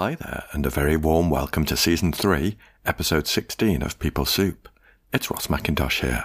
Hi 0.00 0.14
there, 0.14 0.44
and 0.52 0.64
a 0.64 0.70
very 0.70 0.96
warm 0.96 1.28
welcome 1.28 1.66
to 1.66 1.76
Season 1.76 2.10
3, 2.10 2.56
Episode 2.86 3.26
16 3.26 3.82
of 3.82 3.98
People 3.98 4.24
Soup. 4.24 4.66
It's 5.12 5.30
Ross 5.30 5.48
McIntosh 5.48 6.00
here. 6.00 6.24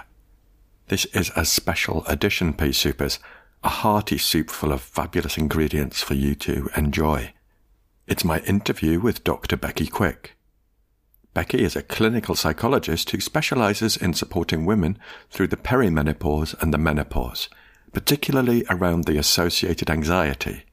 This 0.88 1.04
is 1.12 1.30
a 1.36 1.44
special 1.44 2.02
edition, 2.06 2.54
Pea 2.54 2.70
Soupers, 2.70 3.18
a 3.62 3.68
hearty 3.68 4.16
soup 4.16 4.48
full 4.48 4.72
of 4.72 4.80
fabulous 4.80 5.36
ingredients 5.36 6.02
for 6.02 6.14
you 6.14 6.34
to 6.36 6.70
enjoy. 6.74 7.34
It's 8.06 8.24
my 8.24 8.38
interview 8.46 8.98
with 8.98 9.24
Dr. 9.24 9.58
Becky 9.58 9.88
Quick. 9.88 10.38
Becky 11.34 11.62
is 11.62 11.76
a 11.76 11.82
clinical 11.82 12.34
psychologist 12.34 13.10
who 13.10 13.20
specializes 13.20 13.94
in 13.94 14.14
supporting 14.14 14.64
women 14.64 14.98
through 15.28 15.48
the 15.48 15.58
perimenopause 15.58 16.54
and 16.62 16.72
the 16.72 16.78
menopause, 16.78 17.50
particularly 17.92 18.64
around 18.70 19.04
the 19.04 19.18
associated 19.18 19.90
anxiety. 19.90 20.64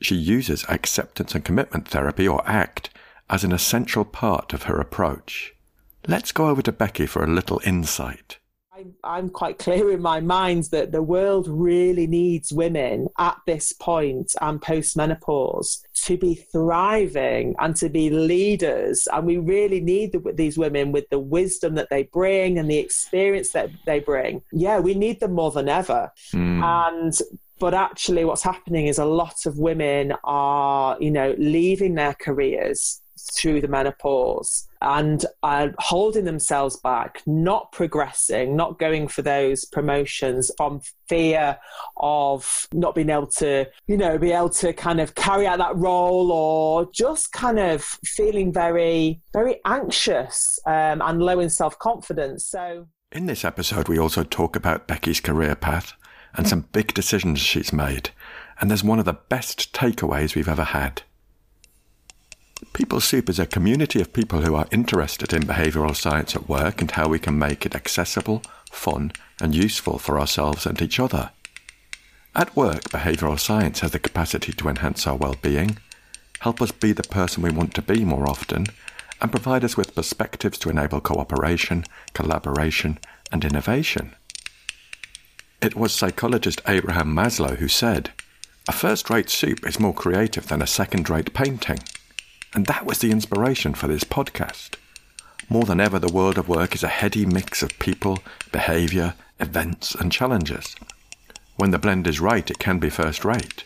She 0.00 0.16
uses 0.16 0.64
acceptance 0.68 1.34
and 1.34 1.44
commitment 1.44 1.88
therapy, 1.88 2.26
or 2.26 2.46
ACT, 2.48 2.90
as 3.28 3.44
an 3.44 3.52
essential 3.52 4.04
part 4.04 4.52
of 4.52 4.64
her 4.64 4.80
approach. 4.80 5.54
Let's 6.06 6.32
go 6.32 6.48
over 6.48 6.62
to 6.62 6.72
Becky 6.72 7.06
for 7.06 7.22
a 7.22 7.28
little 7.30 7.60
insight. 7.64 8.38
I'm 9.04 9.28
quite 9.28 9.58
clear 9.58 9.92
in 9.92 10.00
my 10.00 10.20
mind 10.20 10.64
that 10.72 10.92
the 10.92 11.02
world 11.02 11.46
really 11.48 12.06
needs 12.06 12.52
women 12.52 13.08
at 13.18 13.36
this 13.46 13.72
point 13.72 14.34
and 14.40 14.60
post 14.60 14.96
menopause 14.96 15.84
to 16.04 16.16
be 16.16 16.34
thriving 16.34 17.54
and 17.58 17.76
to 17.76 17.88
be 17.88 18.10
leaders. 18.10 19.06
And 19.12 19.26
we 19.26 19.36
really 19.36 19.80
need 19.80 20.12
the, 20.12 20.32
these 20.32 20.56
women 20.56 20.92
with 20.92 21.08
the 21.10 21.18
wisdom 21.18 21.74
that 21.74 21.90
they 21.90 22.04
bring 22.04 22.58
and 22.58 22.70
the 22.70 22.78
experience 22.78 23.50
that 23.50 23.70
they 23.86 24.00
bring. 24.00 24.42
Yeah, 24.52 24.78
we 24.78 24.94
need 24.94 25.20
them 25.20 25.32
more 25.32 25.50
than 25.50 25.68
ever. 25.68 26.10
Mm. 26.32 26.62
And 26.62 27.18
but 27.60 27.74
actually 27.74 28.24
what's 28.24 28.42
happening 28.42 28.86
is 28.86 28.98
a 28.98 29.04
lot 29.04 29.46
of 29.46 29.58
women 29.58 30.12
are 30.24 30.96
you 31.00 31.10
know 31.10 31.34
leaving 31.38 31.94
their 31.94 32.14
careers 32.14 33.00
through 33.32 33.60
the 33.60 33.68
menopause 33.68 34.66
and 34.82 35.26
are 35.42 35.74
holding 35.78 36.24
themselves 36.24 36.76
back, 36.78 37.22
not 37.26 37.70
progressing, 37.72 38.56
not 38.56 38.78
going 38.78 39.08
for 39.08 39.22
those 39.22 39.64
promotions 39.66 40.50
from 40.56 40.80
fear 41.08 41.58
of 41.98 42.66
not 42.72 42.94
being 42.94 43.10
able 43.10 43.26
to, 43.26 43.66
you 43.86 43.96
know, 43.96 44.16
be 44.16 44.32
able 44.32 44.48
to 44.48 44.72
kind 44.72 45.00
of 45.00 45.14
carry 45.14 45.46
out 45.46 45.58
that 45.58 45.76
role 45.76 46.32
or 46.32 46.88
just 46.92 47.32
kind 47.32 47.58
of 47.58 47.82
feeling 48.04 48.52
very, 48.52 49.20
very 49.32 49.60
anxious 49.66 50.58
um, 50.66 51.02
and 51.02 51.22
low 51.22 51.40
in 51.40 51.50
self 51.50 51.78
confidence. 51.78 52.46
So, 52.46 52.86
in 53.12 53.26
this 53.26 53.44
episode, 53.44 53.88
we 53.88 53.98
also 53.98 54.22
talk 54.22 54.56
about 54.56 54.86
Becky's 54.86 55.20
career 55.20 55.56
path 55.56 55.94
and 56.34 56.48
some 56.48 56.66
big 56.72 56.94
decisions 56.94 57.40
she's 57.40 57.72
made. 57.72 58.10
And 58.60 58.70
there's 58.70 58.84
one 58.84 58.98
of 58.98 59.04
the 59.04 59.14
best 59.14 59.72
takeaways 59.72 60.34
we've 60.34 60.48
ever 60.48 60.64
had. 60.64 61.02
People 62.72 63.00
Soup 63.00 63.28
is 63.30 63.38
a 63.38 63.46
community 63.46 64.00
of 64.00 64.12
people 64.12 64.42
who 64.42 64.54
are 64.54 64.66
interested 64.70 65.32
in 65.32 65.44
behavioural 65.44 65.96
science 65.96 66.36
at 66.36 66.48
work 66.48 66.80
and 66.80 66.90
how 66.90 67.08
we 67.08 67.18
can 67.18 67.38
make 67.38 67.64
it 67.64 67.74
accessible, 67.74 68.42
fun, 68.70 69.12
and 69.40 69.54
useful 69.54 69.98
for 69.98 70.20
ourselves 70.20 70.66
and 70.66 70.80
each 70.82 71.00
other. 71.00 71.30
At 72.34 72.54
work, 72.54 72.82
behavioural 72.90 73.40
science 73.40 73.80
has 73.80 73.92
the 73.92 73.98
capacity 73.98 74.52
to 74.52 74.68
enhance 74.68 75.06
our 75.06 75.16
well-being, 75.16 75.78
help 76.40 76.60
us 76.60 76.70
be 76.70 76.92
the 76.92 77.02
person 77.02 77.42
we 77.42 77.50
want 77.50 77.74
to 77.74 77.82
be 77.82 78.04
more 78.04 78.28
often, 78.28 78.66
and 79.20 79.30
provide 79.30 79.64
us 79.64 79.76
with 79.76 79.94
perspectives 79.94 80.58
to 80.58 80.70
enable 80.70 81.00
cooperation, 81.00 81.84
collaboration, 82.14 82.98
and 83.32 83.44
innovation. 83.44 84.14
It 85.62 85.76
was 85.76 85.92
psychologist 85.92 86.62
Abraham 86.66 87.14
Maslow 87.14 87.58
who 87.58 87.68
said, 87.68 88.12
A 88.66 88.72
first 88.72 89.10
rate 89.10 89.28
soup 89.28 89.66
is 89.66 89.78
more 89.78 89.92
creative 89.92 90.48
than 90.48 90.62
a 90.62 90.66
second 90.66 91.10
rate 91.10 91.34
painting. 91.34 91.80
And 92.54 92.64
that 92.64 92.86
was 92.86 93.00
the 93.00 93.10
inspiration 93.10 93.74
for 93.74 93.86
this 93.86 94.02
podcast. 94.02 94.76
More 95.50 95.64
than 95.64 95.78
ever, 95.78 95.98
the 95.98 96.12
world 96.12 96.38
of 96.38 96.48
work 96.48 96.74
is 96.74 96.82
a 96.82 96.88
heady 96.88 97.26
mix 97.26 97.62
of 97.62 97.78
people, 97.78 98.20
behaviour, 98.50 99.12
events, 99.38 99.94
and 99.94 100.10
challenges. 100.10 100.76
When 101.56 101.72
the 101.72 101.78
blend 101.78 102.06
is 102.06 102.20
right, 102.20 102.50
it 102.50 102.58
can 102.58 102.78
be 102.78 102.88
first 102.88 103.22
rate. 103.22 103.64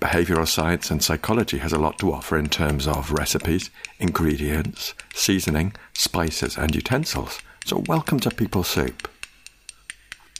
Behavioural 0.00 0.48
science 0.48 0.90
and 0.90 1.04
psychology 1.04 1.58
has 1.58 1.72
a 1.72 1.78
lot 1.78 2.00
to 2.00 2.12
offer 2.12 2.36
in 2.36 2.48
terms 2.48 2.88
of 2.88 3.12
recipes, 3.12 3.70
ingredients, 4.00 4.92
seasoning, 5.14 5.72
spices, 5.94 6.58
and 6.58 6.74
utensils. 6.74 7.38
So, 7.64 7.84
welcome 7.86 8.18
to 8.20 8.30
People 8.30 8.64
Soup. 8.64 9.08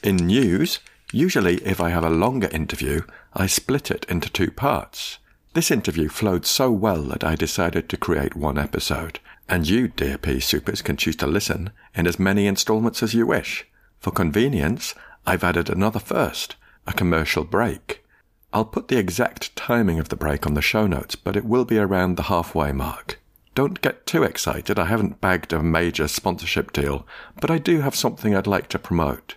In 0.07 0.19
news, 0.19 0.79
usually 1.13 1.57
if 1.65 1.81
I 1.81 1.91
have 1.91 2.05
a 2.05 2.11
longer 2.11 2.49
interview, 2.53 3.01
I 3.35 3.49
split 3.49 3.91
it 3.91 4.07
into 4.09 4.31
two 4.31 4.53
parts. 4.53 5.19
This 5.53 5.69
interview 5.69 6.09
flowed 6.09 6.47
so 6.47 6.71
well 6.71 7.03
that 7.07 7.25
I 7.25 7.35
decided 7.35 7.89
to 7.89 7.97
create 7.97 8.37
one 8.37 8.57
episode, 8.57 9.19
and 9.49 9.69
you, 9.69 9.89
dear 9.89 10.17
Pea 10.17 10.37
Soupers, 10.37 10.85
can 10.85 10.97
choose 10.97 11.17
to 11.17 11.27
listen 11.27 11.71
in 11.93 12.07
as 12.07 12.21
many 12.21 12.47
installments 12.47 13.03
as 13.03 13.15
you 13.15 13.27
wish. 13.27 13.67
For 13.99 14.13
convenience, 14.13 14.95
I've 15.27 15.43
added 15.43 15.69
another 15.69 15.99
first, 15.99 16.55
a 16.87 16.93
commercial 16.93 17.43
break. 17.43 18.05
I'll 18.53 18.65
put 18.65 18.87
the 18.87 18.99
exact 18.99 19.57
timing 19.57 19.99
of 19.99 20.11
the 20.11 20.15
break 20.15 20.47
on 20.47 20.55
the 20.55 20.63
show 20.63 20.87
notes, 20.87 21.17
but 21.17 21.35
it 21.35 21.45
will 21.45 21.65
be 21.65 21.79
around 21.79 22.15
the 22.15 22.31
halfway 22.31 22.71
mark. 22.71 23.19
Don't 23.57 23.83
get 23.83 24.07
too 24.07 24.23
excited, 24.23 24.79
I 24.79 24.85
haven't 24.85 25.21
bagged 25.21 25.53
a 25.53 25.61
major 25.65 26.07
sponsorship 26.07 26.71
deal, 26.71 27.05
but 27.41 27.51
I 27.51 27.59
do 27.59 27.81
have 27.81 27.97
something 27.97 28.37
I'd 28.37 28.47
like 28.47 28.69
to 28.69 28.79
promote. 28.79 29.35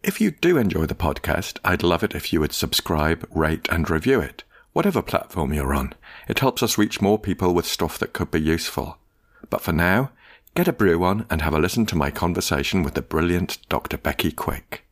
If 0.00 0.20
you 0.20 0.30
do 0.30 0.56
enjoy 0.56 0.86
the 0.86 0.94
podcast, 0.94 1.58
I'd 1.64 1.82
love 1.82 2.04
it 2.04 2.14
if 2.14 2.32
you 2.32 2.38
would 2.38 2.52
subscribe, 2.52 3.26
rate, 3.34 3.66
and 3.68 3.90
review 3.90 4.20
it, 4.20 4.44
whatever 4.72 5.02
platform 5.02 5.52
you're 5.52 5.74
on. 5.74 5.92
It 6.28 6.38
helps 6.38 6.62
us 6.62 6.78
reach 6.78 7.00
more 7.00 7.18
people 7.18 7.52
with 7.52 7.66
stuff 7.66 7.98
that 7.98 8.12
could 8.12 8.30
be 8.30 8.40
useful. 8.40 8.98
But 9.50 9.60
for 9.60 9.72
now, 9.72 10.12
get 10.54 10.68
a 10.68 10.72
brew 10.72 11.02
on 11.02 11.26
and 11.28 11.42
have 11.42 11.52
a 11.52 11.58
listen 11.58 11.84
to 11.86 11.96
my 11.96 12.12
conversation 12.12 12.84
with 12.84 12.94
the 12.94 13.02
brilliant 13.02 13.58
Dr. 13.68 13.98
Becky 13.98 14.30
Quick. 14.30 14.84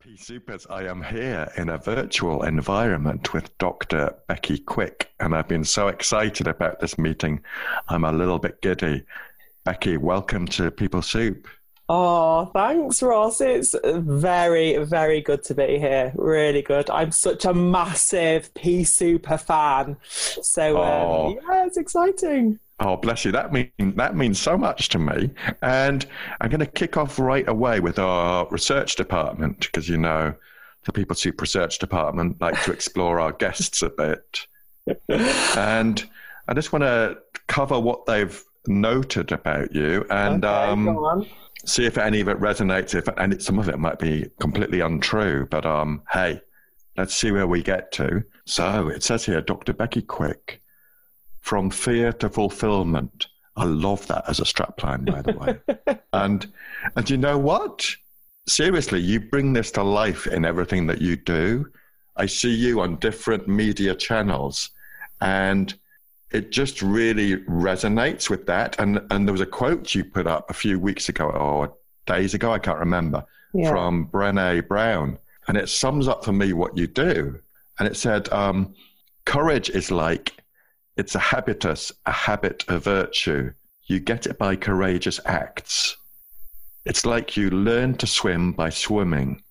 Pea 0.00 0.16
Soupers, 0.16 0.66
I 0.68 0.88
am 0.88 1.04
here 1.04 1.52
in 1.56 1.68
a 1.68 1.78
virtual 1.78 2.42
environment 2.42 3.32
with 3.32 3.56
Dr. 3.58 4.12
Becky 4.26 4.58
Quick, 4.58 5.12
and 5.20 5.36
I've 5.36 5.48
been 5.48 5.64
so 5.64 5.86
excited 5.86 6.48
about 6.48 6.80
this 6.80 6.98
meeting. 6.98 7.44
I'm 7.86 8.02
a 8.02 8.10
little 8.10 8.40
bit 8.40 8.60
giddy. 8.60 9.04
Becky, 9.62 9.98
welcome 9.98 10.48
to 10.48 10.72
People 10.72 11.02
Soup. 11.02 11.46
Oh, 11.92 12.44
thanks, 12.44 13.02
Ross. 13.02 13.40
It's 13.40 13.74
very, 13.84 14.76
very 14.76 15.20
good 15.20 15.42
to 15.42 15.56
be 15.56 15.76
here. 15.76 16.12
Really 16.14 16.62
good. 16.62 16.88
I'm 16.88 17.10
such 17.10 17.44
a 17.44 17.52
massive 17.52 18.54
Pea 18.54 18.84
Souper 18.84 19.36
fan. 19.36 19.96
So, 20.04 20.76
oh. 20.76 21.26
um, 21.26 21.38
yeah, 21.48 21.66
it's 21.66 21.76
exciting. 21.76 22.60
Oh, 22.78 22.96
bless 22.96 23.24
you. 23.24 23.32
That 23.32 23.52
mean 23.52 23.72
that 23.96 24.14
means 24.14 24.40
so 24.40 24.56
much 24.56 24.88
to 24.90 25.00
me. 25.00 25.32
And 25.62 26.06
I'm 26.40 26.48
going 26.48 26.60
to 26.60 26.66
kick 26.66 26.96
off 26.96 27.18
right 27.18 27.48
away 27.48 27.80
with 27.80 27.98
our 27.98 28.46
research 28.52 28.94
department 28.94 29.58
because 29.62 29.88
you 29.88 29.96
know 29.96 30.32
the 30.84 30.92
People 30.92 31.16
Soup 31.16 31.40
research 31.40 31.80
department 31.80 32.40
like 32.40 32.62
to 32.62 32.72
explore 32.72 33.18
our 33.18 33.32
guests 33.32 33.82
a 33.82 33.90
bit. 33.90 34.46
and 35.08 36.08
I 36.46 36.54
just 36.54 36.72
want 36.72 36.84
to 36.84 37.18
cover 37.48 37.80
what 37.80 38.06
they've 38.06 38.40
noted 38.68 39.32
about 39.32 39.74
you 39.74 40.06
and 40.10 40.44
okay, 40.44 40.70
um, 40.70 41.26
see 41.64 41.86
if 41.86 41.98
any 41.98 42.20
of 42.20 42.28
it 42.28 42.38
resonates. 42.40 42.94
If 42.94 43.08
and 43.16 43.42
some 43.42 43.58
of 43.58 43.68
it 43.68 43.78
might 43.78 43.98
be 43.98 44.30
completely 44.40 44.80
untrue, 44.80 45.46
but 45.50 45.66
um, 45.66 46.02
hey, 46.10 46.40
let's 46.96 47.14
see 47.14 47.30
where 47.30 47.46
we 47.46 47.62
get 47.62 47.92
to. 47.92 48.22
So 48.46 48.88
it 48.88 49.02
says 49.02 49.24
here, 49.24 49.40
Dr. 49.40 49.72
Becky 49.72 50.02
Quick, 50.02 50.62
from 51.40 51.70
fear 51.70 52.12
to 52.14 52.28
fulfillment. 52.28 53.28
I 53.56 53.64
love 53.64 54.06
that 54.06 54.24
as 54.28 54.40
a 54.40 54.44
strapline, 54.44 55.04
by 55.04 55.22
the 55.22 55.32
way. 55.32 55.98
and 56.12 56.50
and 56.96 57.10
you 57.10 57.16
know 57.16 57.38
what? 57.38 57.88
Seriously, 58.46 59.00
you 59.00 59.20
bring 59.20 59.52
this 59.52 59.70
to 59.72 59.82
life 59.82 60.26
in 60.26 60.44
everything 60.44 60.86
that 60.86 61.00
you 61.00 61.16
do. 61.16 61.66
I 62.16 62.26
see 62.26 62.54
you 62.54 62.80
on 62.80 62.96
different 62.96 63.48
media 63.48 63.94
channels, 63.94 64.70
and 65.20 65.72
it 66.30 66.50
just 66.50 66.80
really 66.80 67.38
resonates 67.44 68.30
with 68.30 68.46
that. 68.46 68.76
And 68.78 69.00
and 69.10 69.26
there 69.26 69.32
was 69.32 69.40
a 69.40 69.46
quote 69.46 69.94
you 69.94 70.04
put 70.04 70.26
up 70.26 70.50
a 70.50 70.54
few 70.54 70.78
weeks 70.78 71.08
ago 71.08 71.28
or 71.28 71.74
days 72.06 72.34
ago, 72.34 72.52
I 72.52 72.58
can't 72.58 72.78
remember, 72.78 73.24
yeah. 73.52 73.70
from 73.70 74.06
Brene 74.06 74.66
Brown, 74.68 75.18
and 75.48 75.56
it 75.56 75.68
sums 75.68 76.08
up 76.08 76.24
for 76.24 76.32
me 76.32 76.52
what 76.52 76.76
you 76.76 76.86
do. 76.86 77.38
And 77.78 77.88
it 77.88 77.96
said, 77.96 78.28
um, 78.32 78.74
"Courage 79.24 79.70
is 79.70 79.90
like 79.90 80.42
it's 80.96 81.14
a 81.14 81.18
habitus, 81.18 81.92
a 82.06 82.12
habit, 82.12 82.64
a 82.68 82.78
virtue. 82.78 83.52
You 83.86 83.98
get 83.98 84.26
it 84.26 84.38
by 84.38 84.54
courageous 84.56 85.18
acts. 85.24 85.96
It's 86.84 87.04
like 87.04 87.36
you 87.36 87.50
learn 87.50 87.96
to 87.96 88.06
swim 88.06 88.52
by 88.52 88.70
swimming. 88.70 89.42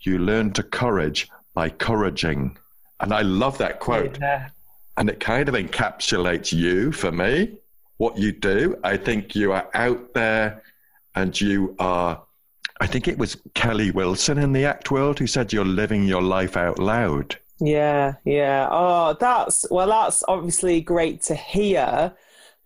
You 0.00 0.18
learn 0.18 0.52
to 0.52 0.62
courage 0.62 1.28
by 1.54 1.70
couraging." 1.70 2.56
And 3.00 3.12
I 3.12 3.22
love 3.22 3.58
that 3.58 3.80
quote. 3.80 4.18
Yeah 4.20 4.48
and 4.96 5.08
it 5.08 5.20
kind 5.20 5.48
of 5.48 5.54
encapsulates 5.54 6.52
you 6.52 6.92
for 6.92 7.10
me, 7.10 7.58
what 7.96 8.18
you 8.18 8.32
do. 8.32 8.78
I 8.84 8.96
think 8.96 9.34
you 9.34 9.52
are 9.52 9.68
out 9.74 10.14
there 10.14 10.62
and 11.14 11.38
you 11.40 11.74
are, 11.78 12.22
I 12.80 12.86
think 12.86 13.08
it 13.08 13.18
was 13.18 13.36
Kelly 13.54 13.90
Wilson 13.90 14.38
in 14.38 14.52
the 14.52 14.64
act 14.64 14.90
world 14.90 15.18
who 15.18 15.26
said 15.26 15.52
you're 15.52 15.64
living 15.64 16.04
your 16.04 16.22
life 16.22 16.56
out 16.56 16.78
loud. 16.78 17.36
Yeah, 17.60 18.14
yeah. 18.24 18.68
Oh, 18.70 19.16
that's 19.18 19.64
well, 19.70 19.88
that's 19.88 20.24
obviously 20.26 20.80
great 20.80 21.22
to 21.22 21.34
hear 21.36 22.12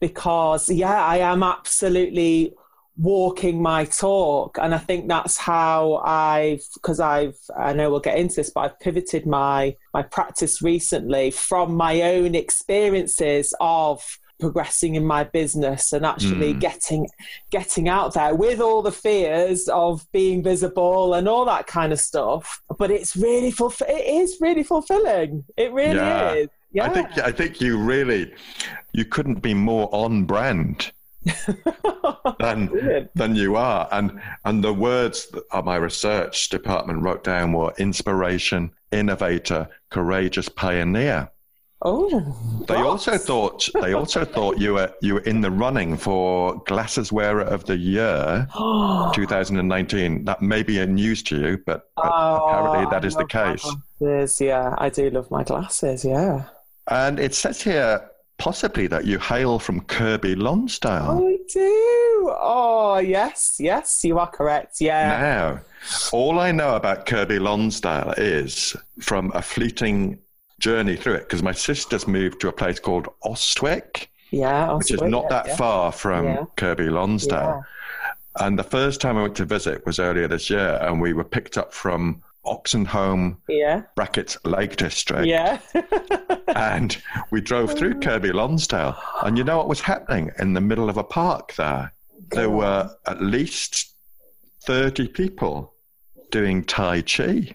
because, 0.00 0.70
yeah, 0.70 1.04
I 1.04 1.18
am 1.18 1.42
absolutely 1.42 2.54
walking 2.98 3.62
my 3.62 3.84
talk 3.84 4.58
and 4.60 4.74
i 4.74 4.78
think 4.78 5.06
that's 5.06 5.36
how 5.36 5.96
i've 6.04 6.62
because 6.74 6.98
i've 6.98 7.38
i 7.56 7.72
know 7.72 7.90
we'll 7.90 8.00
get 8.00 8.18
into 8.18 8.36
this 8.36 8.50
but 8.50 8.62
i've 8.62 8.80
pivoted 8.80 9.24
my 9.24 9.74
my 9.94 10.02
practice 10.02 10.60
recently 10.60 11.30
from 11.30 11.74
my 11.74 12.02
own 12.02 12.34
experiences 12.34 13.54
of 13.60 14.04
progressing 14.40 14.96
in 14.96 15.04
my 15.04 15.24
business 15.24 15.92
and 15.92 16.04
actually 16.04 16.54
mm. 16.54 16.60
getting 16.60 17.06
getting 17.50 17.88
out 17.88 18.14
there 18.14 18.34
with 18.34 18.60
all 18.60 18.82
the 18.82 18.92
fears 18.92 19.68
of 19.68 20.04
being 20.12 20.42
visible 20.42 21.14
and 21.14 21.28
all 21.28 21.44
that 21.44 21.66
kind 21.66 21.92
of 21.92 22.00
stuff 22.00 22.60
but 22.78 22.90
it's 22.90 23.16
really 23.16 23.50
fulfill 23.50 23.88
it 23.88 24.06
is 24.06 24.38
really 24.40 24.62
fulfilling 24.62 25.44
it 25.56 25.72
really 25.72 25.96
yeah. 25.96 26.32
is 26.32 26.48
yeah. 26.70 26.84
I 26.84 26.88
think 26.90 27.18
I 27.18 27.32
think 27.32 27.60
you 27.60 27.78
really 27.78 28.32
you 28.92 29.04
couldn't 29.04 29.40
be 29.40 29.54
more 29.54 29.88
on 29.92 30.24
brand 30.24 30.92
than 32.38 33.08
than 33.14 33.34
you 33.34 33.56
are. 33.56 33.88
And 33.92 34.20
and 34.44 34.62
the 34.62 34.72
words 34.72 35.28
that 35.28 35.64
my 35.64 35.76
research 35.76 36.48
department 36.48 37.02
wrote 37.02 37.24
down 37.24 37.52
were 37.52 37.72
inspiration, 37.78 38.72
innovator, 38.92 39.68
courageous 39.90 40.48
pioneer. 40.48 41.30
Oh, 41.80 42.36
they 42.66 42.74
also 42.74 43.16
thought 43.16 43.68
they 43.80 43.92
also 43.92 44.24
thought 44.34 44.58
you 44.58 44.74
were 44.74 44.92
you 45.00 45.14
were 45.14 45.20
in 45.20 45.40
the 45.40 45.50
running 45.50 45.96
for 45.96 46.60
Glasses 46.66 47.12
Wearer 47.12 47.42
of 47.42 47.66
the 47.66 47.76
Year, 47.76 48.48
2019. 49.14 50.24
That 50.24 50.42
may 50.42 50.64
be 50.64 50.80
a 50.80 50.86
news 50.86 51.22
to 51.24 51.38
you, 51.38 51.58
but, 51.64 51.88
but 51.94 52.10
oh, 52.12 52.46
apparently 52.46 52.90
that 52.90 53.04
is 53.04 53.14
the 53.14 53.26
case. 53.26 53.64
Glasses, 54.00 54.40
yeah, 54.40 54.74
I 54.76 54.88
do 54.88 55.08
love 55.10 55.30
my 55.30 55.44
glasses. 55.44 56.04
Yeah, 56.04 56.46
and 56.88 57.20
it 57.20 57.32
says 57.32 57.62
here 57.62 58.10
possibly 58.38 58.86
that 58.86 59.04
you 59.04 59.18
hail 59.18 59.58
from 59.58 59.80
Kirkby 59.82 60.34
Lonsdale. 60.34 61.22
I 61.26 61.38
do. 61.52 62.34
Oh, 62.40 62.98
yes, 63.04 63.56
yes, 63.58 64.04
you 64.04 64.18
are 64.18 64.28
correct. 64.28 64.80
Yeah. 64.80 65.20
Now, 65.20 65.60
all 66.12 66.38
I 66.38 66.52
know 66.52 66.76
about 66.76 67.06
Kirkby 67.06 67.38
Lonsdale 67.38 68.14
is 68.16 68.76
from 69.00 69.30
a 69.34 69.42
fleeting 69.42 70.18
journey 70.60 70.96
through 70.96 71.14
it 71.14 71.20
because 71.20 71.42
my 71.42 71.52
sister's 71.52 72.08
moved 72.08 72.40
to 72.40 72.48
a 72.48 72.52
place 72.52 72.80
called 72.80 73.08
Austwick. 73.24 74.06
Yeah, 74.30 74.68
Austwick, 74.68 74.78
which 74.78 74.92
is 74.92 75.02
not 75.02 75.28
that 75.28 75.46
yeah. 75.48 75.56
far 75.56 75.92
from 75.92 76.24
yeah. 76.24 76.44
Kirkby 76.56 76.90
Lonsdale. 76.90 77.64
Yeah. 77.64 78.46
And 78.46 78.58
the 78.58 78.64
first 78.64 79.00
time 79.00 79.16
I 79.16 79.22
went 79.22 79.36
to 79.36 79.44
visit 79.44 79.84
was 79.84 79.98
earlier 79.98 80.28
this 80.28 80.48
year, 80.48 80.78
and 80.80 81.00
we 81.00 81.12
were 81.12 81.24
picked 81.24 81.58
up 81.58 81.72
from 81.72 82.22
Oxenholme, 82.48 83.36
yeah. 83.48 83.82
brackets 83.94 84.36
Lake 84.44 84.76
District. 84.76 85.26
Yeah. 85.26 85.60
and 86.48 86.96
we 87.30 87.40
drove 87.40 87.76
through 87.76 88.00
Kirkby 88.00 88.32
Lonsdale. 88.32 88.96
And 89.22 89.36
you 89.36 89.44
know 89.44 89.58
what 89.58 89.68
was 89.68 89.80
happening 89.80 90.30
in 90.38 90.54
the 90.54 90.60
middle 90.60 90.88
of 90.88 90.96
a 90.96 91.04
park 91.04 91.54
there? 91.56 91.92
There 92.30 92.50
were 92.50 92.90
at 93.06 93.22
least 93.22 93.94
30 94.64 95.08
people 95.08 95.74
doing 96.30 96.64
Tai 96.64 97.02
Chi. 97.02 97.54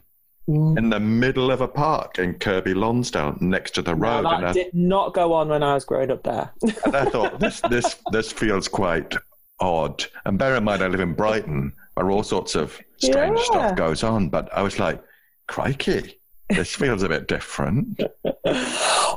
Mm. 0.49 0.77
In 0.77 0.89
the 0.89 0.99
middle 0.99 1.51
of 1.51 1.61
a 1.61 1.67
park 1.67 2.19
in 2.19 2.33
Kirkby 2.33 2.73
Lonsdale, 2.73 3.37
next 3.39 3.71
to 3.75 3.81
the 3.81 3.95
road. 3.95 4.23
No, 4.23 4.41
that 4.41 4.43
I, 4.43 4.51
did 4.51 4.73
not 4.73 5.13
go 5.13 5.31
on 5.31 5.47
when 5.47 5.63
I 5.63 5.73
was 5.73 5.85
growing 5.85 6.11
up 6.11 6.23
there. 6.23 6.51
and 6.85 6.95
I 6.95 7.05
thought 7.05 7.39
this 7.39 7.61
this 7.69 7.95
this 8.11 8.29
feels 8.29 8.67
quite 8.67 9.15
odd. 9.61 10.03
And 10.25 10.37
bear 10.37 10.55
in 10.55 10.65
mind, 10.65 10.83
I 10.83 10.87
live 10.87 10.99
in 10.99 11.13
Brighton, 11.13 11.71
where 11.95 12.09
all 12.11 12.23
sorts 12.23 12.55
of 12.55 12.79
strange 12.97 13.39
yeah. 13.39 13.45
stuff 13.45 13.75
goes 13.75 14.03
on. 14.03 14.29
But 14.29 14.51
I 14.53 14.61
was 14.61 14.79
like, 14.79 15.01
crikey, 15.47 16.19
this 16.49 16.75
feels 16.75 17.03
a 17.03 17.09
bit 17.09 17.27
different. 17.27 18.01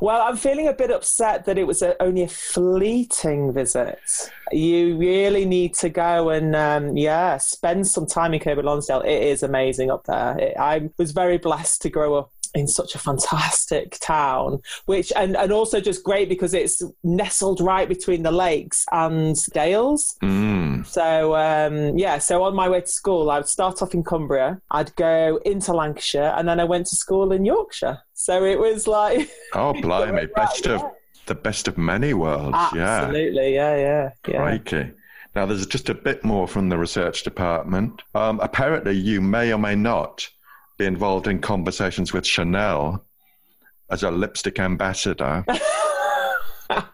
well, 0.00 0.22
I'm 0.22 0.36
feeling 0.36 0.68
a 0.68 0.72
bit 0.72 0.90
upset 0.90 1.44
that 1.46 1.58
it 1.58 1.66
was 1.66 1.82
a, 1.82 2.00
only 2.02 2.22
a 2.22 2.28
fleeting 2.28 3.52
visit. 3.52 3.98
You 4.52 4.96
really 4.96 5.44
need 5.44 5.74
to 5.76 5.88
go 5.88 6.30
and, 6.30 6.54
um, 6.54 6.96
yeah, 6.96 7.38
spend 7.38 7.86
some 7.86 8.06
time 8.06 8.34
in 8.34 8.40
Kirkby 8.40 8.62
Lonsdale. 8.62 9.00
It 9.00 9.22
is 9.22 9.42
amazing 9.42 9.90
up 9.90 10.04
there. 10.04 10.38
It, 10.38 10.56
I 10.58 10.90
was 10.98 11.12
very 11.12 11.38
blessed 11.38 11.82
to 11.82 11.90
grow 11.90 12.14
up 12.14 12.30
in 12.56 12.66
such 12.66 12.94
a 12.94 12.98
fantastic 12.98 13.98
town, 14.00 14.60
which 14.86 15.12
and, 15.14 15.36
and 15.36 15.52
also 15.52 15.80
just 15.80 16.02
great 16.02 16.28
because 16.28 16.54
it's 16.54 16.82
nestled 17.04 17.60
right 17.60 17.88
between 17.88 18.22
the 18.22 18.32
lakes 18.32 18.84
and 18.92 19.36
Dales. 19.52 20.16
Mm. 20.22 20.86
So 20.86 21.36
um, 21.36 21.98
yeah, 21.98 22.18
so 22.18 22.42
on 22.42 22.54
my 22.54 22.68
way 22.68 22.80
to 22.80 22.86
school, 22.88 23.30
I 23.30 23.38
would 23.38 23.48
start 23.48 23.82
off 23.82 23.94
in 23.94 24.02
Cumbria, 24.02 24.60
I'd 24.70 24.94
go 24.96 25.40
into 25.44 25.72
Lancashire, 25.72 26.34
and 26.36 26.48
then 26.48 26.58
I 26.58 26.64
went 26.64 26.86
to 26.86 26.96
school 26.96 27.32
in 27.32 27.44
Yorkshire. 27.44 27.98
So 28.14 28.44
it 28.44 28.58
was 28.58 28.86
like 28.86 29.30
oh 29.54 29.72
blimey, 29.74 30.26
best 30.34 30.66
of 30.66 30.82
the 31.26 31.34
best 31.34 31.68
of 31.68 31.76
many 31.76 32.14
worlds. 32.14 32.56
Yeah. 32.74 33.02
Absolutely, 33.02 33.54
yeah, 33.54 33.76
yeah, 33.76 34.10
yeah. 34.26 34.36
Crikey. 34.36 34.92
Now, 35.34 35.44
there's 35.44 35.66
just 35.66 35.90
a 35.90 35.94
bit 35.94 36.24
more 36.24 36.48
from 36.48 36.70
the 36.70 36.78
research 36.78 37.22
department. 37.22 38.02
Um, 38.14 38.40
apparently, 38.40 38.94
you 38.96 39.20
may 39.20 39.52
or 39.52 39.58
may 39.58 39.74
not 39.74 40.26
be 40.78 40.86
involved 40.86 41.26
in 41.26 41.40
conversations 41.40 42.12
with 42.12 42.26
Chanel 42.26 43.04
as 43.90 44.02
a 44.02 44.10
lipstick 44.10 44.58
ambassador. 44.58 45.44
I 46.68 46.84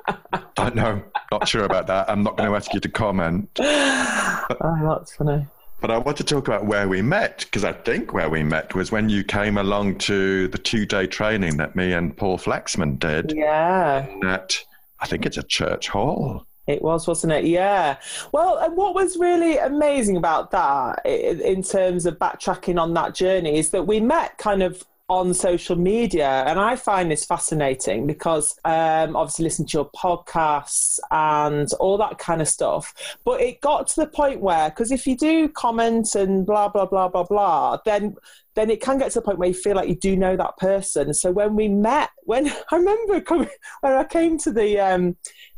don't 0.54 0.74
know. 0.74 1.02
Not 1.30 1.48
sure 1.48 1.64
about 1.64 1.86
that. 1.86 2.08
I'm 2.10 2.22
not 2.22 2.36
going 2.36 2.48
to 2.48 2.56
ask 2.56 2.72
you 2.74 2.80
to 2.80 2.88
comment. 2.88 3.48
But, 3.56 4.58
oh, 4.60 4.96
that's 4.98 5.16
funny. 5.16 5.46
But 5.80 5.90
I 5.90 5.98
want 5.98 6.16
to 6.18 6.24
talk 6.24 6.46
about 6.46 6.66
where 6.66 6.88
we 6.88 7.02
met 7.02 7.40
because 7.40 7.64
I 7.64 7.72
think 7.72 8.12
where 8.12 8.28
we 8.28 8.42
met 8.42 8.74
was 8.74 8.92
when 8.92 9.08
you 9.08 9.24
came 9.24 9.58
along 9.58 9.98
to 9.98 10.46
the 10.48 10.58
two 10.58 10.86
day 10.86 11.06
training 11.06 11.56
that 11.56 11.74
me 11.74 11.92
and 11.92 12.16
Paul 12.16 12.38
Flaxman 12.38 12.98
did. 12.98 13.32
Yeah. 13.34 14.06
At, 14.24 14.64
I 15.00 15.06
think 15.06 15.26
it's 15.26 15.38
a 15.38 15.42
church 15.42 15.88
hall. 15.88 16.46
It 16.66 16.80
was, 16.80 17.08
wasn't 17.08 17.32
it? 17.32 17.44
Yeah. 17.44 17.96
Well, 18.30 18.58
and 18.58 18.76
what 18.76 18.94
was 18.94 19.16
really 19.16 19.58
amazing 19.58 20.16
about 20.16 20.50
that, 20.52 21.04
in 21.04 21.62
terms 21.62 22.06
of 22.06 22.18
backtracking 22.18 22.80
on 22.80 22.94
that 22.94 23.14
journey, 23.14 23.58
is 23.58 23.70
that 23.70 23.86
we 23.86 24.00
met 24.00 24.38
kind 24.38 24.62
of 24.62 24.84
on 25.08 25.34
social 25.34 25.76
media. 25.76 26.44
And 26.46 26.58
I 26.58 26.76
find 26.76 27.10
this 27.10 27.24
fascinating 27.24 28.06
because 28.06 28.58
um, 28.64 29.14
obviously 29.14 29.44
listen 29.44 29.66
to 29.66 29.78
your 29.78 29.90
podcasts 29.90 30.98
and 31.10 31.70
all 31.74 31.98
that 31.98 32.18
kind 32.18 32.40
of 32.40 32.48
stuff. 32.48 32.94
But 33.24 33.40
it 33.40 33.60
got 33.60 33.88
to 33.88 34.00
the 34.00 34.06
point 34.06 34.40
where, 34.40 34.70
because 34.70 34.90
if 34.90 35.06
you 35.06 35.16
do 35.16 35.48
comment 35.48 36.14
and 36.14 36.46
blah, 36.46 36.68
blah, 36.68 36.86
blah, 36.86 37.08
blah, 37.08 37.24
blah, 37.24 37.78
then 37.84 38.16
then 38.54 38.68
it 38.68 38.82
can 38.82 38.98
get 38.98 39.10
to 39.10 39.20
the 39.20 39.24
point 39.24 39.38
where 39.38 39.48
you 39.48 39.54
feel 39.54 39.74
like 39.74 39.88
you 39.88 39.94
do 39.94 40.14
know 40.14 40.36
that 40.36 40.58
person. 40.58 41.14
So 41.14 41.32
when 41.32 41.56
we 41.56 41.68
met, 41.68 42.10
when 42.24 42.48
I 42.70 42.76
remember 42.76 43.20
coming, 43.20 43.48
when 43.80 43.92
I 43.94 44.04
came 44.04 44.36
to 44.38 44.52
the 44.52 44.78
um, 44.78 45.16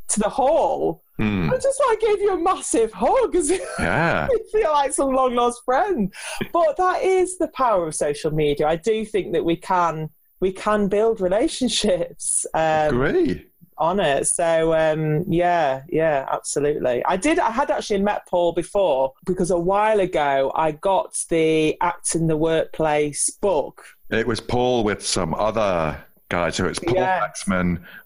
to 0.08 0.20
the 0.20 0.28
hall. 0.28 1.02
Mm. 1.18 1.48
I 1.48 1.56
just 1.58 1.80
like 1.88 2.00
gave 2.00 2.20
you 2.20 2.34
a 2.34 2.38
massive 2.38 2.92
hug 2.92 3.34
yeah. 3.78 4.26
you 4.28 4.44
feel 4.50 4.72
like 4.72 4.92
some 4.92 5.12
long 5.12 5.34
lost 5.34 5.62
friend. 5.64 6.12
But 6.52 6.76
that 6.76 7.02
is 7.02 7.38
the 7.38 7.48
power 7.48 7.86
of 7.86 7.94
social 7.94 8.32
media. 8.32 8.66
I 8.66 8.76
do 8.76 9.04
think 9.04 9.32
that 9.32 9.44
we 9.44 9.56
can 9.56 10.10
we 10.40 10.52
can 10.52 10.88
build 10.88 11.20
relationships. 11.20 12.46
Um, 12.54 12.88
Agree. 12.88 13.46
On 13.76 13.98
it, 13.98 14.28
so 14.28 14.72
um, 14.72 15.24
yeah, 15.26 15.82
yeah, 15.88 16.28
absolutely. 16.30 17.04
I 17.06 17.16
did. 17.16 17.40
I 17.40 17.50
had 17.50 17.72
actually 17.72 18.02
met 18.02 18.24
Paul 18.28 18.52
before 18.52 19.14
because 19.26 19.50
a 19.50 19.58
while 19.58 19.98
ago 19.98 20.52
I 20.54 20.70
got 20.70 21.18
the 21.28 21.76
Act 21.80 22.14
in 22.14 22.28
the 22.28 22.36
Workplace 22.36 23.30
book. 23.30 23.84
It 24.10 24.28
was 24.28 24.40
Paul 24.40 24.84
with 24.84 25.04
some 25.04 25.34
other 25.34 26.04
guys. 26.34 26.56
So 26.56 26.66
it's 26.66 26.80
Paul 26.80 26.94
yes. 26.94 27.44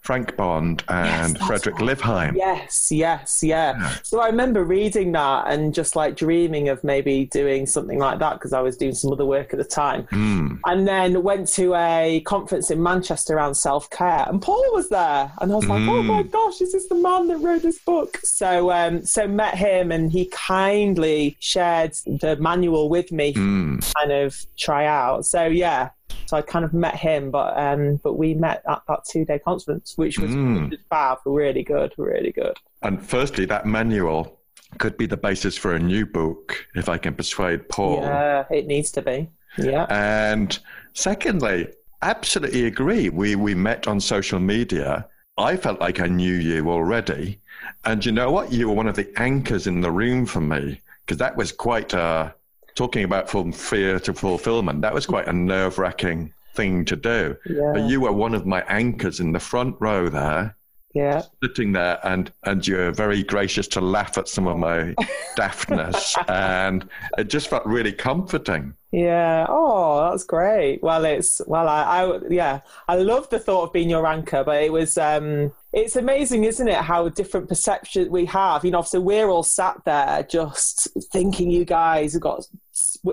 Frank 0.03 0.37
Bond, 0.37 0.85
and 0.89 1.37
yes, 1.37 1.47
Fredrik 1.47 1.79
right. 1.79 1.97
Livheim. 1.97 2.37
Yes, 2.37 2.89
yes, 2.91 3.41
yeah. 3.43 3.79
yeah. 3.79 3.95
So 4.03 4.21
I 4.21 4.27
remember 4.27 4.65
reading 4.65 5.13
that 5.13 5.49
and 5.49 5.75
just 5.75 5.97
like 5.97 6.17
dreaming 6.17 6.69
of 6.69 6.83
maybe 6.85 7.27
doing 7.27 7.67
something 7.67 7.99
like 7.99 8.19
that 8.19 8.35
because 8.35 8.53
I 8.53 8.61
was 8.61 8.77
doing 8.77 8.95
some 8.95 9.13
other 9.13 9.25
work 9.25 9.53
at 9.53 9.59
the 9.59 9.65
time. 9.65 10.05
Mm. 10.13 10.61
And 10.67 10.87
then 10.87 11.23
went 11.23 11.49
to 11.55 11.75
a 11.75 12.21
conference 12.27 12.71
in 12.71 12.83
Manchester 12.83 13.37
around 13.37 13.55
self 13.55 13.89
care, 13.91 14.27
and 14.29 14.41
Paul 14.43 14.65
was 14.73 14.89
there, 14.89 15.33
and 15.41 15.51
I 15.51 15.55
was 15.55 15.67
like, 15.67 15.81
mm. 15.81 15.89
oh 15.89 16.03
my 16.03 16.23
hmm. 16.23 16.29
gosh, 16.29 16.59
this 16.59 16.75
is 16.75 16.89
the 16.89 16.97
man 16.97 17.29
that 17.29 17.39
wrote 17.39 17.63
this 17.63 17.79
book. 17.79 18.19
So, 18.23 18.71
um, 18.71 19.05
so 19.05 19.27
met 19.27 19.57
him, 19.57 19.91
and 19.91 20.13
he 20.13 20.27
kindly 20.27 21.37
shared 21.41 21.95
the 22.07 22.37
manual 22.41 22.89
with 22.89 23.11
me, 23.11 23.33
mm. 23.33 23.95
kind 23.95 24.13
of 24.13 24.37
try 24.57 24.87
out. 24.87 25.25
So 25.25 25.47
yeah, 25.47 25.91
so 26.29 26.37
I 26.37 26.43
kind 26.43 26.63
of 26.63 26.75
met 26.75 26.95
him, 26.95 27.31
but 27.31 27.57
um, 27.57 27.97
but 28.05 28.19
we 28.19 28.35
met 28.35 28.63
at 28.69 28.83
that 28.87 29.07
two 29.07 29.25
day 29.25 29.39
conference, 29.39 29.97
which 29.97 30.19
was, 30.19 30.31
mm. 30.31 30.63
which 30.63 30.71
was 30.73 30.81
fab, 30.91 31.19
really 31.25 31.63
good, 31.63 31.95
really 31.97 32.33
good. 32.33 32.55
And 32.83 33.03
firstly, 33.03 33.47
that 33.47 33.65
manual 33.65 34.39
could 34.77 34.99
be 34.99 35.07
the 35.07 35.17
basis 35.17 35.57
for 35.57 35.75
a 35.75 35.79
new 35.79 36.05
book 36.05 36.67
if 36.75 36.91
I 36.91 36.99
can 36.99 37.15
persuade 37.15 37.67
Paul. 37.71 38.03
Yeah, 38.03 38.45
it 38.51 38.67
needs 38.67 38.91
to 38.93 39.03
be. 39.03 39.31
Yeah. 39.57 39.87
And 39.89 40.59
secondly, 40.93 41.69
absolutely 42.03 42.67
agree. 42.67 43.09
We 43.09 43.35
we 43.35 43.55
met 43.55 43.89
on 43.89 43.99
social 43.99 44.39
media. 44.39 45.09
I 45.39 45.57
felt 45.57 45.81
like 45.81 45.99
I 45.99 46.09
knew 46.09 46.35
you 46.35 46.69
already, 46.69 47.41
and 47.87 48.05
you 48.05 48.13
know 48.13 48.31
what? 48.31 48.53
You 48.53 48.69
were 48.69 48.75
one 48.75 48.89
of 48.89 48.97
the 48.97 49.11
anchors 49.19 49.67
in 49.67 49.81
the 49.81 49.91
room 49.91 50.27
for 50.27 50.43
me 50.43 50.83
because 51.07 51.17
that 51.17 51.37
was 51.37 51.53
quite 51.53 51.95
a 51.95 52.35
talking 52.79 53.03
about 53.03 53.29
from 53.29 53.51
fear 53.51 53.99
to 53.99 54.15
fulfillment, 54.15 54.81
that 54.83 54.95
was 54.95 55.05
quite 55.05 55.27
a 55.27 55.33
nerve 55.33 55.79
wracking 55.79 56.33
thing 56.55 56.85
to 56.85 56.95
do. 56.95 57.37
Yeah. 57.45 57.73
But 57.75 57.91
you 57.91 58.01
were 58.01 58.13
one 58.13 58.35
of 58.35 58.47
my 58.47 58.63
anchors 58.69 59.19
in 59.19 59.33
the 59.33 59.41
front 59.41 59.75
row 59.81 60.09
there, 60.09 60.57
yeah. 60.99 61.23
sitting 61.43 61.73
there, 61.73 61.99
and 62.05 62.33
and 62.45 62.67
you're 62.67 62.93
very 62.93 63.23
gracious 63.23 63.69
to 63.69 63.81
laugh 63.81 64.19
at 64.19 64.28
some 64.28 64.47
of 64.47 64.59
my 64.59 64.95
daftness, 65.37 66.17
and 66.28 66.88
it 67.17 67.28
just 67.28 67.49
felt 67.49 67.64
really 67.64 67.93
comforting. 67.93 68.75
Yeah. 68.90 69.47
Oh, 69.49 70.11
that's 70.11 70.25
great. 70.25 70.83
Well, 70.83 71.05
it's 71.05 71.40
well, 71.47 71.69
I, 71.69 71.83
I 71.83 72.21
yeah, 72.31 72.61
I 72.88 72.97
love 72.97 73.28
the 73.28 73.38
thought 73.38 73.64
of 73.64 73.73
being 73.73 73.90
your 73.90 74.07
anchor, 74.07 74.43
but 74.45 74.62
it 74.62 74.73
was 74.73 74.97
um, 74.99 75.52
it's 75.73 75.97
amazing, 75.97 76.45
isn't 76.45 76.69
it, 76.69 76.76
how 76.76 77.09
different 77.09 77.49
perceptions 77.49 78.09
we 78.09 78.25
have. 78.26 78.64
You 78.64 78.71
know, 78.71 78.83
so 78.83 79.00
we're 79.00 79.28
all 79.28 79.43
sat 79.43 79.81
there 79.85 80.23
just 80.25 80.88
thinking 81.12 81.50
you 81.50 81.64
guys 81.64 82.14
have 82.14 82.23
got, 82.23 82.45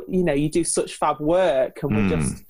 you 0.07 0.23
know, 0.23 0.33
you 0.33 0.49
do 0.49 0.63
such 0.63 0.95
fab 0.95 1.19
work, 1.19 1.83
and 1.83 1.95
we're 1.95 2.17
just 2.17 2.43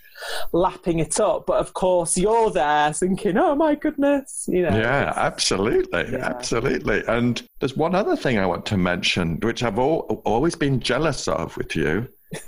lapping 0.51 0.99
it 0.99 1.19
up. 1.19 1.45
But 1.45 1.59
of 1.59 1.73
course, 1.73 2.17
you're 2.17 2.49
there 2.51 2.93
thinking, 2.93 3.37
"Oh 3.37 3.55
my 3.55 3.75
goodness," 3.75 4.45
you 4.51 4.63
know. 4.63 4.77
Yeah, 4.77 5.13
absolutely, 5.15 6.11
Yeah. 6.11 6.25
absolutely. 6.25 7.03
And 7.07 7.41
there's 7.59 7.75
one 7.77 7.95
other 7.95 8.15
thing 8.15 8.37
I 8.39 8.45
want 8.45 8.65
to 8.67 8.77
mention, 8.77 9.39
which 9.41 9.63
I've 9.63 9.77
al- 9.79 10.21
always 10.25 10.55
been 10.55 10.79
jealous 10.79 11.27
of 11.27 11.55
with 11.57 11.75
you, 11.75 12.07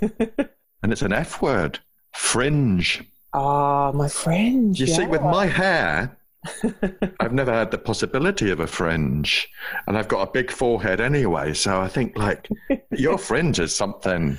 and 0.82 0.92
it's 0.92 1.02
an 1.02 1.12
F 1.12 1.42
word, 1.42 1.78
fringe. 2.14 3.02
Ah, 3.34 3.92
my 3.92 4.08
fringe. 4.08 4.80
You 4.80 4.86
see, 4.86 5.06
with 5.06 5.22
my 5.22 5.46
hair, 5.46 6.16
I've 7.20 7.32
never 7.34 7.52
had 7.52 7.70
the 7.70 7.78
possibility 7.78 8.50
of 8.50 8.60
a 8.60 8.66
fringe, 8.66 9.48
and 9.86 9.98
I've 9.98 10.08
got 10.08 10.26
a 10.26 10.30
big 10.32 10.50
forehead 10.50 11.00
anyway. 11.00 11.52
So 11.52 11.80
I 11.80 11.88
think 11.88 12.16
like 12.16 12.48
your 12.90 13.18
fringe 13.18 13.58
is 13.60 13.74
something 13.74 14.38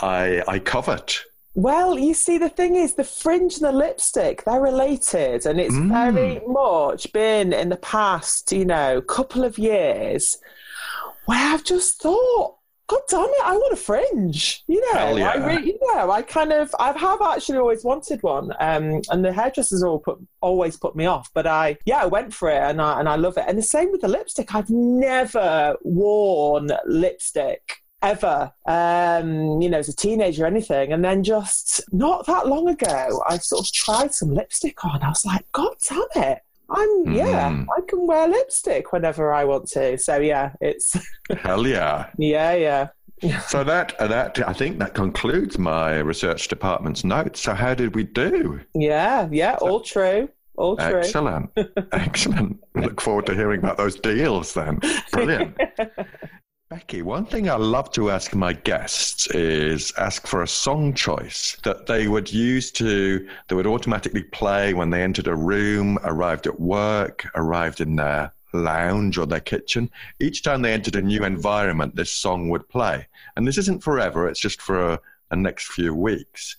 I 0.00 0.42
I 0.46 0.58
covet. 0.60 1.20
Well, 1.54 1.96
you 1.98 2.14
see, 2.14 2.36
the 2.36 2.48
thing 2.48 2.74
is, 2.74 2.94
the 2.94 3.04
fringe 3.04 3.54
and 3.54 3.64
the 3.64 3.72
lipstick, 3.72 4.42
they're 4.44 4.60
related. 4.60 5.46
And 5.46 5.60
it's 5.60 5.76
Mm. 5.76 5.88
very 5.88 6.40
much 6.46 7.12
been 7.12 7.52
in 7.52 7.68
the 7.68 7.76
past, 7.76 8.50
you 8.50 8.64
know, 8.64 9.00
couple 9.00 9.44
of 9.44 9.56
years 9.56 10.38
where 11.26 11.54
I've 11.54 11.62
just 11.64 12.02
thought, 12.02 12.56
God 12.86 13.00
damn 13.08 13.22
it, 13.24 13.44
I 13.44 13.56
want 13.56 13.72
a 13.72 13.76
fringe. 13.76 14.62
You 14.66 14.80
know, 14.92 15.16
yeah. 15.16 15.30
I 15.30 15.34
really, 15.46 15.68
you 15.68 15.78
know, 15.94 16.10
I 16.10 16.22
kind 16.22 16.52
of, 16.52 16.74
I 16.78 16.92
have 16.92 17.22
actually 17.22 17.58
always 17.58 17.82
wanted 17.84 18.22
one. 18.22 18.50
Um, 18.60 19.00
and 19.10 19.24
the 19.24 19.32
hairdressers 19.32 19.82
all 19.82 20.00
put, 20.00 20.18
always 20.42 20.76
put 20.76 20.94
me 20.96 21.06
off. 21.06 21.30
But 21.32 21.46
I, 21.46 21.78
yeah, 21.86 22.02
I 22.02 22.06
went 22.06 22.34
for 22.34 22.50
it 22.50 22.58
and 22.60 22.82
I, 22.82 22.98
and 22.98 23.08
I 23.08 23.14
love 23.16 23.38
it. 23.38 23.44
And 23.46 23.56
the 23.56 23.62
same 23.62 23.90
with 23.92 24.00
the 24.02 24.08
lipstick. 24.08 24.54
I've 24.54 24.68
never 24.70 25.76
worn 25.82 26.72
lipstick 26.84 27.76
ever, 28.04 28.52
um, 28.66 29.60
you 29.60 29.68
know, 29.68 29.78
as 29.78 29.88
a 29.88 29.96
teenager 29.96 30.44
or 30.44 30.46
anything. 30.46 30.92
And 30.92 31.04
then 31.04 31.24
just 31.24 31.80
not 31.92 32.26
that 32.26 32.46
long 32.46 32.68
ago, 32.68 33.22
I 33.28 33.38
sort 33.38 33.66
of 33.66 33.72
tried 33.72 34.14
some 34.14 34.32
lipstick 34.34 34.84
on. 34.84 35.02
I 35.02 35.08
was 35.08 35.24
like, 35.24 35.44
God 35.52 35.74
damn 35.88 36.02
it. 36.22 36.38
I'm, 36.70 37.12
yeah, 37.12 37.50
Mhm. 37.50 37.66
I 37.76 37.80
can 37.86 38.06
wear 38.06 38.26
lipstick 38.28 38.92
whenever 38.92 39.32
I 39.32 39.44
want 39.44 39.68
to. 39.70 39.98
So, 39.98 40.16
yeah, 40.18 40.52
it's, 40.60 40.96
Hell 41.38 41.66
yeah! 41.66 42.08
yeah, 42.18 42.54
yeah. 42.54 42.88
So 43.46 43.64
that 43.64 43.96
that 43.98 44.38
I 44.46 44.52
think 44.52 44.78
that 44.80 44.92
concludes 44.92 45.58
my 45.58 45.98
research 46.00 46.48
department's 46.48 47.04
notes. 47.04 47.40
So 47.40 47.54
how 47.54 47.72
did 47.72 47.94
we 47.94 48.02
do? 48.02 48.60
Yeah, 48.74 49.28
yeah, 49.30 49.54
all 49.62 49.80
true. 49.80 50.28
All 50.56 50.76
true. 50.76 50.98
Excellent, 50.98 51.50
excellent. 51.92 52.58
Look 52.74 53.00
forward 53.00 53.26
to 53.26 53.34
hearing 53.34 53.60
about 53.60 53.76
those 53.78 53.98
deals 53.98 54.52
then. 54.52 54.78
Brilliant. 55.12 55.56
Becky, 56.74 57.02
one 57.02 57.24
thing 57.24 57.48
I 57.48 57.54
love 57.54 57.92
to 57.92 58.10
ask 58.10 58.34
my 58.34 58.52
guests 58.52 59.28
is 59.28 59.92
ask 59.96 60.26
for 60.26 60.42
a 60.42 60.48
song 60.48 60.92
choice 60.92 61.56
that 61.62 61.86
they 61.86 62.08
would 62.08 62.32
use 62.32 62.72
to, 62.72 63.28
that 63.46 63.54
would 63.54 63.68
automatically 63.68 64.24
play 64.24 64.74
when 64.74 64.90
they 64.90 65.00
entered 65.00 65.28
a 65.28 65.36
room, 65.36 66.00
arrived 66.02 66.48
at 66.48 66.58
work, 66.58 67.28
arrived 67.36 67.80
in 67.80 67.94
their 67.94 68.32
lounge 68.52 69.18
or 69.18 69.24
their 69.24 69.38
kitchen. 69.38 69.88
Each 70.18 70.42
time 70.42 70.62
they 70.62 70.72
entered 70.72 70.96
a 70.96 71.02
new 71.02 71.22
environment, 71.22 71.94
this 71.94 72.10
song 72.10 72.48
would 72.48 72.68
play. 72.68 73.06
And 73.36 73.46
this 73.46 73.56
isn't 73.56 73.84
forever, 73.84 74.26
it's 74.26 74.40
just 74.40 74.60
for 74.60 74.94
a, 74.94 75.00
a 75.30 75.36
next 75.36 75.68
few 75.68 75.94
weeks. 75.94 76.56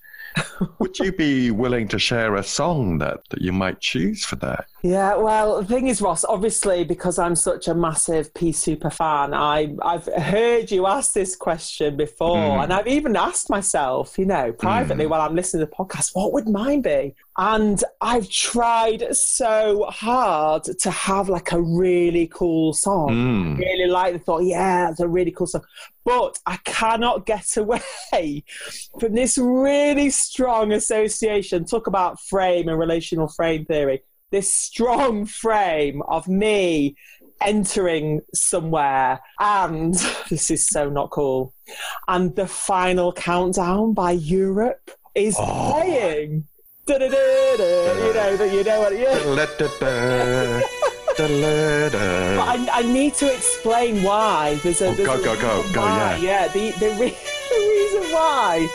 Would 0.79 0.99
you 0.99 1.11
be 1.11 1.51
willing 1.51 1.87
to 1.89 1.99
share 1.99 2.35
a 2.35 2.43
song 2.43 2.97
that, 2.99 3.19
that 3.29 3.41
you 3.41 3.51
might 3.51 3.79
choose 3.81 4.25
for 4.25 4.35
that? 4.37 4.65
Yeah, 4.83 5.15
well, 5.15 5.61
the 5.61 5.67
thing 5.67 5.87
is, 5.87 6.01
Ross, 6.01 6.23
obviously, 6.25 6.83
because 6.83 7.17
I'm 7.17 7.35
such 7.35 7.67
a 7.67 7.73
massive 7.73 8.33
Pea 8.33 8.51
Souper 8.51 8.89
fan, 8.89 9.33
I, 9.33 9.75
I've 9.81 10.05
heard 10.05 10.71
you 10.71 10.85
ask 10.87 11.13
this 11.13 11.35
question 11.35 11.97
before, 11.97 12.35
Mm. 12.35 12.63
and 12.65 12.73
I've 12.73 12.87
even 12.87 13.15
asked 13.15 13.49
myself, 13.49 14.17
you 14.17 14.25
know, 14.25 14.51
privately 14.53 15.05
while 15.07 15.21
I'm 15.21 15.35
listening 15.35 15.65
to 15.65 15.69
the 15.69 15.75
podcast, 15.75 16.11
what 16.13 16.33
would 16.33 16.47
mine 16.47 16.81
be? 16.81 17.15
And 17.37 17.83
I've 17.99 18.29
tried 18.29 19.13
so 19.15 19.85
hard 19.89 20.63
to 20.63 20.91
have 20.91 21.27
like 21.27 21.51
a 21.51 21.61
really 21.61 22.27
cool 22.27 22.73
song. 22.73 23.09
Mm. 23.09 23.57
Really 23.59 23.87
like 23.87 24.13
the 24.13 24.19
thought, 24.19 24.43
yeah, 24.45 24.89
it's 24.89 25.01
a 25.01 25.07
really 25.07 25.31
cool 25.31 25.47
song. 25.47 25.63
But 26.05 26.39
I 26.45 26.57
cannot 26.63 27.25
get 27.25 27.57
away 27.57 28.43
from 28.99 29.13
this 29.13 29.37
really 29.37 30.09
strong 30.11 30.71
association. 30.71 31.65
Talk 31.65 31.87
about 31.87 32.21
frame 32.21 32.69
and 32.69 32.79
relational 32.79 33.27
frame 33.27 33.65
theory 33.65 34.01
this 34.31 34.53
strong 34.53 35.25
frame 35.25 36.01
of 36.09 36.27
me 36.27 36.95
entering 37.41 38.21
somewhere 38.33 39.19
and 39.39 39.93
this 40.29 40.49
is 40.49 40.67
so 40.67 40.89
not 40.89 41.09
cool 41.09 41.53
and 42.07 42.35
the 42.35 42.47
final 42.47 43.13
countdown 43.13 43.93
by 43.93 44.11
europe 44.11 44.91
is 45.13 45.35
Oh. 45.39 45.71
playing 45.73 46.45
you 46.87 46.99
know 48.13 48.37
that 48.37 48.53
you 48.53 48.63
know 48.63 48.79
what 48.81 48.95
yeah. 48.95 49.17
But 52.37 52.47
I, 52.47 52.67
I 52.71 52.81
need 52.83 53.15
to 53.15 53.33
explain 53.33 54.03
why. 54.03 54.59
There's 54.63 54.81
a, 54.81 54.89
Oh, 54.89 54.95
go, 54.95 55.03
a 55.03 55.23
go, 55.23 55.35
go, 55.35 55.73
go, 55.73 55.81
yeah. 55.83 56.17
Yeah, 56.17 56.47
the, 56.49 56.71
the, 56.71 56.89
re- 56.99 57.17
the 57.49 57.55
reason 57.55 58.13
why 58.13 58.67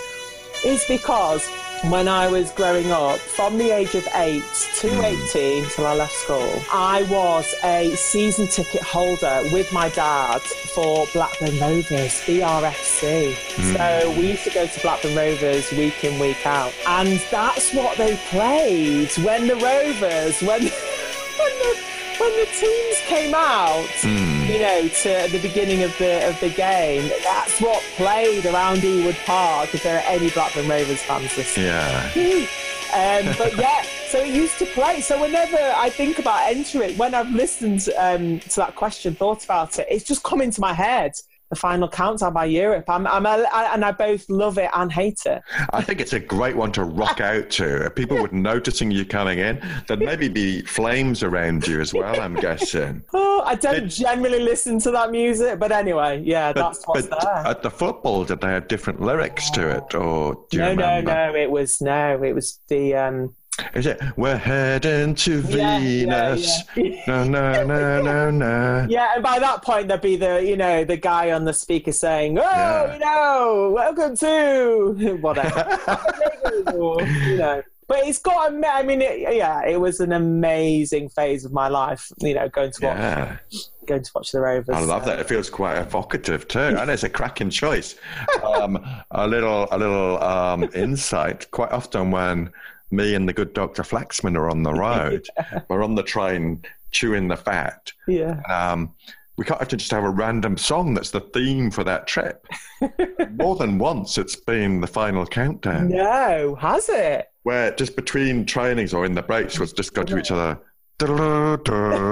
is 0.65 0.85
because 0.89 1.49
when 1.89 2.09
I 2.09 2.29
was 2.29 2.51
growing 2.53 2.91
up, 2.91 3.19
from 3.19 3.57
the 3.57 3.71
age 3.71 3.95
of 3.95 4.07
8 4.15 4.43
to 4.81 4.89
Hmm. 4.91 5.05
18 5.05 5.65
till 5.71 5.87
I 5.87 5.95
left 5.95 6.13
school, 6.13 6.63
I 6.73 7.05
was 7.05 7.55
a 7.65 7.95
season 7.97 8.49
ticket 8.49 8.83
holder 8.83 9.43
with 9.53 9.73
my 9.73 9.89
dad 9.91 10.43
for 10.43 11.07
Blackburn 11.13 11.59
Rovers, 11.59 12.21
BRFC. 12.27 13.35
Hmm. 13.35 13.77
So 13.77 14.11
we 14.19 14.31
used 14.31 14.45
to 14.45 14.51
go 14.51 14.67
to 14.67 14.81
Blackburn 14.81 15.15
Rovers 15.17 15.71
week 15.73 16.05
in, 16.05 16.19
week 16.19 16.45
out. 16.47 16.73
And 16.87 17.19
that's 17.31 17.73
what 17.73 17.97
they 17.97 18.17
played 18.29 19.11
when 19.19 19.47
the 19.47 19.57
Rovers, 19.57 20.41
when, 20.43 20.63
when 21.39 21.59
the 21.61 21.79
when 22.21 22.33
the 22.37 22.47
teams 22.47 22.97
came 23.07 23.35
out, 23.35 23.87
Hmm. 24.03 24.45
you 24.45 24.59
know, 24.61 24.89
to 24.89 25.29
the 25.33 25.39
beginning 25.41 25.83
of 25.83 25.97
the 25.99 26.29
of 26.29 26.39
the 26.41 26.51
game, 26.51 27.11
that's 27.25 27.61
what 27.61 27.83
played 27.97 28.45
around 28.47 28.79
Ewood 28.79 29.17
Park. 29.25 29.75
If 29.75 29.83
there 29.83 29.97
are 29.99 30.05
any 30.07 30.31
Blackburn 30.31 30.69
Rovers 30.69 31.03
fans 31.03 31.35
listening, 31.37 31.67
Yeah. 31.67 32.11
um, 32.93 33.35
but 33.39 33.57
yeah, 33.57 33.83
so 34.09 34.19
it 34.19 34.29
used 34.35 34.59
to 34.59 34.67
play. 34.67 35.01
So 35.01 35.21
whenever 35.21 35.59
I 35.77 35.89
think 35.91 36.19
about 36.19 36.49
entering, 36.49 36.97
when 36.99 37.15
I've 37.15 37.31
listened 37.31 37.89
um, 37.99 38.41
to 38.41 38.57
that 38.57 38.75
question, 38.77 39.15
thought 39.15 39.45
about 39.45 39.79
it, 39.79 39.87
it's 39.91 40.05
just 40.05 40.23
come 40.23 40.41
into 40.41 40.61
my 40.61 40.75
head. 40.75 41.13
The 41.51 41.57
final 41.57 41.89
countdown 41.89 42.33
by 42.33 42.45
Europe. 42.45 42.85
I'm, 42.89 43.09
I'm 43.09 43.27
a, 43.27 43.45
I, 43.53 43.75
and 43.75 43.85
I 43.85 43.91
both 43.91 44.29
love 44.31 44.57
it 44.57 44.71
and 44.73 44.91
hate 44.93 45.23
it. 45.27 45.43
I 45.73 45.83
think 45.83 46.01
it's 46.01 46.13
a 46.13 46.21
great 46.21 46.57
one 46.57 46.71
to 46.73 46.85
rock 46.85 47.21
out 47.33 47.51
to. 47.51 47.87
If 47.87 47.97
people 47.97 48.19
were 48.19 48.29
noticing 48.31 48.91
you 48.93 49.05
coming 49.05 49.41
in, 49.41 49.61
there'd 49.89 49.99
maybe 49.99 50.29
be 50.29 50.63
flames 50.63 51.25
around 51.25 51.67
you 51.67 51.81
as 51.81 51.93
well, 51.93 52.21
I'm 52.21 52.35
guessing. 52.37 53.03
Oh, 53.13 53.43
I 53.45 53.55
don't 53.55 53.89
generally 53.89 54.41
listen 54.41 54.79
to 54.81 54.91
that 54.93 55.11
music, 55.11 55.59
but 55.59 55.73
anyway, 55.73 56.23
yeah, 56.25 56.53
But, 56.53 56.61
that's 56.63 56.85
what's 56.85 57.07
but 57.09 57.21
there. 57.23 57.47
at 57.47 57.63
the 57.63 57.71
football, 57.71 58.25
did 58.25 58.41
they 58.41 58.49
have 58.49 58.69
different 58.69 59.01
lyrics 59.01 59.51
to 59.51 59.71
it? 59.71 59.95
Or 59.95 60.45
do 60.51 60.59
you 60.59 60.63
no, 60.63 60.75
no, 60.75 61.01
no. 61.01 61.35
It 61.35 61.51
was 61.51 61.81
no. 61.81 62.23
It 62.23 62.35
was 62.35 62.61
the 62.69 62.95
um, 62.95 63.35
Is 63.75 63.87
it, 63.87 64.01
we're 64.17 64.37
heading 64.37 65.15
to 65.17 65.41
Yeah, 65.43 65.79
yeah, 65.79 66.35
Venus? 66.35 66.63
yeah. 66.77 67.03
No, 67.07 67.25
no, 67.25 67.65
no, 67.65 68.03
no, 68.03 68.31
no. 68.31 68.87
Yeah, 68.89 69.13
and 69.15 69.23
by 69.23 69.39
that 69.39 69.63
point 69.63 69.89
there'd 69.89 70.01
be 70.01 70.17
the 70.17 70.43
you 70.45 70.57
know 70.57 70.85
the 70.85 70.97
guy 70.97 71.31
on 71.33 71.45
the 71.45 71.53
speaker 71.53 71.93
saying, 71.93 72.39
"Oh, 72.39 72.43
Yeah. 72.43 72.93
you 72.95 72.99
know, 73.01 73.73
welcome 73.75 74.17
to 74.17 75.19
whatever," 75.21 75.79
you 76.67 77.37
know. 77.39 77.63
But 77.89 78.07
it's 78.07 78.21
got, 78.21 78.53
I 78.65 78.83
mean, 78.85 79.03
it, 79.03 79.19
yeah, 79.35 79.67
it 79.67 79.81
was 79.81 79.99
an 79.99 80.13
amazing 80.13 81.09
phase 81.09 81.45
of 81.45 81.53
my 81.53 81.67
life. 81.67 82.13
You 82.21 82.35
know, 82.35 82.49
going 82.49 82.71
to 82.71 82.87
watch, 82.87 82.97
Yeah. 82.97 83.37
going 83.85 84.05
to 84.05 84.11
watch 84.15 84.31
the 84.31 84.39
Rovers. 84.41 84.77
I 84.77 84.79
love 84.79 85.05
that. 85.07 85.19
It 85.19 85.27
feels 85.29 85.51
quite 85.51 85.77
evocative 85.77 86.47
too, 86.47 86.61
and 86.61 86.89
it's 86.89 87.03
a 87.03 87.09
cracking 87.09 87.51
choice. 87.51 87.97
Um, 88.45 88.85
a 89.11 89.27
little, 89.27 89.67
a 89.73 89.79
little 89.79 90.23
um, 90.23 90.69
insight. 90.75 91.51
Quite 91.51 91.73
often, 91.73 92.11
when 92.13 92.51
me 92.91 93.15
and 93.15 93.29
the 93.29 93.33
good 93.33 93.53
Doctor 93.53 93.83
Flaxman 93.83 94.37
are 94.37 94.51
on 94.51 94.63
the 94.63 94.73
road, 94.75 95.27
we're 95.69 95.85
on 95.85 95.95
the 95.95 96.03
train 96.03 96.63
chewing 96.91 97.29
the 97.29 97.37
fat. 97.37 97.93
Yeah, 98.09 98.41
Um, 98.49 98.93
we 99.37 99.45
can't 99.45 99.61
have 99.61 99.69
to 99.69 99.77
just 99.77 99.93
have 99.93 100.05
a 100.05 100.11
random 100.11 100.59
song 100.59 100.93
that's 100.93 101.13
the 101.13 101.21
theme 101.21 101.71
for 101.71 101.83
that 101.85 102.07
trip. 102.07 102.47
More 103.31 103.57
than 103.57 103.79
once, 103.79 104.19
it's 104.19 104.37
been 104.37 104.81
the 104.81 104.87
final 104.87 105.25
countdown. 105.25 105.89
no, 105.89 106.57
has 106.61 106.89
it? 106.89 107.27
where 107.45 107.71
just 107.71 107.97
between 107.97 108.45
trainings 108.45 108.93
or 108.93 109.07
in 109.07 109.15
the 109.15 109.23
breaks 109.23 109.59
was 109.59 109.73
just 109.73 109.95
go 109.95 110.03
to 110.03 110.19
each 110.19 110.31
other. 110.31 110.59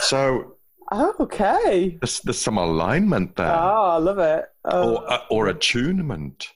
so 0.00 0.54
Oh, 0.90 1.14
okay. 1.20 1.98
there's, 2.00 2.20
there's 2.20 2.40
some 2.40 2.56
alignment 2.58 3.36
there, 3.36 3.52
Oh, 3.52 3.90
I 3.90 3.96
love 3.98 4.18
it. 4.18 4.46
Oh. 4.64 4.96
or 4.98 5.12
uh, 5.12 5.18
or 5.30 5.48
attunement. 5.48 6.48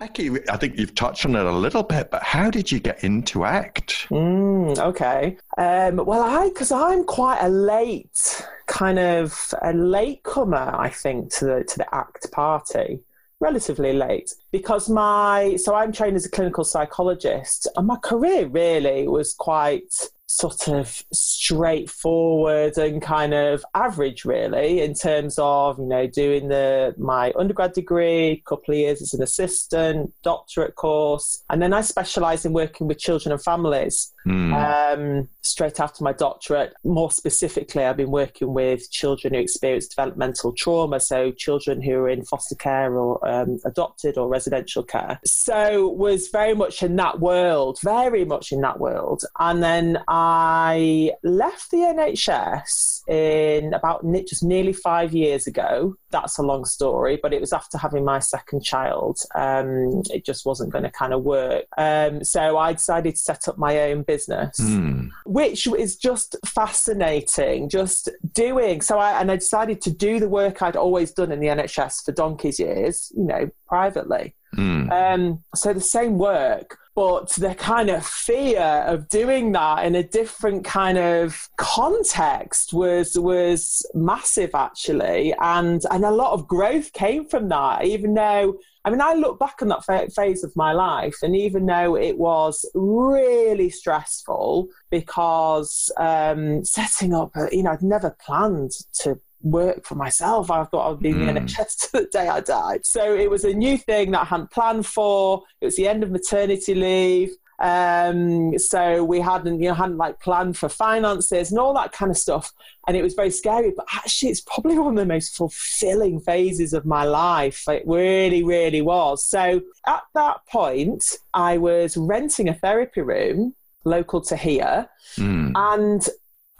Becky, 0.00 0.30
I 0.48 0.56
think 0.56 0.78
you've 0.78 0.94
touched 0.94 1.26
on 1.26 1.36
it 1.36 1.44
a 1.44 1.52
little 1.52 1.82
bit, 1.82 2.10
but 2.10 2.22
how 2.22 2.50
did 2.50 2.72
you 2.72 2.80
get 2.80 3.04
into 3.04 3.44
ACT? 3.44 4.06
Mm, 4.08 4.78
okay. 4.78 5.36
Um, 5.58 5.96
well, 6.06 6.22
I 6.22 6.48
because 6.48 6.72
I'm 6.72 7.04
quite 7.04 7.38
a 7.42 7.50
late 7.50 8.42
kind 8.66 8.98
of 8.98 9.52
a 9.60 9.74
late 9.74 10.22
comer, 10.22 10.74
I 10.74 10.88
think, 10.88 11.30
to 11.34 11.44
the 11.44 11.64
to 11.64 11.78
the 11.78 11.94
ACT 11.94 12.32
party. 12.32 13.00
Relatively 13.40 13.92
late 13.92 14.34
because 14.50 14.88
my 14.88 15.56
so 15.56 15.74
I'm 15.74 15.92
trained 15.92 16.16
as 16.16 16.26
a 16.26 16.30
clinical 16.30 16.64
psychologist, 16.64 17.68
and 17.76 17.86
my 17.86 17.96
career 17.96 18.46
really 18.46 19.08
was 19.08 19.34
quite 19.34 19.92
sort 20.30 20.68
of 20.68 21.02
straightforward 21.12 22.78
and 22.78 23.02
kind 23.02 23.34
of 23.34 23.64
average 23.74 24.24
really 24.24 24.80
in 24.80 24.94
terms 24.94 25.34
of 25.38 25.76
you 25.76 25.86
know 25.86 26.06
doing 26.06 26.46
the 26.46 26.94
my 26.98 27.32
undergrad 27.36 27.72
degree 27.72 28.30
a 28.30 28.42
couple 28.46 28.72
of 28.72 28.78
years 28.78 29.02
as 29.02 29.12
an 29.12 29.24
assistant 29.24 30.12
doctorate 30.22 30.76
course 30.76 31.42
and 31.50 31.60
then 31.60 31.72
i 31.72 31.80
specialized 31.80 32.46
in 32.46 32.52
working 32.52 32.86
with 32.86 32.96
children 32.96 33.32
and 33.32 33.42
families 33.42 34.12
Hmm. 34.24 34.52
um, 34.52 35.28
straight 35.40 35.80
after 35.80 36.04
my 36.04 36.12
doctorate 36.12 36.74
more 36.84 37.10
specifically 37.10 37.84
i've 37.84 37.96
been 37.96 38.10
working 38.10 38.52
with 38.52 38.90
children 38.90 39.32
who 39.32 39.40
experience 39.40 39.88
developmental 39.88 40.52
trauma 40.52 41.00
so 41.00 41.32
children 41.32 41.80
who 41.80 41.94
are 41.94 42.08
in 42.10 42.26
foster 42.26 42.54
care 42.54 42.94
or 42.98 43.26
um, 43.26 43.58
adopted 43.64 44.18
or 44.18 44.28
residential 44.40 44.82
care. 44.82 45.20
So 45.24 45.88
was 45.88 46.28
very 46.28 46.54
much 46.54 46.82
in 46.82 46.96
that 46.96 47.20
world 47.20 47.78
very 47.82 48.24
much 48.24 48.52
in 48.52 48.60
that 48.60 48.78
world. 48.80 49.22
And 49.38 49.62
then 49.62 49.86
i 50.08 51.12
left 51.22 51.70
the 51.70 51.78
nhs 51.78 53.00
in 53.08 53.74
about 53.74 54.04
just 54.26 54.42
nearly 54.42 54.72
five 54.72 55.12
years 55.12 55.46
ago. 55.46 55.94
That's 56.10 56.38
a 56.38 56.42
long 56.42 56.64
story 56.64 57.18
but 57.22 57.32
it 57.32 57.40
was 57.40 57.52
after 57.52 57.76
having 57.78 58.04
my 58.04 58.18
second 58.18 58.62
child. 58.62 59.18
Um, 59.34 60.02
it 60.16 60.24
just 60.24 60.46
wasn't 60.46 60.72
going 60.72 60.84
to 60.84 60.90
kind 60.90 61.12
of 61.12 61.22
work. 61.22 61.64
Um, 61.78 62.24
so 62.24 62.42
i 62.58 62.72
decided 62.72 63.14
to 63.14 63.20
set 63.20 63.48
up 63.48 63.58
my 63.58 63.74
own 63.90 64.02
business 64.02 64.56
Hmm. 64.60 65.08
which 65.26 65.66
is 65.66 65.96
just 65.96 66.36
fascinating 66.46 67.68
just 67.68 68.08
doing. 68.32 68.80
So 68.80 68.98
i 68.98 69.20
and 69.20 69.30
i 69.30 69.36
decided 69.36 69.80
to 69.82 69.90
do 69.90 70.20
the 70.20 70.28
work 70.28 70.62
i'd 70.62 70.76
always 70.76 71.10
done 71.12 71.32
in 71.32 71.40
the 71.40 71.48
nhs 71.48 72.04
for 72.04 72.12
donkey's 72.12 72.58
years 72.58 73.12
you 73.16 73.24
know 73.24 73.50
privately 73.68 74.29
Hmm. 74.54 74.90
um, 74.90 75.44
so 75.54 75.72
the 75.72 75.80
same 75.80 76.18
work, 76.18 76.76
but 76.96 77.30
the 77.30 77.54
kind 77.54 77.88
of 77.88 78.04
fear 78.04 78.60
of 78.60 79.08
doing 79.08 79.52
that 79.52 79.86
in 79.86 79.94
a 79.94 80.02
different 80.02 80.64
kind 80.64 80.98
of 80.98 81.48
context 81.56 82.72
was 82.72 83.16
was 83.18 83.86
massive 83.94 84.54
actually, 84.54 85.34
and 85.40 85.82
and 85.90 86.04
a 86.04 86.10
lot 86.10 86.32
of 86.32 86.48
growth 86.48 86.92
came 86.92 87.26
from 87.26 87.48
that. 87.48 87.84
Even 87.84 88.14
though 88.14 88.58
I 88.84 88.90
mean, 88.90 89.00
I 89.00 89.12
look 89.12 89.38
back 89.38 89.60
on 89.60 89.68
that 89.68 89.84
phase 90.14 90.42
of 90.42 90.56
my 90.56 90.72
life, 90.72 91.18
and 91.22 91.36
even 91.36 91.66
though 91.66 91.96
it 91.96 92.16
was 92.16 92.64
really 92.74 93.68
stressful 93.68 94.68
because 94.90 95.90
um, 95.98 96.64
setting 96.64 97.14
up, 97.14 97.36
a, 97.36 97.48
you 97.52 97.62
know, 97.62 97.72
I'd 97.72 97.82
never 97.82 98.16
planned 98.24 98.72
to 99.00 99.20
work 99.42 99.84
for 99.84 99.94
myself. 99.94 100.50
I 100.50 100.64
thought 100.64 100.86
I 100.86 100.90
would 100.90 101.00
be 101.00 101.10
in 101.10 101.20
the 101.26 101.32
Mm. 101.32 101.46
NHS 101.46 101.76
to 101.90 101.92
the 101.92 102.08
day 102.12 102.28
I 102.28 102.40
died. 102.40 102.84
So 102.84 103.14
it 103.14 103.30
was 103.30 103.44
a 103.44 103.52
new 103.54 103.76
thing 103.78 104.10
that 104.12 104.22
I 104.22 104.24
hadn't 104.24 104.50
planned 104.50 104.86
for. 104.86 105.42
It 105.60 105.64
was 105.66 105.76
the 105.76 105.88
end 105.88 106.02
of 106.02 106.10
maternity 106.10 106.74
leave. 106.74 107.30
Um, 107.62 108.58
so 108.58 109.04
we 109.04 109.20
hadn't, 109.20 109.60
you 109.60 109.68
know, 109.68 109.74
hadn't 109.74 109.98
like 109.98 110.18
planned 110.20 110.56
for 110.56 110.70
finances 110.70 111.50
and 111.50 111.58
all 111.60 111.74
that 111.74 111.92
kind 111.92 112.10
of 112.10 112.16
stuff. 112.16 112.52
And 112.88 112.96
it 112.96 113.02
was 113.02 113.12
very 113.12 113.30
scary, 113.30 113.72
but 113.76 113.84
actually 113.94 114.30
it's 114.30 114.40
probably 114.40 114.78
one 114.78 114.94
of 114.94 114.96
the 114.96 115.04
most 115.04 115.36
fulfilling 115.36 116.20
phases 116.20 116.72
of 116.72 116.86
my 116.86 117.04
life. 117.04 117.62
It 117.68 117.82
really, 117.86 118.42
really 118.42 118.80
was. 118.80 119.24
So 119.26 119.60
at 119.86 120.02
that 120.14 120.38
point, 120.50 121.04
I 121.34 121.58
was 121.58 121.98
renting 121.98 122.48
a 122.48 122.54
therapy 122.54 123.02
room 123.02 123.54
local 123.84 124.20
to 124.22 124.36
here 124.36 124.88
Hmm. 125.16 125.52
and 125.54 126.06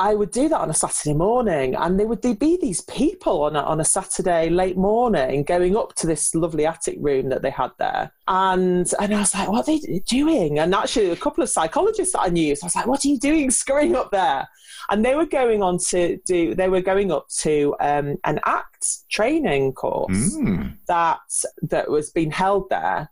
I 0.00 0.14
would 0.14 0.30
do 0.30 0.48
that 0.48 0.58
on 0.58 0.70
a 0.70 0.74
Saturday 0.74 1.12
morning, 1.12 1.74
and 1.76 2.00
there 2.00 2.06
would 2.06 2.22
be 2.22 2.56
these 2.56 2.80
people 2.80 3.42
on 3.42 3.54
a, 3.54 3.60
on 3.60 3.80
a 3.80 3.84
Saturday 3.84 4.48
late 4.48 4.78
morning 4.78 5.44
going 5.44 5.76
up 5.76 5.94
to 5.96 6.06
this 6.06 6.34
lovely 6.34 6.64
attic 6.64 6.96
room 7.00 7.28
that 7.28 7.42
they 7.42 7.50
had 7.50 7.72
there, 7.78 8.10
and 8.26 8.90
and 8.98 9.14
I 9.14 9.18
was 9.18 9.34
like, 9.34 9.48
what 9.48 9.68
are 9.68 9.78
they 9.78 10.00
doing? 10.06 10.58
And 10.58 10.74
actually, 10.74 11.10
a 11.10 11.16
couple 11.16 11.42
of 11.42 11.50
psychologists 11.50 12.14
that 12.14 12.22
I 12.22 12.28
knew, 12.28 12.56
so 12.56 12.64
I 12.64 12.66
was 12.66 12.76
like, 12.76 12.86
what 12.86 13.04
are 13.04 13.08
you 13.08 13.18
doing, 13.18 13.50
scurrying 13.50 13.94
up 13.94 14.10
there? 14.10 14.48
And 14.88 15.04
they 15.04 15.14
were 15.14 15.26
going 15.26 15.62
on 15.62 15.78
to 15.90 16.16
do, 16.26 16.54
they 16.54 16.68
were 16.70 16.80
going 16.80 17.12
up 17.12 17.28
to 17.40 17.76
um, 17.80 18.16
an 18.24 18.40
ACT 18.46 19.08
training 19.10 19.74
course 19.74 20.34
Hmm. 20.34 20.68
that 20.88 21.20
that 21.62 21.90
was 21.90 22.10
being 22.10 22.30
held 22.30 22.70
there. 22.70 23.10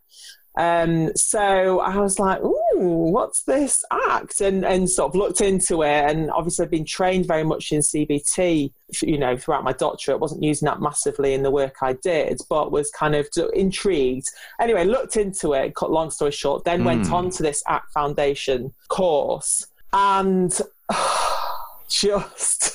Um, 0.59 1.14
so 1.14 1.79
I 1.81 1.98
was 1.98 2.18
like, 2.18 2.40
"Ooh, 2.79 3.11
what's 3.12 3.43
this 3.43 3.85
act?" 3.91 4.41
And 4.41 4.64
and 4.64 4.88
sort 4.88 5.11
of 5.11 5.14
looked 5.17 5.41
into 5.41 5.83
it, 5.83 6.11
and 6.11 6.31
obviously 6.31 6.64
I've 6.64 6.71
been 6.71 6.85
trained 6.85 7.27
very 7.27 7.45
much 7.45 7.73
in 7.73 7.81
CBT, 7.81 8.73
you 9.03 9.19
know, 9.19 9.37
throughout 9.37 9.64
my 9.64 9.73
doctorate. 9.73 10.21
wasn't 10.21 10.43
using 10.43 10.67
that 10.67 10.81
massively 10.81 11.35
in 11.35 11.43
the 11.43 11.51
work 11.51 11.77
I 11.83 11.95
did, 11.95 12.41
but 12.49 12.73
was 12.73 12.91
kind 12.91 13.14
of 13.14 13.27
intrigued. 13.55 14.27
Anyway, 14.61 14.85
looked 14.85 15.17
into 15.17 15.53
it. 15.55 15.75
Cut 15.75 15.91
long 15.91 16.11
story 16.11 16.31
short, 16.33 16.64
then 16.64 16.85
went 16.85 17.07
Mm. 17.07 17.12
on 17.12 17.31
to 17.31 17.43
this 17.43 17.62
Act 17.67 17.93
Foundation 17.93 18.73
course, 18.88 19.67
and 19.93 20.59
just 21.88 22.75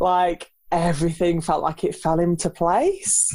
like 0.00 0.50
everything 0.72 1.40
felt 1.40 1.62
like 1.62 1.84
it 1.84 1.94
fell 1.94 2.18
into 2.18 2.50
place. 2.50 3.30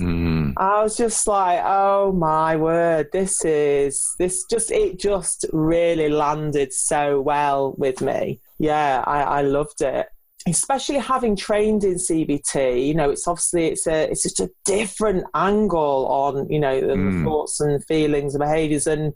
Hmm. 0.57 0.63
I 0.63 0.83
was 0.83 0.97
just 0.97 1.27
like, 1.27 1.61
oh 1.63 2.11
my 2.11 2.55
word, 2.55 3.09
this 3.11 3.43
is 3.45 4.15
this 4.19 4.43
just 4.49 4.71
it 4.71 4.99
just 4.99 5.45
really 5.53 6.09
landed 6.09 6.73
so 6.73 7.21
well 7.21 7.73
with 7.77 8.01
me. 8.01 8.39
Yeah, 8.59 9.03
I, 9.05 9.21
I 9.21 9.41
loved 9.41 9.81
it. 9.81 10.07
Especially 10.47 10.97
having 10.97 11.35
trained 11.35 11.83
in 11.83 11.95
CBT, 11.95 12.87
you 12.87 12.93
know, 12.95 13.09
it's 13.09 13.27
obviously 13.27 13.67
it's 13.67 13.87
a 13.87 14.09
it's 14.09 14.23
just 14.23 14.39
a 14.39 14.49
different 14.65 15.25
angle 15.35 16.07
on, 16.07 16.49
you 16.49 16.59
know, 16.59 16.79
the 16.79 16.95
Mm. 16.95 17.23
thoughts 17.23 17.59
and 17.59 17.83
feelings 17.85 18.35
and 18.35 18.41
behaviours 18.41 18.87
and 18.87 19.13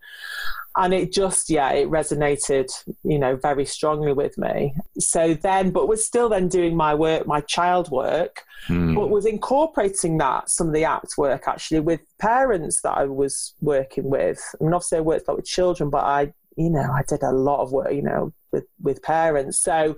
and 0.77 0.93
it 0.93 1.12
just 1.12 1.49
yeah 1.49 1.71
it 1.71 1.89
resonated 1.89 2.67
you 3.03 3.19
know 3.19 3.36
very 3.36 3.65
strongly 3.65 4.13
with 4.13 4.38
me 4.38 4.73
so 4.97 5.33
then 5.33 5.71
but 5.71 5.88
we're 5.88 5.95
still 5.95 6.29
then 6.29 6.47
doing 6.47 6.75
my 6.75 6.95
work 6.95 7.27
my 7.27 7.41
child 7.41 7.91
work 7.91 8.43
Hmm. 8.67 8.95
but 8.95 9.09
was 9.09 9.25
incorporating 9.25 10.17
that 10.19 10.49
some 10.49 10.67
of 10.67 10.73
the 10.73 10.86
act 10.86 11.17
work 11.17 11.47
actually 11.47 11.81
with 11.81 11.99
parents 12.19 12.81
that 12.81 12.97
I 12.97 13.05
was 13.05 13.55
working 13.59 14.09
with. 14.09 14.41
I 14.59 14.63
mean, 14.63 14.73
obviously 14.73 14.99
I 14.99 15.01
worked 15.01 15.27
a 15.27 15.31
lot 15.31 15.38
with 15.38 15.45
children, 15.45 15.89
but 15.89 16.05
I, 16.05 16.33
you 16.55 16.69
know, 16.69 16.89
I 16.93 17.01
did 17.07 17.23
a 17.23 17.31
lot 17.31 17.62
of 17.62 17.73
work, 17.73 17.91
you 17.91 18.01
know, 18.01 18.31
with 18.51 18.65
with 18.81 19.01
parents. 19.01 19.59
So, 19.62 19.97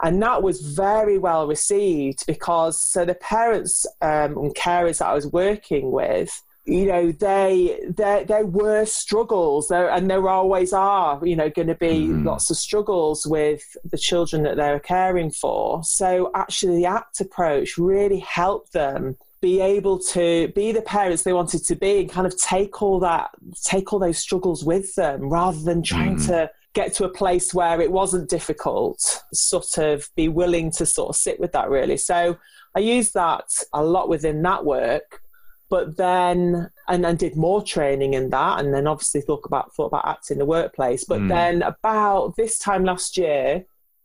and 0.00 0.22
that 0.22 0.44
was 0.44 0.60
very 0.60 1.18
well 1.18 1.48
received 1.48 2.24
because 2.26 2.80
so 2.80 3.04
the 3.04 3.14
parents 3.14 3.84
um, 4.00 4.36
and 4.38 4.54
carers 4.54 4.98
that 4.98 5.08
I 5.08 5.14
was 5.14 5.26
working 5.26 5.90
with. 5.90 6.42
You 6.68 6.84
know, 6.86 7.12
they 7.12 7.80
there 7.88 8.24
there 8.24 8.44
were 8.44 8.84
struggles 8.84 9.68
there, 9.68 9.88
and 9.90 10.10
there 10.10 10.28
always 10.28 10.72
are. 10.74 11.18
You 11.26 11.34
know, 11.36 11.48
going 11.48 11.68
to 11.68 11.74
be 11.74 12.08
Mhm. 12.08 12.24
lots 12.26 12.50
of 12.50 12.58
struggles 12.58 13.26
with 13.26 13.62
the 13.90 13.96
children 13.96 14.42
that 14.42 14.56
they're 14.56 14.78
caring 14.80 15.30
for. 15.30 15.82
So 15.82 16.30
actually, 16.34 16.76
the 16.76 16.86
ACT 16.86 17.20
approach 17.22 17.78
really 17.78 18.18
helped 18.18 18.74
them 18.74 19.16
be 19.40 19.60
able 19.60 19.98
to 20.00 20.48
be 20.54 20.72
the 20.72 20.82
parents 20.82 21.22
they 21.22 21.32
wanted 21.32 21.64
to 21.64 21.76
be 21.76 22.00
and 22.00 22.10
kind 22.10 22.26
of 22.26 22.36
take 22.36 22.82
all 22.82 22.98
that 23.00 23.30
take 23.64 23.92
all 23.92 24.00
those 24.00 24.18
struggles 24.18 24.64
with 24.64 24.94
them 24.96 25.30
rather 25.30 25.60
than 25.60 25.80
trying 25.80 26.16
Mhm. 26.16 26.26
to 26.26 26.50
get 26.74 26.92
to 26.94 27.04
a 27.04 27.08
place 27.08 27.54
where 27.54 27.80
it 27.80 27.90
wasn't 27.92 28.28
difficult 28.28 29.22
sort 29.32 29.78
of 29.78 30.08
be 30.16 30.28
willing 30.28 30.70
to 30.72 30.84
sort 30.84 31.08
of 31.08 31.16
sit 31.16 31.38
with 31.38 31.52
that 31.52 31.70
really 31.70 31.96
so 31.96 32.36
i 32.74 32.80
used 32.80 33.14
that 33.14 33.44
a 33.72 33.82
lot 33.82 34.08
within 34.08 34.42
that 34.42 34.64
work 34.64 35.22
but 35.70 35.96
then 35.96 36.70
and 36.88 37.04
then 37.04 37.16
did 37.16 37.36
more 37.36 37.62
training 37.62 38.14
in 38.14 38.30
that 38.30 38.60
and 38.60 38.72
then 38.72 38.86
obviously 38.86 39.20
thought 39.20 39.42
about 39.44 39.74
thought 39.74 39.86
about 39.86 40.06
acting 40.06 40.36
in 40.36 40.38
the 40.38 40.44
workplace 40.46 41.04
but 41.04 41.20
Mm. 41.20 41.28
then 41.28 41.62
about 41.62 42.36
this 42.36 42.58
time 42.58 42.84
last 42.84 43.16
year 43.16 43.64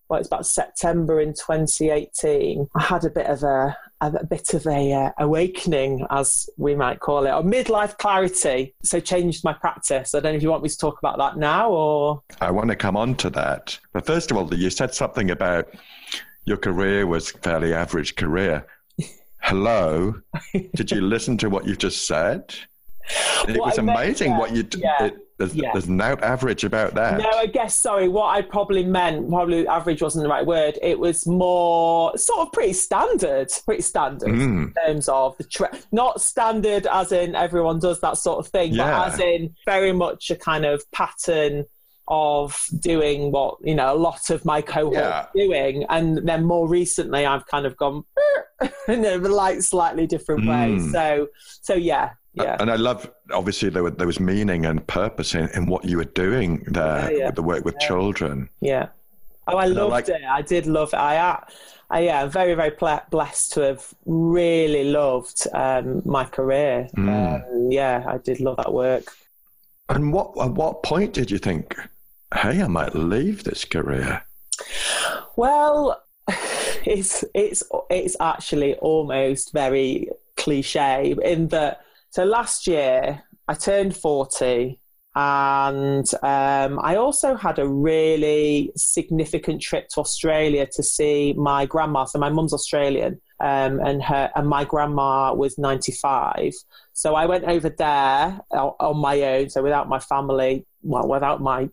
well 0.09 0.19
it's 0.19 0.27
about 0.27 0.45
september 0.45 1.21
in 1.21 1.33
2018 1.33 2.67
i 2.75 2.81
had 2.81 3.05
a 3.05 3.09
bit 3.09 3.27
of 3.27 3.43
a 3.43 3.75
a 4.01 4.25
bit 4.25 4.53
of 4.53 4.67
a 4.67 4.91
uh, 4.91 5.11
awakening 5.19 6.05
as 6.09 6.49
we 6.57 6.75
might 6.75 6.99
call 6.99 7.25
it 7.25 7.31
or 7.31 7.41
midlife 7.41 7.97
clarity 7.97 8.75
so 8.83 8.99
changed 8.99 9.43
my 9.45 9.53
practice 9.53 10.13
i 10.13 10.19
don't 10.19 10.33
know 10.33 10.37
if 10.37 10.43
you 10.43 10.49
want 10.49 10.61
me 10.61 10.67
to 10.67 10.77
talk 10.77 10.99
about 10.99 11.17
that 11.17 11.37
now 11.37 11.69
or 11.71 12.21
I 12.41 12.51
want 12.51 12.69
to 12.69 12.75
come 12.75 12.97
on 12.97 13.15
to 13.15 13.29
that. 13.29 13.79
But 13.93 14.05
first 14.05 14.29
of 14.31 14.35
all, 14.37 14.53
you 14.53 14.69
said 14.69 14.93
something 14.93 15.31
about 15.31 15.73
your 16.45 16.57
career 16.57 17.07
was 17.07 17.31
fairly 17.31 17.73
average 17.73 18.15
career. 18.15 18.65
Hello, 19.43 20.15
did 20.75 20.89
you 20.89 21.01
listen 21.01 21.37
to 21.39 21.49
what 21.49 21.65
you 21.67 21.75
just 21.75 22.07
said? 22.07 22.55
it 23.49 23.59
was 23.59 23.77
meant, 23.77 23.89
amazing 23.89 24.31
yeah, 24.31 24.39
what 24.39 24.55
you 24.55 24.63
d- 24.63 24.79
yeah, 24.81 25.09
there's, 25.37 25.53
yeah. 25.53 25.71
there's 25.73 25.89
no 25.89 26.13
average 26.21 26.63
about 26.63 26.93
that. 26.93 27.19
No, 27.19 27.29
I 27.29 27.47
guess 27.47 27.77
sorry. 27.77 28.07
What 28.07 28.27
I 28.27 28.41
probably 28.41 28.85
meant, 28.85 29.27
probably 29.29 29.67
average 29.67 30.01
wasn't 30.01 30.23
the 30.23 30.29
right 30.29 30.45
word. 30.45 30.79
It 30.81 30.97
was 30.97 31.27
more 31.27 32.17
sort 32.17 32.39
of 32.47 32.53
pretty 32.53 32.71
standard, 32.71 33.49
pretty 33.65 33.81
standard 33.81 34.29
Mm. 34.29 34.67
in 34.67 34.73
terms 34.85 35.09
of 35.09 35.37
the 35.37 35.43
tre- 35.43 35.77
not 35.91 36.21
standard 36.21 36.87
as 36.87 37.11
in 37.11 37.35
everyone 37.35 37.79
does 37.79 37.99
that 37.99 38.17
sort 38.17 38.39
of 38.39 38.49
thing, 38.49 38.77
but 38.77 39.13
as 39.13 39.19
in 39.19 39.53
very 39.65 39.91
much 39.91 40.31
a 40.31 40.37
kind 40.37 40.63
of 40.63 40.89
pattern 40.93 41.65
of 42.07 42.65
doing 42.79 43.31
what 43.31 43.57
you 43.63 43.75
know 43.75 43.93
a 43.93 43.95
lot 43.97 44.29
of 44.29 44.43
my 44.45 44.61
cohort 44.61 44.95
Yeah. 44.95 45.25
doing, 45.35 45.85
and 45.89 46.27
then 46.27 46.43
more 46.43 46.67
recently 46.67 47.25
I've 47.25 47.45
kind 47.47 47.65
of 47.65 47.77
gone 47.77 48.03
in 48.87 49.05
a 49.05 49.17
like 49.17 49.61
slightly 49.61 50.07
different 50.07 50.45
way. 50.47 50.75
Mm. 50.77 50.91
So, 50.91 51.27
so 51.61 51.73
yeah, 51.75 52.11
yeah. 52.33 52.57
And 52.59 52.69
I 52.71 52.75
love, 52.75 53.09
obviously, 53.31 53.69
there, 53.69 53.83
were, 53.83 53.91
there 53.91 54.07
was 54.07 54.19
meaning 54.19 54.65
and 54.65 54.85
purpose 54.87 55.35
in, 55.35 55.49
in 55.49 55.65
what 55.67 55.85
you 55.85 55.97
were 55.97 56.05
doing 56.05 56.63
there 56.67 57.11
Yeah, 57.11 57.17
yeah. 57.17 57.25
with 57.27 57.35
the 57.35 57.43
work 57.43 57.65
with 57.65 57.77
children. 57.79 58.49
Yeah. 58.61 58.87
Oh, 59.47 59.57
I 59.57 59.63
I 59.63 59.67
loved 59.67 59.91
like- 59.91 60.09
it. 60.09 60.21
I 60.23 60.41
did 60.41 60.65
love 60.67 60.89
it. 60.93 60.97
I, 60.97 61.17
I, 61.19 61.43
I 61.89 61.99
yeah, 62.01 62.23
I'm 62.23 62.29
very, 62.29 62.53
very 62.53 62.71
ple- 62.71 63.01
blessed 63.11 63.51
to 63.53 63.61
have 63.61 63.93
really 64.05 64.85
loved 64.85 65.45
um, 65.53 66.01
my 66.05 66.23
career. 66.25 66.87
Mm. 66.95 67.09
Um, 67.65 67.71
yeah, 67.71 68.03
I 68.07 68.17
did 68.17 68.39
love 68.39 68.57
that 68.57 68.73
work. 68.73 69.03
And 69.89 70.13
what 70.13 70.31
at 70.41 70.51
what 70.51 70.81
point 70.81 71.13
did 71.13 71.29
you 71.29 71.37
think, 71.37 71.75
hey, 72.33 72.61
I 72.61 72.67
might 72.67 72.95
leave 72.95 73.43
this 73.43 73.65
career? 73.65 74.25
Well, 75.35 76.01
it's 76.85 77.23
it's 77.33 77.63
it's 77.89 78.15
actually 78.19 78.75
almost 78.75 79.53
very 79.53 80.09
cliche 80.37 81.15
in 81.23 81.47
that. 81.49 81.81
So 82.09 82.23
last 82.23 82.67
year 82.67 83.23
I 83.47 83.53
turned 83.53 83.95
forty, 83.95 84.79
and 85.15 86.07
um, 86.23 86.79
I 86.81 86.95
also 86.95 87.35
had 87.35 87.59
a 87.59 87.67
really 87.67 88.71
significant 88.75 89.61
trip 89.61 89.89
to 89.89 90.01
Australia 90.01 90.67
to 90.73 90.83
see 90.83 91.33
my 91.33 91.65
grandma. 91.65 92.05
So 92.05 92.19
my 92.19 92.29
mum's 92.29 92.53
Australian, 92.53 93.19
um, 93.39 93.79
and 93.79 94.01
her 94.03 94.31
and 94.35 94.47
my 94.47 94.63
grandma 94.63 95.33
was 95.33 95.57
ninety 95.57 95.91
five. 95.91 96.53
So 96.93 97.15
I 97.15 97.25
went 97.25 97.45
over 97.45 97.69
there 97.69 98.39
on 98.51 98.73
on 98.79 98.97
my 98.97 99.21
own, 99.21 99.49
so 99.49 99.63
without 99.63 99.89
my 99.89 99.99
family, 99.99 100.65
well, 100.83 101.07
without 101.07 101.41
my 101.41 101.69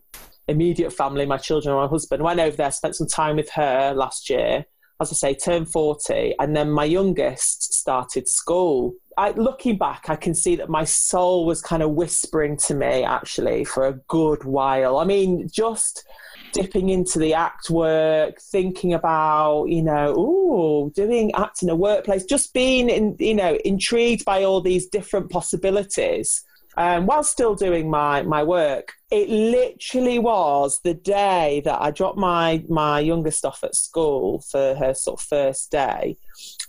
immediate 0.51 0.93
family, 0.93 1.25
my 1.25 1.37
children, 1.37 1.75
my 1.75 1.87
husband. 1.87 2.23
Went 2.23 2.39
over 2.39 2.55
there, 2.55 2.71
spent 2.71 2.95
some 2.95 3.07
time 3.07 3.37
with 3.37 3.49
her 3.51 3.93
last 3.95 4.29
year. 4.29 4.65
As 5.01 5.11
I 5.11 5.15
say, 5.15 5.33
turned 5.33 5.71
40, 5.71 6.35
and 6.39 6.55
then 6.55 6.69
my 6.69 6.85
youngest 6.85 7.73
started 7.73 8.27
school. 8.27 8.93
I, 9.17 9.31
looking 9.31 9.77
back, 9.77 10.05
I 10.09 10.15
can 10.15 10.35
see 10.35 10.55
that 10.57 10.69
my 10.69 10.83
soul 10.83 11.47
was 11.47 11.59
kind 11.59 11.81
of 11.81 11.91
whispering 11.91 12.55
to 12.57 12.75
me 12.75 13.03
actually 13.03 13.65
for 13.65 13.87
a 13.87 13.93
good 14.07 14.43
while. 14.43 14.97
I 14.97 15.05
mean, 15.05 15.49
just 15.51 16.05
dipping 16.53 16.89
into 16.89 17.17
the 17.17 17.33
act 17.33 17.71
work, 17.71 18.39
thinking 18.51 18.93
about, 18.93 19.65
you 19.65 19.81
know, 19.81 20.13
ooh, 20.13 20.91
doing 20.95 21.33
act 21.33 21.63
in 21.63 21.69
a 21.69 21.75
workplace, 21.75 22.23
just 22.23 22.53
being, 22.53 22.87
in, 22.87 23.15
you 23.17 23.33
know, 23.33 23.57
intrigued 23.65 24.23
by 24.23 24.43
all 24.43 24.61
these 24.61 24.85
different 24.85 25.31
possibilities 25.31 26.43
um, 26.77 27.05
while 27.05 27.23
still 27.23 27.55
doing 27.55 27.89
my, 27.89 28.21
my 28.23 28.43
work. 28.43 28.93
It 29.09 29.29
literally 29.29 30.19
was 30.19 30.79
the 30.83 30.93
day 30.93 31.61
that 31.65 31.81
I 31.81 31.91
dropped 31.91 32.17
my, 32.17 32.63
my 32.69 32.99
youngest 32.99 33.43
off 33.43 33.63
at 33.63 33.75
school 33.75 34.39
for 34.39 34.75
her 34.75 34.93
sort 34.93 35.19
of 35.19 35.27
first 35.27 35.69
day. 35.71 36.17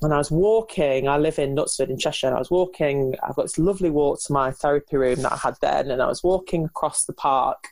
And 0.00 0.12
I 0.12 0.18
was 0.18 0.30
walking, 0.30 1.08
I 1.08 1.18
live 1.18 1.38
in 1.38 1.54
Knutsford 1.54 1.88
in 1.88 1.98
Cheshire, 1.98 2.26
and 2.26 2.36
I 2.36 2.40
was 2.40 2.50
walking, 2.50 3.14
I've 3.22 3.36
got 3.36 3.42
this 3.42 3.58
lovely 3.58 3.90
walk 3.90 4.20
to 4.22 4.32
my 4.32 4.50
therapy 4.50 4.96
room 4.96 5.22
that 5.22 5.32
I 5.32 5.36
had 5.36 5.56
then, 5.60 5.90
and 5.90 6.02
I 6.02 6.06
was 6.06 6.24
walking 6.24 6.64
across 6.64 7.04
the 7.04 7.12
park, 7.12 7.68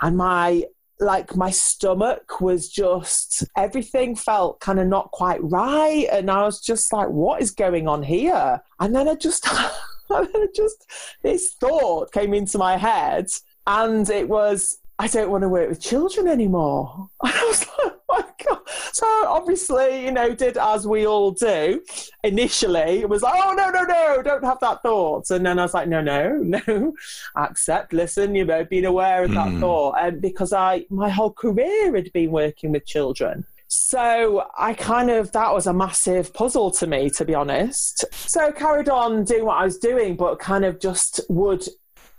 and 0.00 0.16
my 0.16 0.64
like 0.98 1.36
my 1.36 1.50
stomach 1.50 2.40
was 2.40 2.70
just 2.70 3.44
everything 3.54 4.16
felt 4.16 4.60
kind 4.60 4.80
of 4.80 4.86
not 4.86 5.10
quite 5.10 5.42
right 5.42 6.06
and 6.10 6.30
i 6.30 6.42
was 6.42 6.58
just 6.58 6.90
like 6.90 7.08
what 7.08 7.42
is 7.42 7.50
going 7.50 7.86
on 7.86 8.02
here 8.02 8.62
and 8.80 8.94
then 8.94 9.06
i 9.06 9.14
just 9.14 9.46
just 10.54 10.90
this 11.22 11.54
thought 11.54 12.12
came 12.12 12.34
into 12.34 12.58
my 12.58 12.76
head 12.76 13.26
and 13.66 14.08
it 14.10 14.28
was 14.28 14.78
i 14.98 15.06
don't 15.08 15.30
want 15.30 15.42
to 15.42 15.48
work 15.48 15.68
with 15.68 15.80
children 15.80 16.28
anymore. 16.28 17.08
And 17.22 17.32
i 17.34 17.44
was 17.44 17.60
like 17.60 17.78
oh 17.78 18.00
my 18.08 18.24
god. 18.48 18.58
So 18.92 19.06
obviously 19.26 20.04
you 20.04 20.12
know 20.12 20.34
did 20.34 20.56
as 20.56 20.86
we 20.86 21.06
all 21.06 21.32
do 21.32 21.82
initially. 22.24 23.00
It 23.00 23.08
was 23.08 23.22
like 23.22 23.34
oh 23.36 23.52
no 23.52 23.70
no 23.70 23.82
no 23.82 24.22
don't 24.22 24.44
have 24.44 24.60
that 24.60 24.82
thought. 24.82 25.30
And 25.30 25.44
then 25.44 25.58
i 25.58 25.62
was 25.62 25.74
like 25.74 25.88
no 25.88 26.00
no 26.00 26.36
no 26.42 26.92
accept 27.36 27.92
listen 27.92 28.34
you 28.34 28.44
know 28.44 28.64
being 28.64 28.86
aware 28.86 29.24
of 29.24 29.32
that 29.32 29.48
Mm. 29.48 29.60
thought. 29.60 29.94
And 30.00 30.22
because 30.22 30.52
i 30.52 30.84
my 30.90 31.08
whole 31.10 31.32
career 31.32 31.94
had 31.94 32.12
been 32.12 32.30
working 32.30 32.72
with 32.72 32.86
children 32.86 33.44
so 33.68 34.44
I 34.56 34.74
kind 34.74 35.10
of 35.10 35.32
that 35.32 35.52
was 35.52 35.66
a 35.66 35.72
massive 35.72 36.32
puzzle 36.32 36.70
to 36.72 36.86
me, 36.86 37.10
to 37.10 37.24
be 37.24 37.34
honest. 37.34 38.04
So 38.12 38.40
I 38.40 38.52
carried 38.52 38.88
on 38.88 39.24
doing 39.24 39.44
what 39.44 39.58
I 39.58 39.64
was 39.64 39.78
doing, 39.78 40.16
but 40.16 40.38
kind 40.38 40.64
of 40.64 40.80
just 40.80 41.20
would 41.28 41.66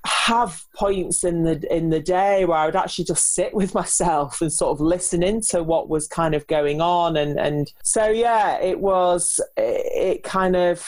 have 0.05 0.63
points 0.75 1.23
in 1.23 1.43
the 1.43 1.75
in 1.75 1.89
the 1.89 1.99
day 1.99 2.45
where 2.45 2.57
I 2.57 2.65
would 2.65 2.75
actually 2.75 3.05
just 3.05 3.33
sit 3.33 3.53
with 3.53 3.73
myself 3.73 4.41
and 4.41 4.51
sort 4.51 4.71
of 4.71 4.81
listen 4.81 5.23
into 5.23 5.63
what 5.63 5.89
was 5.89 6.07
kind 6.07 6.36
of 6.36 6.47
going 6.47 6.81
on, 6.81 7.17
and 7.17 7.39
and 7.39 7.71
so 7.83 8.07
yeah, 8.07 8.60
it 8.60 8.79
was 8.79 9.39
it, 9.55 10.17
it 10.17 10.23
kind 10.23 10.55
of 10.55 10.88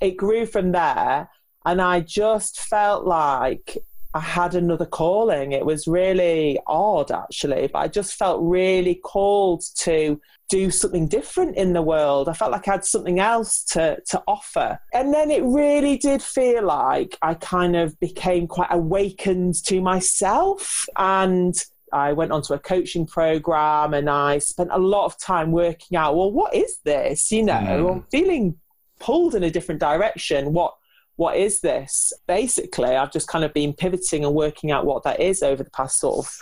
it 0.00 0.16
grew 0.16 0.46
from 0.46 0.72
there, 0.72 1.28
and 1.64 1.80
I 1.80 2.00
just 2.00 2.60
felt 2.60 3.04
like 3.04 3.78
I 4.14 4.20
had 4.20 4.54
another 4.54 4.84
calling. 4.84 5.52
It 5.52 5.64
was 5.64 5.86
really 5.86 6.58
odd, 6.66 7.10
actually, 7.10 7.68
but 7.72 7.78
I 7.78 7.88
just 7.88 8.14
felt 8.14 8.40
really 8.42 8.94
called 8.94 9.64
to 9.78 10.20
do 10.50 10.70
something 10.70 11.08
different 11.08 11.56
in 11.56 11.72
the 11.72 11.80
world. 11.80 12.28
I 12.28 12.34
felt 12.34 12.52
like 12.52 12.68
I 12.68 12.72
had 12.72 12.84
something 12.84 13.20
else 13.20 13.64
to, 13.70 13.98
to 14.10 14.22
offer. 14.28 14.78
And 14.92 15.14
then 15.14 15.30
it 15.30 15.42
really 15.42 15.96
did 15.96 16.22
feel 16.22 16.64
like 16.64 17.16
I 17.22 17.34
kind 17.34 17.74
of 17.74 17.98
became 18.00 18.46
quite 18.46 18.68
awakened 18.70 19.54
to 19.64 19.80
myself. 19.80 20.84
And 20.98 21.54
I 21.90 22.12
went 22.12 22.32
onto 22.32 22.52
a 22.52 22.58
coaching 22.58 23.06
program 23.06 23.94
and 23.94 24.10
I 24.10 24.38
spent 24.38 24.70
a 24.72 24.78
lot 24.78 25.06
of 25.06 25.18
time 25.18 25.52
working 25.52 25.96
out, 25.96 26.16
well, 26.16 26.30
what 26.30 26.54
is 26.54 26.78
this? 26.84 27.32
You 27.32 27.44
know, 27.44 27.54
Mm. 27.54 27.92
I'm 27.92 28.02
feeling 28.10 28.56
pulled 29.00 29.34
in 29.34 29.42
a 29.42 29.50
different 29.50 29.80
direction. 29.80 30.52
What 30.52 30.74
what 31.16 31.36
is 31.36 31.60
this? 31.60 32.12
Basically, 32.26 32.96
I've 32.96 33.12
just 33.12 33.28
kind 33.28 33.44
of 33.44 33.52
been 33.52 33.72
pivoting 33.72 34.24
and 34.24 34.34
working 34.34 34.70
out 34.70 34.86
what 34.86 35.02
that 35.04 35.20
is 35.20 35.42
over 35.42 35.62
the 35.62 35.70
past 35.70 35.98
sort 36.00 36.26
of 36.26 36.36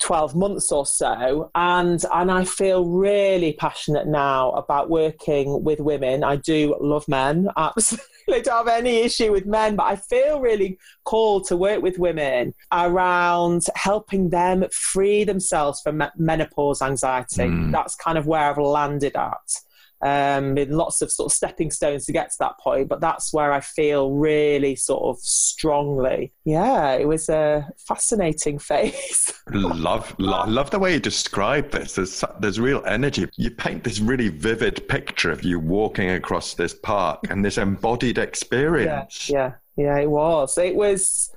12 0.00 0.36
months 0.36 0.70
or 0.70 0.86
so 0.86 1.50
and 1.56 2.04
and 2.14 2.30
I 2.30 2.44
feel 2.44 2.84
really 2.84 3.54
passionate 3.54 4.06
now 4.06 4.52
about 4.52 4.88
working 4.90 5.64
with 5.64 5.80
women. 5.80 6.22
I 6.22 6.36
do 6.36 6.76
love 6.80 7.08
men. 7.08 7.48
Absolutely 7.56 8.06
don't 8.28 8.46
have 8.48 8.68
any 8.68 8.98
issue 8.98 9.32
with 9.32 9.46
men, 9.46 9.76
but 9.76 9.84
I 9.84 9.96
feel 9.96 10.40
really 10.40 10.78
called 11.04 11.46
to 11.46 11.56
work 11.56 11.82
with 11.82 11.98
women 11.98 12.54
around 12.72 13.62
helping 13.74 14.30
them 14.30 14.64
free 14.70 15.24
themselves 15.24 15.80
from 15.80 16.02
menopause 16.16 16.82
anxiety. 16.82 17.44
Mm. 17.44 17.72
That's 17.72 17.94
kind 17.94 18.18
of 18.18 18.26
where 18.26 18.50
I've 18.50 18.58
landed 18.58 19.16
at 19.16 19.60
um, 20.02 20.54
with 20.54 20.70
lots 20.70 21.02
of 21.02 21.10
sort 21.10 21.30
of 21.30 21.36
stepping 21.36 21.70
stones 21.70 22.06
to 22.06 22.12
get 22.12 22.30
to 22.30 22.36
that 22.40 22.58
point. 22.60 22.88
But 22.88 23.00
that's 23.00 23.32
where 23.32 23.52
I 23.52 23.60
feel 23.60 24.12
really 24.12 24.76
sort 24.76 25.04
of 25.04 25.20
strongly. 25.20 26.32
Yeah, 26.44 26.92
it 26.92 27.06
was 27.06 27.28
a 27.28 27.68
fascinating 27.86 28.58
phase. 28.58 29.32
love, 29.50 30.14
love, 30.18 30.48
love 30.48 30.70
the 30.70 30.78
way 30.78 30.94
you 30.94 31.00
describe 31.00 31.70
this. 31.70 31.94
There's 31.94 32.24
there's 32.40 32.60
real 32.60 32.82
energy. 32.86 33.28
You 33.36 33.50
paint 33.50 33.84
this 33.84 34.00
really 34.00 34.28
vivid 34.28 34.86
picture 34.88 35.30
of 35.30 35.42
you 35.42 35.58
walking 35.58 36.10
across 36.10 36.54
this 36.54 36.74
park 36.74 37.20
and 37.30 37.44
this 37.44 37.58
embodied 37.58 38.18
yeah, 38.18 38.24
experience. 38.24 39.28
yeah, 39.28 39.52
yeah. 39.76 39.98
It 39.98 40.10
was. 40.10 40.58
It 40.58 40.74
was. 40.74 41.30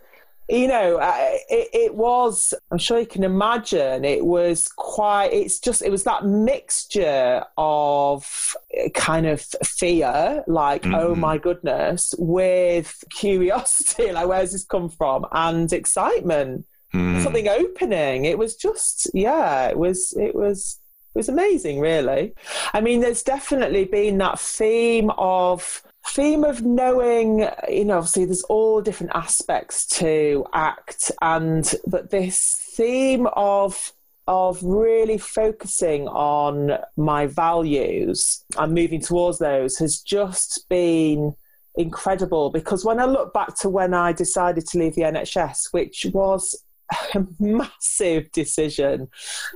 You 0.50 0.68
know, 0.68 1.00
it, 1.50 1.70
it 1.74 1.96
was. 1.96 2.54
I'm 2.72 2.78
sure 2.78 3.00
you 3.00 3.06
can 3.06 3.24
imagine. 3.24 4.04
It 4.04 4.26
was 4.26 4.68
quite. 4.68 5.32
It's 5.32 5.60
just. 5.60 5.82
It 5.82 5.92
was 5.92 6.04
that 6.04 6.26
mixture 6.26 7.44
of 7.58 8.56
kind 8.94 9.28
of 9.28 9.42
fear, 9.64 10.44
like 10.48 10.86
oh 10.88 11.14
Mhm. 11.16 11.18
my 11.18 11.38
goodness, 11.38 12.14
with 12.18 13.02
curiosity, 13.12 14.12
like 14.12 14.28
where's 14.28 14.52
this 14.52 14.66
come 14.66 14.90
from, 14.90 15.26
and 15.32 15.72
excitement. 15.72 16.66
Mm. 16.94 17.24
something 17.24 17.48
opening. 17.48 18.26
It 18.26 18.38
was 18.38 18.58
just, 18.58 19.10
yeah, 19.14 19.70
it 19.70 19.78
was, 19.78 20.14
it 20.20 20.36
was, 20.36 20.78
it 21.16 21.20
was 21.20 21.30
amazing, 21.30 21.80
really. 21.80 22.34
I 22.74 22.82
mean, 22.82 23.00
there's 23.00 23.24
definitely 23.24 23.86
been 23.86 24.18
that 24.18 24.38
theme 24.42 25.10
of 25.18 25.82
theme 26.08 26.44
of 26.44 26.64
knowing 26.64 27.48
you 27.70 27.86
know 27.86 27.98
obviously 27.98 28.26
there's 28.26 28.44
all 28.44 28.82
different 28.82 29.12
aspects 29.16 29.86
to 29.86 30.46
act 30.54 31.12
and 31.22 31.76
but 31.88 32.10
this 32.10 32.60
theme 32.76 33.28
of 33.34 33.94
of 34.28 34.62
really 34.64 35.18
focusing 35.18 36.08
on 36.08 36.78
my 36.96 37.26
values 37.28 38.44
and 38.58 38.74
moving 38.74 39.02
towards 39.02 39.40
those 39.40 39.78
has 39.78 40.00
just 40.00 40.68
been 40.70 41.36
incredible 41.76 42.50
because 42.50 42.86
when 42.86 43.00
I 43.00 43.06
look 43.06 43.34
back 43.34 43.58
to 43.60 43.70
when 43.70 43.94
I 43.94 44.14
decided 44.14 44.66
to 44.68 44.78
leave 44.78 44.96
the 44.96 45.02
NHS, 45.02 45.72
which 45.72 46.06
was 46.14 46.56
a 47.16 47.26
massive 47.40 48.32
decision, 48.32 49.10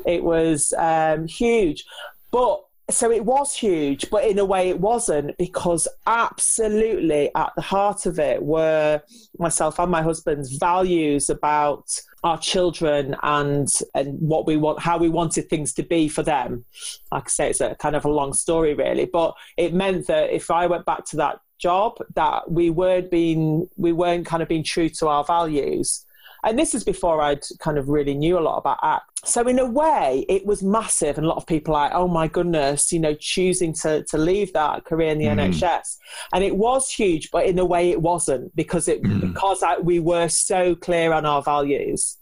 it 0.05 0.23
was 0.23 0.73
um, 0.77 1.27
huge. 1.27 1.85
But 2.31 2.63
so 2.89 3.11
it 3.11 3.25
was 3.25 3.55
huge, 3.55 4.09
but 4.11 4.25
in 4.25 4.37
a 4.37 4.45
way 4.45 4.69
it 4.69 4.79
wasn't 4.79 5.35
because 5.37 5.87
absolutely 6.05 7.33
at 7.33 7.51
the 7.55 7.61
heart 7.61 8.05
of 8.05 8.19
it 8.19 8.43
were 8.43 9.01
myself 9.39 9.79
and 9.79 9.91
my 9.91 10.03
husband's 10.03 10.55
values 10.57 11.29
about 11.29 11.99
our 12.23 12.37
children 12.39 13.15
and 13.23 13.69
and 13.93 14.19
what 14.19 14.45
we 14.45 14.57
want 14.57 14.79
how 14.79 14.97
we 14.97 15.09
wanted 15.09 15.49
things 15.49 15.73
to 15.73 15.83
be 15.83 16.07
for 16.07 16.21
them. 16.21 16.65
Like 17.11 17.25
I 17.25 17.29
say, 17.29 17.49
it's 17.49 17.61
a 17.61 17.75
kind 17.75 17.95
of 17.95 18.05
a 18.05 18.09
long 18.09 18.33
story 18.33 18.75
really, 18.75 19.05
but 19.05 19.33
it 19.57 19.73
meant 19.73 20.07
that 20.07 20.29
if 20.29 20.51
I 20.51 20.67
went 20.67 20.85
back 20.85 21.05
to 21.05 21.17
that 21.17 21.39
job 21.57 21.97
that 22.13 22.51
we 22.51 22.69
weren't 22.69 23.09
being 23.09 23.67
we 23.77 23.93
weren't 23.93 24.25
kind 24.25 24.43
of 24.43 24.49
being 24.49 24.63
true 24.63 24.89
to 24.89 25.07
our 25.07 25.23
values 25.23 26.04
and 26.45 26.59
this 26.59 26.75
is 26.75 26.83
before 26.83 27.21
I'd 27.21 27.43
kind 27.59 27.77
of 27.77 27.89
really 27.89 28.13
knew 28.13 28.37
a 28.37 28.39
lot 28.39 28.57
about 28.57 28.77
ACT. 28.83 29.27
So 29.27 29.41
in 29.47 29.57
a 29.57 29.65
way, 29.65 30.25
it 30.29 30.45
was 30.45 30.61
massive, 30.61 31.17
and 31.17 31.25
a 31.25 31.29
lot 31.29 31.37
of 31.37 31.47
people 31.47 31.73
like, 31.73 31.91
oh 31.93 32.07
my 32.07 32.27
goodness, 32.27 32.91
you 32.93 32.99
know, 32.99 33.15
choosing 33.15 33.73
to 33.81 34.03
to 34.03 34.17
leave 34.17 34.53
that 34.53 34.85
career 34.85 35.09
in 35.09 35.17
the 35.17 35.25
mm. 35.25 35.51
NHS, 35.51 35.97
and 36.33 36.43
it 36.43 36.55
was 36.55 36.89
huge, 36.91 37.31
but 37.31 37.47
in 37.47 37.57
a 37.57 37.65
way, 37.65 37.89
it 37.89 38.01
wasn't 38.01 38.55
because 38.55 38.87
it 38.87 39.01
mm. 39.01 39.21
because 39.21 39.63
I, 39.63 39.79
we 39.79 39.99
were 39.99 40.29
so 40.29 40.75
clear 40.75 41.11
on 41.11 41.25
our 41.25 41.41
values. 41.41 42.17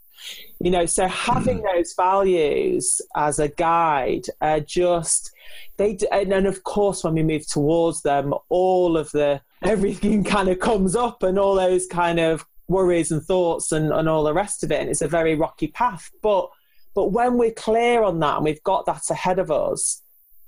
You 0.61 0.71
know, 0.71 0.85
so 0.85 1.05
having 1.07 1.59
mm. 1.59 1.73
those 1.73 1.93
values 1.93 3.01
as 3.17 3.39
a 3.39 3.49
guide, 3.49 4.23
uh, 4.39 4.61
just 4.61 5.31
they 5.75 5.97
and 6.13 6.31
then 6.31 6.45
of 6.45 6.63
course 6.63 7.03
when 7.03 7.15
we 7.15 7.23
move 7.23 7.45
towards 7.45 8.03
them, 8.03 8.33
all 8.47 8.95
of 8.95 9.11
the 9.11 9.41
everything 9.61 10.23
kind 10.35 10.47
of 10.47 10.59
comes 10.59 10.95
up 10.95 11.23
and 11.23 11.37
all 11.37 11.55
those 11.55 11.87
kind 11.87 12.21
of 12.21 12.45
worries 12.67 13.11
and 13.11 13.23
thoughts 13.23 13.71
and, 13.71 13.91
and 13.91 14.07
all 14.07 14.23
the 14.23 14.33
rest 14.33 14.63
of 14.63 14.71
it. 14.71 14.81
And 14.81 14.89
it's 14.89 15.01
a 15.01 15.07
very 15.07 15.35
rocky 15.35 15.67
path. 15.67 16.09
But 16.21 16.49
but 16.95 17.11
when 17.11 17.37
we're 17.37 17.53
clear 17.53 18.03
on 18.03 18.19
that 18.19 18.35
and 18.35 18.45
we've 18.45 18.63
got 18.63 18.85
that 18.85 19.09
ahead 19.09 19.39
of 19.39 19.49
us, 19.49 20.03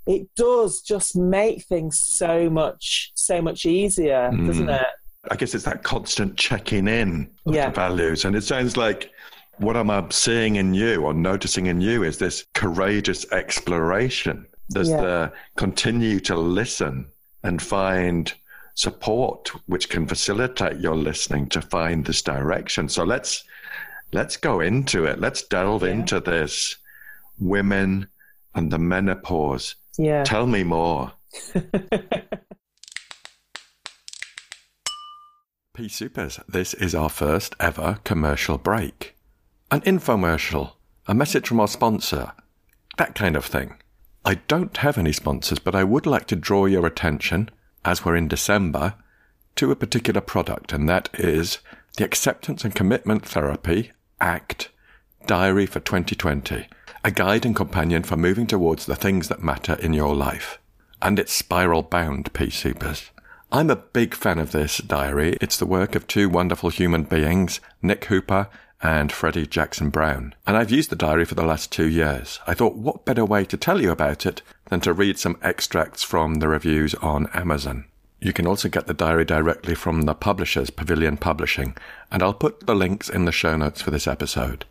it 0.05 0.27
does 0.35 0.81
just 0.81 1.15
make 1.15 1.63
things 1.65 1.99
so 1.99 2.49
much 2.49 3.11
so 3.15 3.41
much 3.41 3.65
easier, 3.65 4.29
mm. 4.33 4.47
doesn't 4.47 4.69
it? 4.69 4.87
I 5.31 5.35
guess 5.35 5.55
it's 5.55 5.65
that 5.65 5.83
constant 5.83 6.37
checking 6.37 6.87
in 6.87 7.31
of 7.45 7.55
yeah. 7.55 7.69
the 7.69 7.75
values. 7.75 8.25
And 8.25 8.35
it 8.35 8.43
sounds 8.43 8.77
like 8.77 9.11
what 9.57 9.75
I'm 9.75 10.11
seeing 10.11 10.57
in 10.57 10.73
you 10.73 11.03
or 11.03 11.13
noticing 11.13 11.65
in 11.67 11.81
you 11.81 12.03
is 12.03 12.17
this 12.17 12.45
courageous 12.53 13.29
exploration. 13.31 14.45
There's 14.69 14.89
yeah. 14.89 15.01
the 15.01 15.33
continue 15.55 16.19
to 16.21 16.35
listen 16.35 17.07
and 17.43 17.61
find 17.61 18.33
support 18.75 19.49
which 19.67 19.89
can 19.89 20.05
facilitate 20.05 20.79
your 20.79 20.95
listening 20.95 21.47
to 21.47 21.61
find 21.61 22.05
this 22.05 22.21
direction. 22.21 22.87
So 22.87 23.03
let's 23.03 23.43
let's 24.13 24.37
go 24.37 24.59
into 24.59 25.05
it. 25.05 25.19
Let's 25.19 25.41
delve 25.41 25.83
yeah. 25.83 25.89
into 25.89 26.19
this 26.19 26.75
women 27.39 28.07
and 28.53 28.71
the 28.71 28.77
menopause. 28.77 29.75
Yeah. 29.97 30.23
Tell 30.23 30.45
me 30.45 30.63
more. 30.63 31.13
Pea 35.73 35.87
Soupers, 35.87 36.41
this 36.47 36.73
is 36.75 36.95
our 36.95 37.09
first 37.09 37.55
ever 37.59 37.99
commercial 38.05 38.57
break. 38.57 39.15
An 39.71 39.81
infomercial, 39.81 40.73
a 41.07 41.13
message 41.13 41.47
from 41.47 41.59
our 41.59 41.67
sponsor, 41.67 42.31
that 42.97 43.13
kind 43.15 43.35
of 43.35 43.43
thing. 43.43 43.75
I 44.23 44.35
don't 44.47 44.77
have 44.77 44.97
any 44.97 45.11
sponsors, 45.11 45.59
but 45.59 45.75
I 45.75 45.83
would 45.83 46.05
like 46.05 46.27
to 46.27 46.35
draw 46.35 46.65
your 46.65 46.85
attention 46.85 47.49
as 47.85 48.03
we're 48.03 48.15
in 48.15 48.27
December, 48.27 48.95
to 49.55 49.71
a 49.71 49.75
particular 49.75 50.19
product, 50.19 50.73
and 50.73 50.89
that 50.89 51.07
is 51.13 51.59
the 51.97 52.03
Acceptance 52.03 52.65
and 52.65 52.75
Commitment 52.75 53.25
Therapy 53.25 53.91
ACT 54.19 54.69
Diary 55.27 55.65
for 55.65 55.79
2020, 55.79 56.67
a 57.03 57.11
guide 57.11 57.45
and 57.45 57.55
companion 57.55 58.03
for 58.03 58.17
moving 58.17 58.47
towards 58.47 58.85
the 58.85 58.95
things 58.95 59.27
that 59.29 59.43
matter 59.43 59.75
in 59.75 59.93
your 59.93 60.15
life. 60.15 60.59
And 61.01 61.19
it's 61.19 61.31
spiral 61.31 61.83
bound, 61.83 62.33
Pea 62.33 62.47
Soupers. 62.47 63.11
I'm 63.51 63.69
a 63.69 63.75
big 63.75 64.15
fan 64.15 64.39
of 64.39 64.51
this 64.51 64.79
diary. 64.79 65.37
It's 65.39 65.57
the 65.57 65.65
work 65.65 65.95
of 65.95 66.07
two 66.07 66.27
wonderful 66.27 66.69
human 66.69 67.03
beings, 67.03 67.61
Nic 67.81 68.05
Hooper 68.05 68.49
and 68.85 69.11
Freddy 69.11 69.47
Jackson 69.47 69.89
Brown. 69.89 70.35
And 70.45 70.55
I've 70.55 70.69
used 70.69 70.91
the 70.91 70.95
diary 70.95 71.25
for 71.25 71.33
the 71.33 71.43
last 71.43 71.71
two 71.71 71.87
years. 71.87 72.39
I 72.45 72.53
thought, 72.53 72.75
what 72.75 73.03
better 73.03 73.25
way 73.25 73.43
to 73.45 73.57
tell 73.57 73.81
you 73.81 73.89
about 73.89 74.27
it 74.27 74.43
than 74.65 74.79
to 74.81 74.93
read 74.93 75.17
some 75.17 75.39
extracts 75.41 76.03
from 76.03 76.35
the 76.35 76.47
reviews 76.47 76.93
on 76.95 77.25
Amazon? 77.33 77.85
You 78.21 78.31
can 78.31 78.45
also 78.45 78.69
get 78.69 78.85
the 78.85 78.93
diary 78.93 79.25
directly 79.25 79.73
from 79.73 80.03
the 80.03 80.13
publishers, 80.13 80.69
Pavilion 80.69 81.17
Publishing, 81.17 81.75
and 82.11 82.21
I'll 82.21 82.35
put 82.35 82.67
the 82.67 82.75
links 82.75 83.09
in 83.09 83.25
the 83.25 83.31
show 83.31 83.57
notes 83.57 83.81
for 83.81 83.89
this 83.89 84.05
episode. 84.05 84.65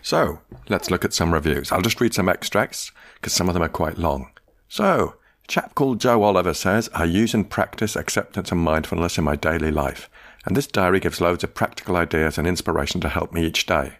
So, 0.00 0.42
let's 0.68 0.88
look 0.88 1.04
at 1.04 1.12
some 1.12 1.34
reviews. 1.34 1.72
I'll 1.72 1.82
just 1.82 2.00
read 2.00 2.14
some 2.14 2.28
extracts, 2.28 2.92
because 3.14 3.32
some 3.32 3.48
of 3.48 3.54
them 3.54 3.64
are 3.64 3.68
quite 3.68 3.98
long. 3.98 4.30
So, 4.68 5.16
chap 5.48 5.74
called 5.74 6.00
Joe 6.00 6.22
Oliver 6.22 6.54
says, 6.54 6.88
I 6.94 7.02
use 7.02 7.34
and 7.34 7.50
practice 7.50 7.96
acceptance 7.96 8.52
and 8.52 8.60
mindfulness 8.60 9.18
in 9.18 9.24
my 9.24 9.34
daily 9.34 9.72
life 9.72 10.08
and 10.44 10.56
this 10.56 10.66
diary 10.66 11.00
gives 11.00 11.20
loads 11.20 11.44
of 11.44 11.54
practical 11.54 11.96
ideas 11.96 12.38
and 12.38 12.46
inspiration 12.46 13.00
to 13.00 13.08
help 13.08 13.32
me 13.32 13.44
each 13.44 13.66
day. 13.66 13.94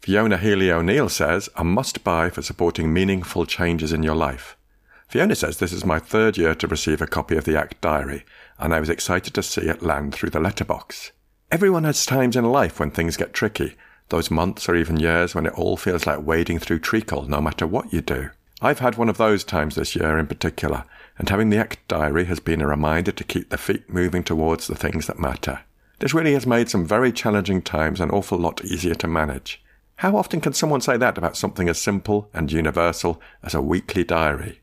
Fiona 0.00 0.38
Healy 0.38 0.72
O'Neill 0.72 1.08
says, 1.08 1.48
a 1.56 1.64
must 1.64 2.02
buy 2.02 2.30
for 2.30 2.42
supporting 2.42 2.92
meaningful 2.92 3.44
changes 3.44 3.92
in 3.92 4.02
your 4.02 4.14
life. 4.14 4.56
Fiona 5.08 5.34
says 5.34 5.58
this 5.58 5.72
is 5.72 5.84
my 5.84 5.98
third 5.98 6.38
year 6.38 6.54
to 6.54 6.66
receive 6.66 7.02
a 7.02 7.06
copy 7.06 7.36
of 7.36 7.44
the 7.44 7.58
ACT 7.58 7.80
diary, 7.80 8.24
and 8.58 8.72
I 8.72 8.80
was 8.80 8.88
excited 8.88 9.34
to 9.34 9.42
see 9.42 9.62
it 9.62 9.82
land 9.82 10.14
through 10.14 10.30
the 10.30 10.40
letterbox. 10.40 11.12
Everyone 11.50 11.84
has 11.84 12.06
times 12.06 12.36
in 12.36 12.44
life 12.44 12.78
when 12.78 12.92
things 12.92 13.16
get 13.16 13.34
tricky, 13.34 13.74
those 14.08 14.30
months 14.30 14.68
or 14.68 14.76
even 14.76 14.98
years 14.98 15.34
when 15.34 15.46
it 15.46 15.52
all 15.54 15.76
feels 15.76 16.06
like 16.06 16.24
wading 16.24 16.60
through 16.60 16.78
treacle 16.78 17.28
no 17.28 17.40
matter 17.40 17.66
what 17.66 17.92
you 17.92 18.00
do. 18.00 18.30
I've 18.62 18.78
had 18.78 18.96
one 18.96 19.08
of 19.08 19.16
those 19.16 19.42
times 19.42 19.74
this 19.74 19.96
year 19.96 20.18
in 20.18 20.26
particular, 20.26 20.84
and 21.20 21.28
having 21.28 21.50
the 21.50 21.58
ACT 21.58 21.86
diary 21.86 22.24
has 22.24 22.40
been 22.40 22.62
a 22.62 22.66
reminder 22.66 23.12
to 23.12 23.24
keep 23.24 23.50
the 23.50 23.58
feet 23.58 23.92
moving 23.92 24.24
towards 24.24 24.66
the 24.66 24.74
things 24.74 25.06
that 25.06 25.18
matter. 25.18 25.60
This 25.98 26.14
really 26.14 26.32
has 26.32 26.46
made 26.46 26.70
some 26.70 26.86
very 26.86 27.12
challenging 27.12 27.60
times 27.60 28.00
an 28.00 28.10
awful 28.10 28.38
lot 28.38 28.64
easier 28.64 28.94
to 28.94 29.06
manage. 29.06 29.62
How 29.96 30.16
often 30.16 30.40
can 30.40 30.54
someone 30.54 30.80
say 30.80 30.96
that 30.96 31.18
about 31.18 31.36
something 31.36 31.68
as 31.68 31.78
simple 31.78 32.30
and 32.32 32.50
universal 32.50 33.20
as 33.42 33.54
a 33.54 33.60
weekly 33.60 34.02
diary? 34.02 34.60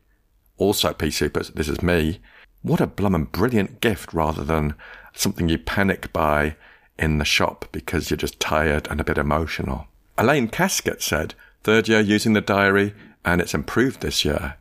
Also, 0.56 0.92
P 0.92 1.10
this 1.10 1.68
is 1.68 1.80
me. 1.80 2.18
What 2.62 2.80
a 2.80 2.88
blum 2.88 3.14
and 3.14 3.30
brilliant 3.30 3.80
gift 3.80 4.12
rather 4.12 4.42
than 4.42 4.74
something 5.14 5.48
you 5.48 5.58
panic 5.58 6.12
buy 6.12 6.56
in 6.98 7.18
the 7.18 7.24
shop 7.24 7.66
because 7.70 8.10
you're 8.10 8.16
just 8.16 8.40
tired 8.40 8.88
and 8.90 9.00
a 9.00 9.04
bit 9.04 9.16
emotional. 9.16 9.86
Elaine 10.18 10.48
Casket 10.48 11.02
said, 11.02 11.36
third 11.62 11.86
year 11.86 12.00
using 12.00 12.32
the 12.32 12.40
diary 12.40 12.94
and 13.24 13.40
it's 13.40 13.54
improved 13.54 14.00
this 14.00 14.24
year. 14.24 14.56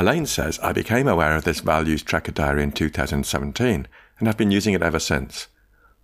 Elaine 0.00 0.24
says, 0.24 0.58
I 0.60 0.72
became 0.72 1.06
aware 1.06 1.36
of 1.36 1.44
this 1.44 1.60
values 1.60 2.02
tracker 2.02 2.32
diary 2.32 2.62
in 2.62 2.72
2017 2.72 3.86
and 4.18 4.26
have 4.26 4.38
been 4.38 4.50
using 4.50 4.72
it 4.72 4.80
ever 4.80 4.98
since. 4.98 5.48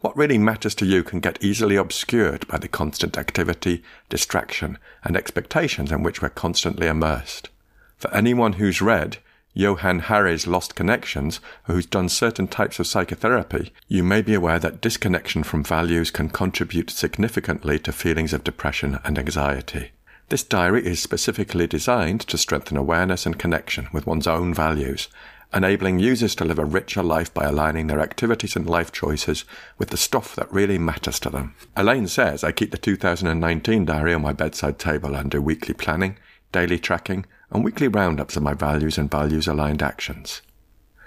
What 0.01 0.15
really 0.15 0.37
matters 0.37 0.75
to 0.75 0.85
you 0.85 1.03
can 1.03 1.21
get 1.21 1.43
easily 1.43 1.77
obscured 1.77 2.47
by 2.47 2.59
the 2.59 2.69
constant 2.69 3.17
activity, 3.17 3.83
distraction, 4.11 4.77
and 5.03 5.17
expectations 5.17 5.91
in 5.91 6.03
which 6.03 6.21
we're 6.21 6.29
constantly 6.29 6.89
immersed. 6.89 7.49
For 7.97 8.13
anyone 8.13 8.55
who's 8.55 8.83
read 8.83 9.17
Johann 9.55 10.01
Hari's 10.01 10.47
Lost 10.47 10.75
Connections 10.75 11.41
or 11.67 11.77
who's 11.77 11.87
done 11.87 12.11
certain 12.11 12.49
types 12.49 12.79
of 12.79 12.87
psychotherapy, 12.87 13.73
you 13.89 14.05
may 14.05 14.21
be 14.21 14.35
aware 14.35 14.59
that 14.59 14.83
disconnection 14.83 15.43
from 15.43 15.65
values 15.65 16.11
can 16.11 16.29
contribute 16.29 16.91
significantly 16.91 17.79
to 17.79 17.93
feelings 17.93 18.35
of 18.35 18.45
depression 18.45 18.99
and 19.05 19.19
anxiety. 19.19 19.93
This 20.29 20.43
diary 20.43 20.85
is 20.85 21.01
specifically 21.01 21.69
designed 21.69 22.23
to 22.23 22.37
strengthen 22.37 22.77
awareness 22.77 23.27
and 23.27 23.39
connection 23.39 23.89
with 23.93 24.09
one's 24.09 24.27
own 24.27 24.53
values, 24.53 25.07
enabling 25.55 26.01
users 26.01 26.35
to 26.35 26.45
live 26.45 26.59
a 26.59 26.65
richer 26.65 27.05
life 27.05 27.33
by 27.33 27.45
aligning 27.45 27.87
their 27.87 28.01
activities 28.01 28.57
and 28.57 28.69
life 28.69 28.91
choices 28.91 29.45
with 29.79 29.91
the 29.91 29.97
stuff 29.97 30.35
that 30.35 30.53
really 30.53 30.79
matters 30.79 31.21
to 31.21 31.31
them. 31.31 31.55
Elaine 31.77 32.09
says, 32.09 32.43
I 32.43 32.51
keep 32.51 32.73
the 32.73 32.77
2019 32.77 33.85
diary 33.85 34.15
on 34.15 34.23
my 34.23 34.33
bedside 34.33 34.81
table 34.81 35.15
and 35.15 35.31
do 35.31 35.41
weekly 35.41 35.75
planning, 35.75 36.19
daily 36.51 36.81
tracking, 36.81 37.25
and 37.53 37.63
weekly 37.63 37.87
roundups 37.87 38.37
of 38.37 38.43
my 38.43 38.55
values 38.55 38.99
and 38.99 39.09
values 39.09 39.47
aligned 39.47 39.81
actions. 39.81 40.43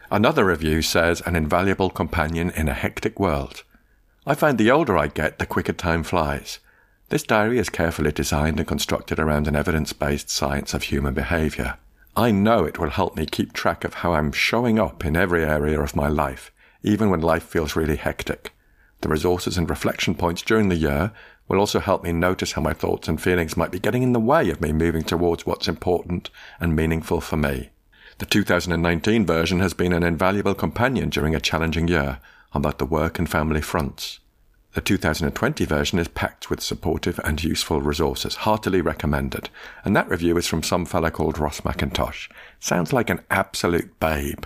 Another 0.10 0.46
review 0.46 0.82
says, 0.82 1.22
an 1.26 1.36
invaluable 1.36 1.90
companion 1.90 2.52
in 2.52 2.70
a 2.70 2.74
hectic 2.74 3.20
world. 3.20 3.64
I 4.26 4.34
find 4.34 4.58
the 4.58 4.72
older 4.72 4.98
I 4.98 5.08
get, 5.08 5.40
the 5.40 5.46
quicker 5.46 5.74
time 5.74 6.04
flies. 6.04 6.60
This 7.10 7.24
diary 7.24 7.58
is 7.58 7.70
carefully 7.70 8.12
designed 8.12 8.60
and 8.60 8.68
constructed 8.68 9.18
around 9.18 9.48
an 9.48 9.56
evidence 9.56 9.94
based 9.94 10.30
science 10.30 10.76
of 10.76 10.84
human 10.84 11.16
behaviour. 11.16 11.78
I 12.16 12.30
know 12.30 12.66
it 12.66 12.78
will 12.78 12.92
help 12.92 13.18
me 13.18 13.26
keep 13.26 13.52
track 13.52 13.84
of 13.84 13.96
how 13.96 14.14
I'm 14.14 14.32
showing 14.32 14.78
up 14.78 15.04
in 15.04 15.16
every 15.16 15.44
area 15.44 15.80
of 15.82 15.96
my 15.96 16.08
life, 16.08 16.52
even 16.84 17.10
when 17.10 17.22
life 17.22 17.44
feels 17.44 17.76
really 17.76 17.96
hectic. 17.96 18.54
The 19.02 19.10
resources 19.10 19.58
and 19.58 19.68
reflection 19.68 20.14
points 20.14 20.44
during 20.44 20.70
the 20.70 20.76
year 20.76 21.12
will 21.48 21.58
also 21.60 21.80
help 21.80 22.04
me 22.04 22.12
notice 22.12 22.52
how 22.52 22.62
my 22.62 22.74
thoughts 22.74 23.08
and 23.08 23.20
feelings 23.20 23.58
might 23.58 23.72
be 23.72 23.80
getting 23.80 24.04
in 24.04 24.14
the 24.14 24.20
way 24.20 24.52
of 24.52 24.62
me 24.62 24.72
moving 24.72 25.04
towards 25.04 25.48
what's 25.48 25.68
important 25.68 26.30
and 26.60 26.76
meaningful 26.76 27.22
for 27.22 27.38
me. 27.38 27.70
The 28.20 28.28
2019 28.28 29.26
version 29.26 29.62
has 29.62 29.74
been 29.74 29.94
an 29.94 30.04
invaluable 30.04 30.54
companion 30.54 31.10
during 31.10 31.34
a 31.34 31.40
challenging 31.40 31.88
year, 31.88 32.20
on 32.54 32.62
both 32.62 32.78
the 32.78 32.86
work 32.86 33.18
and 33.18 33.28
family 33.28 33.62
fronts. 33.62 34.20
The 34.74 34.82
2020 34.82 35.66
version 35.66 35.98
is 35.98 36.08
packed 36.08 36.52
with 36.52 36.62
supportive 36.62 37.20
and 37.24 37.44
useful 37.44 37.82
resources, 37.82 38.36
heartily 38.36 38.82
recommended. 38.82 39.50
And 39.84 39.96
that 39.96 40.10
review 40.10 40.38
is 40.38 40.46
from 40.46 40.62
some 40.62 40.86
fella 40.86 41.10
called 41.10 41.40
Ross 41.40 41.62
McIntosh. 41.62 42.30
Sounds 42.60 42.94
like 42.94 43.10
an 43.10 43.22
absolute 43.32 44.00
babe. 44.00 44.46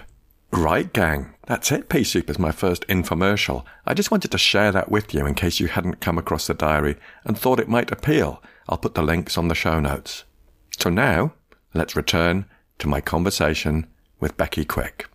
Right, 0.51 0.93
gang. 0.93 1.33
That's 1.47 1.71
it. 1.73 1.89
Pea 1.89 2.05
Soup 2.05 2.29
is 2.29 2.39
my 2.39 2.51
first 2.51 2.88
infomercial. 2.88 3.65
I 3.86 3.93
just 3.93 4.12
wanted 4.12 4.31
to 4.31 4.38
share 4.38 4.71
that 4.71 4.89
with 4.89 5.13
you 5.13 5.25
in 5.25 5.33
case 5.33 5.59
you 5.59 5.67
hadn't 5.67 5.99
come 5.99 6.17
across 6.17 6.47
the 6.47 6.53
diary 6.53 6.95
and 7.25 7.38
thought 7.38 7.59
it 7.59 7.67
might 7.67 7.91
appeal. 7.91 8.41
I'll 8.69 8.77
put 8.77 8.95
the 8.95 9.01
links 9.01 9.38
on 9.38 9.49
the 9.49 9.55
show 9.55 9.81
notes. 9.81 10.23
So 10.79 10.89
now, 10.89 11.33
let's 11.73 11.97
return 11.97 12.45
to 12.79 12.88
my 12.88 13.01
conversation 13.01 13.88
with 14.21 14.38
Becky 14.38 14.63
Quick. 14.63 15.07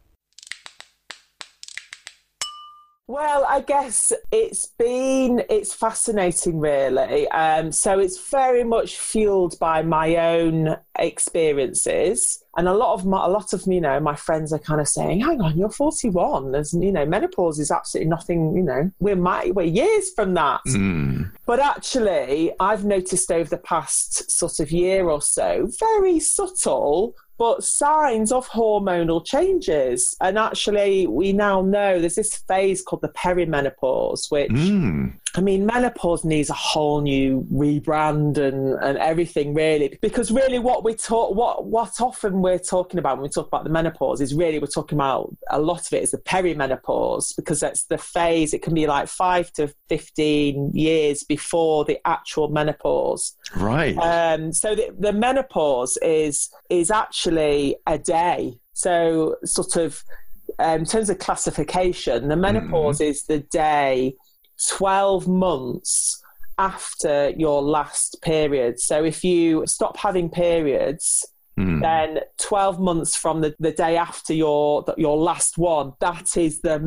Well, 3.08 3.46
I 3.48 3.62
guess 3.62 4.12
it's 4.30 4.66
been 4.66 5.42
it's 5.48 5.72
fascinating, 5.72 6.60
really. 6.60 7.26
Um, 7.28 7.72
so 7.72 7.98
it's 7.98 8.28
very 8.28 8.64
much 8.64 8.98
fueled 8.98 9.58
by 9.58 9.80
my 9.80 10.16
own 10.16 10.76
experiences, 10.98 12.44
and 12.58 12.68
a 12.68 12.74
lot 12.74 12.92
of 12.92 13.06
my, 13.06 13.24
a 13.24 13.30
lot 13.30 13.54
of 13.54 13.62
you 13.66 13.80
know 13.80 13.98
my 13.98 14.14
friends 14.14 14.52
are 14.52 14.58
kind 14.58 14.78
of 14.78 14.88
saying, 14.88 15.20
"Hang 15.22 15.40
on, 15.40 15.56
you're 15.56 15.70
41. 15.70 16.52
There's 16.52 16.74
you 16.74 16.92
know 16.92 17.06
menopause 17.06 17.58
is 17.58 17.70
absolutely 17.70 18.10
nothing. 18.10 18.54
You 18.54 18.62
know 18.62 18.90
we're 19.00 19.16
my, 19.16 19.52
we're 19.54 19.62
years 19.62 20.12
from 20.12 20.34
that." 20.34 20.60
Mm. 20.68 21.32
But 21.46 21.60
actually, 21.60 22.52
I've 22.60 22.84
noticed 22.84 23.32
over 23.32 23.48
the 23.48 23.56
past 23.56 24.30
sort 24.30 24.60
of 24.60 24.70
year 24.70 25.08
or 25.08 25.22
so, 25.22 25.70
very 25.80 26.20
subtle 26.20 27.16
but 27.38 27.62
signs 27.62 28.32
of 28.32 28.48
hormonal 28.48 29.24
changes. 29.24 30.16
And 30.20 30.36
actually, 30.36 31.06
we 31.06 31.32
now 31.32 31.62
know 31.62 32.00
there's 32.00 32.16
this 32.16 32.36
phase 32.36 32.82
called 32.82 33.02
the 33.02 33.08
perimenopause, 33.10 34.30
which 34.30 34.50
mm. 34.50 35.14
I 35.38 35.40
mean, 35.40 35.64
menopause 35.64 36.24
needs 36.24 36.50
a 36.50 36.54
whole 36.54 37.00
new 37.00 37.46
rebrand 37.52 38.38
and, 38.38 38.74
and 38.82 38.98
everything 38.98 39.54
really, 39.54 39.96
because 40.02 40.32
really 40.32 40.58
what 40.58 40.82
we 40.82 40.94
talk, 40.94 41.32
what 41.32 41.64
what 41.64 42.00
often 42.00 42.42
we're 42.42 42.58
talking 42.58 42.98
about 42.98 43.18
when 43.18 43.22
we 43.22 43.28
talk 43.28 43.46
about 43.46 43.62
the 43.62 43.70
menopause 43.70 44.20
is 44.20 44.34
really 44.34 44.58
we're 44.58 44.66
talking 44.66 44.98
about 44.98 45.32
a 45.50 45.60
lot 45.60 45.86
of 45.86 45.92
it 45.92 46.02
is 46.02 46.10
the 46.10 46.18
perimenopause 46.18 47.36
because 47.36 47.60
that's 47.60 47.84
the 47.84 47.98
phase. 47.98 48.52
It 48.52 48.62
can 48.62 48.74
be 48.74 48.88
like 48.88 49.06
five 49.06 49.52
to 49.52 49.72
fifteen 49.88 50.72
years 50.74 51.22
before 51.22 51.84
the 51.84 52.00
actual 52.04 52.48
menopause. 52.48 53.36
Right. 53.54 53.96
Um, 53.96 54.52
so 54.52 54.74
the, 54.74 54.92
the 54.98 55.12
menopause 55.12 55.96
is 55.98 56.50
is 56.68 56.90
actually 56.90 57.76
a 57.86 57.96
day. 57.96 58.58
So 58.72 59.36
sort 59.44 59.76
of 59.76 60.02
um, 60.58 60.80
in 60.80 60.84
terms 60.84 61.10
of 61.10 61.20
classification, 61.20 62.26
the 62.26 62.36
menopause 62.36 62.98
mm. 62.98 63.06
is 63.06 63.22
the 63.22 63.38
day 63.38 64.16
12 64.66 65.28
months 65.28 66.22
after 66.58 67.30
your 67.30 67.62
last 67.62 68.20
period. 68.22 68.80
So 68.80 69.04
if 69.04 69.22
you 69.22 69.64
stop 69.66 69.96
having 69.96 70.28
periods, 70.28 71.24
mm. 71.58 71.80
then 71.80 72.20
12 72.38 72.80
months 72.80 73.16
from 73.16 73.40
the, 73.40 73.54
the 73.60 73.72
day 73.72 73.96
after 73.96 74.34
your 74.34 74.84
your 74.96 75.16
last 75.16 75.56
one, 75.56 75.92
that 76.00 76.36
is 76.36 76.60
the 76.60 76.80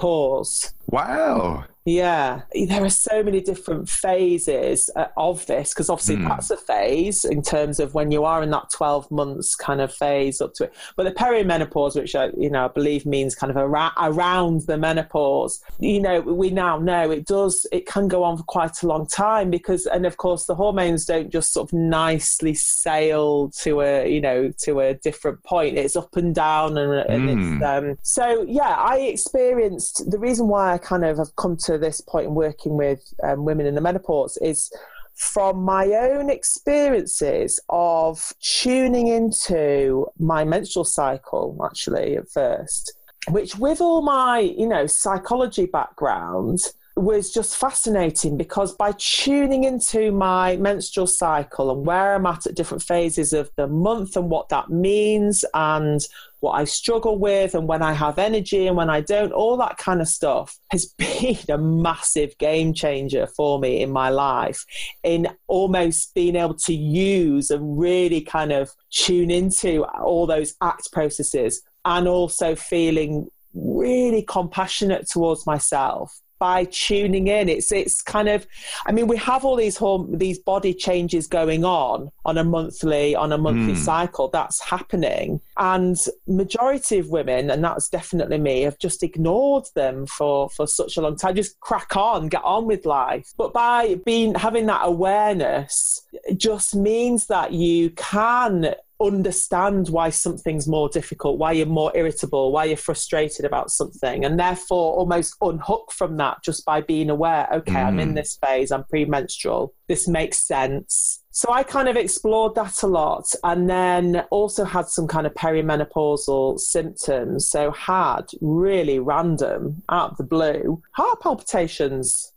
menopause. 0.00 0.74
Wow. 0.86 1.64
Yeah, 1.86 2.42
there 2.52 2.84
are 2.84 2.90
so 2.90 3.22
many 3.22 3.40
different 3.40 3.88
phases 3.88 4.90
uh, 4.96 5.06
of 5.16 5.46
this 5.46 5.72
because 5.72 5.88
obviously 5.88 6.16
mm. 6.16 6.28
that's 6.28 6.50
a 6.50 6.56
phase 6.56 7.24
in 7.24 7.40
terms 7.40 7.80
of 7.80 7.94
when 7.94 8.10
you 8.10 8.24
are 8.24 8.42
in 8.42 8.50
that 8.50 8.68
12 8.70 9.10
months 9.10 9.54
kind 9.54 9.80
of 9.80 9.92
phase 9.92 10.42
up 10.42 10.52
to 10.54 10.64
it. 10.64 10.74
But 10.94 11.04
the 11.04 11.12
perimenopause, 11.12 11.96
which 11.96 12.14
I, 12.14 12.30
you 12.36 12.50
know, 12.50 12.66
I 12.66 12.68
believe 12.68 13.06
means 13.06 13.34
kind 13.34 13.50
of 13.50 13.56
ara- 13.56 13.94
around 13.96 14.66
the 14.66 14.76
menopause, 14.76 15.64
you 15.78 16.00
know, 16.00 16.20
we 16.20 16.50
now 16.50 16.78
know 16.78 17.10
it 17.10 17.24
does, 17.24 17.66
it 17.72 17.86
can 17.86 18.08
go 18.08 18.24
on 18.24 18.36
for 18.36 18.44
quite 18.44 18.82
a 18.82 18.86
long 18.86 19.06
time 19.06 19.50
because, 19.50 19.86
and 19.86 20.04
of 20.04 20.18
course, 20.18 20.44
the 20.44 20.54
hormones 20.54 21.06
don't 21.06 21.30
just 21.30 21.54
sort 21.54 21.70
of 21.70 21.72
nicely 21.72 22.52
sail 22.52 23.48
to 23.62 23.80
a, 23.80 24.06
you 24.06 24.20
know, 24.20 24.52
to 24.58 24.80
a 24.80 24.94
different 24.94 25.42
point. 25.44 25.78
It's 25.78 25.96
up 25.96 26.14
and 26.14 26.34
down 26.34 26.76
and, 26.76 26.92
and 27.08 27.28
mm. 27.28 27.56
it's, 27.56 27.64
um, 27.64 27.98
so 28.02 28.42
yeah, 28.42 28.76
I 28.76 28.98
experienced 28.98 29.89
the 29.92 30.18
reason 30.18 30.48
why 30.48 30.72
I 30.72 30.78
kind 30.78 31.04
of 31.04 31.18
have 31.18 31.34
come 31.36 31.56
to 31.64 31.78
this 31.78 32.00
point 32.00 32.26
in 32.26 32.34
working 32.34 32.76
with 32.76 33.02
um, 33.22 33.44
women 33.44 33.66
in 33.66 33.74
the 33.74 33.80
menopause 33.80 34.36
is 34.38 34.70
from 35.14 35.62
my 35.62 35.86
own 35.86 36.30
experiences 36.30 37.60
of 37.68 38.32
tuning 38.40 39.08
into 39.08 40.06
my 40.18 40.44
menstrual 40.44 40.84
cycle, 40.84 41.58
actually, 41.64 42.16
at 42.16 42.28
first, 42.30 42.94
which 43.28 43.56
with 43.56 43.80
all 43.82 44.00
my, 44.00 44.38
you 44.38 44.66
know, 44.66 44.86
psychology 44.86 45.66
background, 45.66 46.58
was 47.02 47.32
just 47.32 47.56
fascinating 47.56 48.36
because 48.36 48.74
by 48.74 48.92
tuning 48.98 49.64
into 49.64 50.12
my 50.12 50.56
menstrual 50.56 51.06
cycle 51.06 51.70
and 51.70 51.86
where 51.86 52.14
I'm 52.14 52.26
at 52.26 52.46
at 52.46 52.54
different 52.54 52.82
phases 52.82 53.32
of 53.32 53.50
the 53.56 53.66
month 53.66 54.16
and 54.16 54.30
what 54.30 54.48
that 54.50 54.70
means 54.70 55.44
and 55.54 56.00
what 56.40 56.52
I 56.52 56.64
struggle 56.64 57.18
with 57.18 57.54
and 57.54 57.68
when 57.68 57.82
I 57.82 57.92
have 57.92 58.18
energy 58.18 58.66
and 58.66 58.76
when 58.76 58.90
I 58.90 59.00
don't, 59.02 59.32
all 59.32 59.56
that 59.58 59.76
kind 59.78 60.00
of 60.00 60.08
stuff 60.08 60.58
has 60.70 60.86
been 60.98 61.38
a 61.48 61.58
massive 61.58 62.36
game 62.38 62.72
changer 62.72 63.26
for 63.26 63.58
me 63.58 63.82
in 63.82 63.90
my 63.90 64.08
life 64.08 64.64
in 65.02 65.28
almost 65.48 66.14
being 66.14 66.36
able 66.36 66.54
to 66.54 66.74
use 66.74 67.50
and 67.50 67.78
really 67.78 68.20
kind 68.20 68.52
of 68.52 68.70
tune 68.90 69.30
into 69.30 69.84
all 69.84 70.26
those 70.26 70.54
ACT 70.60 70.90
processes 70.92 71.62
and 71.84 72.08
also 72.08 72.54
feeling 72.54 73.28
really 73.54 74.22
compassionate 74.22 75.08
towards 75.08 75.46
myself 75.46 76.20
by 76.40 76.64
tuning 76.64 77.28
in. 77.28 77.48
It's 77.48 77.70
it's 77.70 78.02
kind 78.02 78.28
of, 78.28 78.44
I 78.86 78.90
mean, 78.90 79.06
we 79.06 79.16
have 79.18 79.44
all 79.44 79.54
these 79.54 79.78
horm- 79.78 80.18
these 80.18 80.40
body 80.40 80.74
changes 80.74 81.28
going 81.28 81.64
on 81.64 82.10
on 82.24 82.36
a 82.36 82.42
monthly 82.42 83.14
on 83.14 83.32
a 83.32 83.38
monthly 83.38 83.74
mm. 83.74 83.84
cycle. 83.84 84.28
That's 84.28 84.60
happening, 84.60 85.40
and 85.58 85.96
majority 86.26 86.98
of 86.98 87.10
women, 87.10 87.50
and 87.50 87.62
that's 87.62 87.88
definitely 87.88 88.38
me, 88.38 88.62
have 88.62 88.78
just 88.78 89.04
ignored 89.04 89.66
them 89.76 90.06
for 90.06 90.50
for 90.50 90.66
such 90.66 90.96
a 90.96 91.02
long 91.02 91.14
time. 91.14 91.36
Just 91.36 91.60
crack 91.60 91.96
on, 91.96 92.26
get 92.26 92.42
on 92.42 92.66
with 92.66 92.84
life. 92.84 93.32
But 93.36 93.52
by 93.52 94.00
being 94.04 94.34
having 94.34 94.66
that 94.66 94.82
awareness, 94.82 96.00
it 96.24 96.38
just 96.38 96.74
means 96.74 97.26
that 97.26 97.52
you 97.52 97.90
can 97.90 98.74
understand 99.00 99.88
why 99.88 100.10
something's 100.10 100.68
more 100.68 100.88
difficult, 100.88 101.38
why 101.38 101.52
you're 101.52 101.66
more 101.66 101.92
irritable, 101.94 102.52
why 102.52 102.64
you're 102.64 102.76
frustrated 102.76 103.44
about 103.44 103.70
something, 103.70 104.24
and 104.24 104.38
therefore 104.38 104.94
almost 104.94 105.36
unhook 105.40 105.90
from 105.92 106.16
that 106.18 106.38
just 106.44 106.64
by 106.64 106.80
being 106.80 107.10
aware, 107.10 107.48
okay, 107.52 107.74
mm. 107.74 107.86
I'm 107.86 107.98
in 107.98 108.12
mm. 108.12 108.16
this 108.16 108.38
phase, 108.44 108.70
I'm 108.70 108.84
premenstrual, 108.84 109.74
this 109.88 110.06
makes 110.06 110.38
sense. 110.38 111.22
So 111.32 111.52
I 111.52 111.62
kind 111.62 111.88
of 111.88 111.96
explored 111.96 112.54
that 112.56 112.82
a 112.82 112.86
lot 112.86 113.32
and 113.44 113.70
then 113.70 114.24
also 114.30 114.64
had 114.64 114.88
some 114.88 115.06
kind 115.06 115.26
of 115.26 115.34
perimenopausal 115.34 116.58
symptoms. 116.58 117.48
So 117.48 117.70
had 117.70 118.26
really 118.40 118.98
random, 118.98 119.82
out 119.88 120.12
of 120.12 120.16
the 120.16 120.24
blue, 120.24 120.82
heart 120.92 121.20
palpitations. 121.20 122.32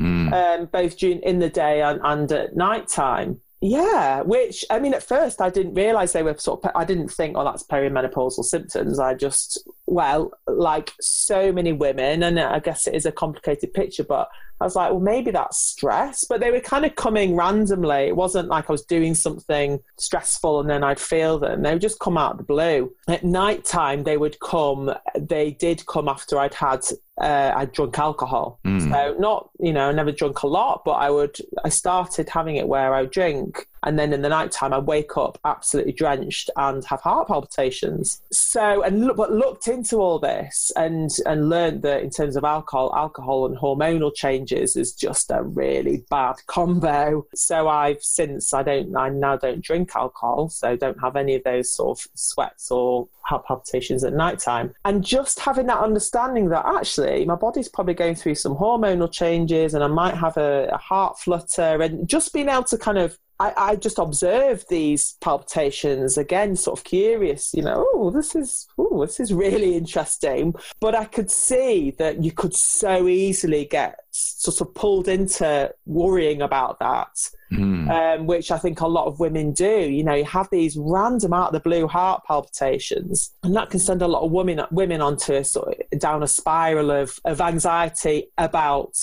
Mm. 0.00 0.32
Um, 0.32 0.68
both 0.72 0.98
during 0.98 1.20
in 1.20 1.38
the 1.38 1.48
day 1.48 1.80
and, 1.80 2.00
and 2.02 2.32
at 2.32 2.56
night 2.56 2.88
time. 2.88 3.40
Yeah, 3.66 4.20
which 4.20 4.62
I 4.68 4.78
mean, 4.78 4.92
at 4.92 5.02
first 5.02 5.40
I 5.40 5.48
didn't 5.48 5.72
realize 5.72 6.12
they 6.12 6.22
were 6.22 6.36
sort 6.36 6.62
of. 6.62 6.70
I 6.74 6.84
didn't 6.84 7.08
think, 7.08 7.34
oh, 7.34 7.44
that's 7.44 7.62
perimenopausal 7.62 8.44
symptoms. 8.44 8.98
I 8.98 9.14
just, 9.14 9.66
well, 9.86 10.32
like 10.46 10.92
so 11.00 11.52
many 11.52 11.72
women, 11.72 12.22
and 12.22 12.38
I 12.38 12.58
guess 12.58 12.86
it 12.86 12.94
is 12.94 13.06
a 13.06 13.12
complicated 13.12 13.74
picture, 13.74 14.04
but 14.04 14.28
I 14.60 14.64
was 14.64 14.76
like, 14.76 14.90
well, 14.90 15.00
maybe 15.00 15.30
that's 15.30 15.58
stress. 15.58 16.24
But 16.24 16.40
they 16.40 16.50
were 16.50 16.60
kind 16.60 16.84
of 16.84 16.94
coming 16.94 17.36
randomly. 17.36 18.06
It 18.06 18.16
wasn't 18.16 18.48
like 18.48 18.70
I 18.70 18.72
was 18.72 18.84
doing 18.84 19.14
something 19.14 19.80
stressful 19.98 20.60
and 20.60 20.70
then 20.70 20.84
I'd 20.84 21.00
feel 21.00 21.38
them. 21.38 21.62
They 21.62 21.72
would 21.72 21.82
just 21.82 21.98
come 21.98 22.16
out 22.16 22.32
of 22.32 22.38
the 22.38 22.44
blue. 22.44 22.94
At 23.08 23.24
night 23.24 23.64
time, 23.64 24.04
they 24.04 24.16
would 24.16 24.38
come. 24.40 24.94
They 25.18 25.50
did 25.50 25.84
come 25.86 26.08
after 26.08 26.38
I'd 26.38 26.54
had 26.54 26.84
uh, 27.20 27.52
I'd 27.54 27.72
drunk 27.72 27.98
alcohol. 27.98 28.58
Mm. 28.64 28.90
So 28.90 29.16
not, 29.18 29.50
you 29.60 29.72
know, 29.72 29.88
I 29.88 29.92
never 29.92 30.12
drunk 30.12 30.42
a 30.42 30.46
lot, 30.46 30.82
but 30.84 30.92
I 30.92 31.10
would, 31.10 31.36
I 31.64 31.68
started 31.68 32.28
having 32.28 32.56
it 32.56 32.66
where 32.66 32.94
I 32.94 33.02
would 33.02 33.10
drink. 33.10 33.68
And 33.84 33.98
then 33.98 34.12
in 34.12 34.22
the 34.22 34.28
nighttime, 34.28 34.72
I 34.72 34.78
wake 34.78 35.16
up 35.16 35.38
absolutely 35.44 35.92
drenched 35.92 36.50
and 36.56 36.84
have 36.86 37.00
heart 37.00 37.28
palpitations. 37.28 38.22
So, 38.32 38.82
and 38.82 39.06
look, 39.06 39.16
but 39.16 39.32
looked 39.32 39.68
into 39.68 39.98
all 39.98 40.18
this 40.18 40.72
and, 40.76 41.10
and 41.26 41.48
learned 41.48 41.82
that 41.82 42.02
in 42.02 42.10
terms 42.10 42.36
of 42.36 42.44
alcohol, 42.44 42.94
alcohol 42.96 43.46
and 43.46 43.56
hormonal 43.56 44.14
changes 44.14 44.76
is 44.76 44.92
just 44.92 45.30
a 45.30 45.42
really 45.42 46.04
bad 46.10 46.36
combo. 46.46 47.26
So 47.34 47.68
I've 47.68 48.02
since, 48.02 48.52
I 48.52 48.62
don't, 48.62 48.96
I 48.96 49.10
now 49.10 49.36
don't 49.36 49.62
drink 49.62 49.94
alcohol. 49.94 50.48
So 50.48 50.76
don't 50.76 51.00
have 51.00 51.16
any 51.16 51.34
of 51.36 51.44
those 51.44 51.70
sort 51.70 51.98
of 51.98 52.06
sweats 52.14 52.70
or 52.70 53.08
heart 53.24 53.46
palpitations 53.46 54.04
at 54.04 54.12
night 54.12 54.38
time. 54.38 54.74
And 54.84 55.04
just 55.04 55.40
having 55.40 55.66
that 55.66 55.80
understanding 55.80 56.48
that 56.50 56.64
actually 56.66 57.24
my 57.24 57.34
body's 57.34 57.68
probably 57.68 57.94
going 57.94 58.14
through 58.14 58.34
some 58.36 58.56
hormonal 58.56 59.10
changes 59.10 59.74
and 59.74 59.82
I 59.82 59.88
might 59.88 60.14
have 60.14 60.36
a, 60.36 60.68
a 60.72 60.76
heart 60.76 61.18
flutter 61.18 61.82
and 61.82 62.08
just 62.08 62.32
being 62.32 62.48
able 62.48 62.64
to 62.64 62.78
kind 62.78 62.98
of 62.98 63.18
I, 63.40 63.52
I, 63.56 63.76
just 63.76 63.98
observed 63.98 64.66
these 64.68 65.16
palpitations 65.20 66.16
again, 66.16 66.54
sort 66.54 66.78
of 66.78 66.84
curious, 66.84 67.52
you 67.52 67.62
know, 67.62 67.86
oh, 67.92 68.10
this 68.10 68.36
is, 68.36 68.68
oh, 68.78 69.04
this 69.04 69.18
is 69.18 69.32
really 69.32 69.76
interesting. 69.76 70.54
But 70.80 70.94
I 70.94 71.04
could 71.04 71.30
see 71.30 71.94
that 71.98 72.22
you 72.22 72.30
could 72.30 72.54
so 72.54 73.08
easily 73.08 73.64
get 73.64 73.98
sort 74.12 74.60
of 74.60 74.72
pulled 74.74 75.08
into 75.08 75.72
worrying 75.84 76.42
about 76.42 76.78
that, 76.78 77.08
mm. 77.52 77.90
um, 77.90 78.26
which 78.26 78.52
I 78.52 78.58
think 78.58 78.80
a 78.80 78.86
lot 78.86 79.06
of 79.06 79.18
women 79.18 79.52
do. 79.52 79.90
You 79.90 80.04
know, 80.04 80.14
you 80.14 80.24
have 80.24 80.48
these 80.52 80.76
random 80.78 81.32
out 81.32 81.48
of 81.48 81.54
the 81.54 81.68
blue 81.68 81.88
heart 81.88 82.22
palpitations, 82.26 83.34
and 83.42 83.56
that 83.56 83.70
can 83.70 83.80
send 83.80 84.02
a 84.02 84.08
lot 84.08 84.22
of 84.22 84.30
women 84.30 84.60
women 84.70 85.00
onto 85.00 85.34
a 85.34 85.44
sort 85.44 85.80
of 85.92 85.98
down 85.98 86.22
a 86.22 86.28
spiral 86.28 86.92
of 86.92 87.18
of 87.24 87.40
anxiety 87.40 88.28
about 88.38 88.94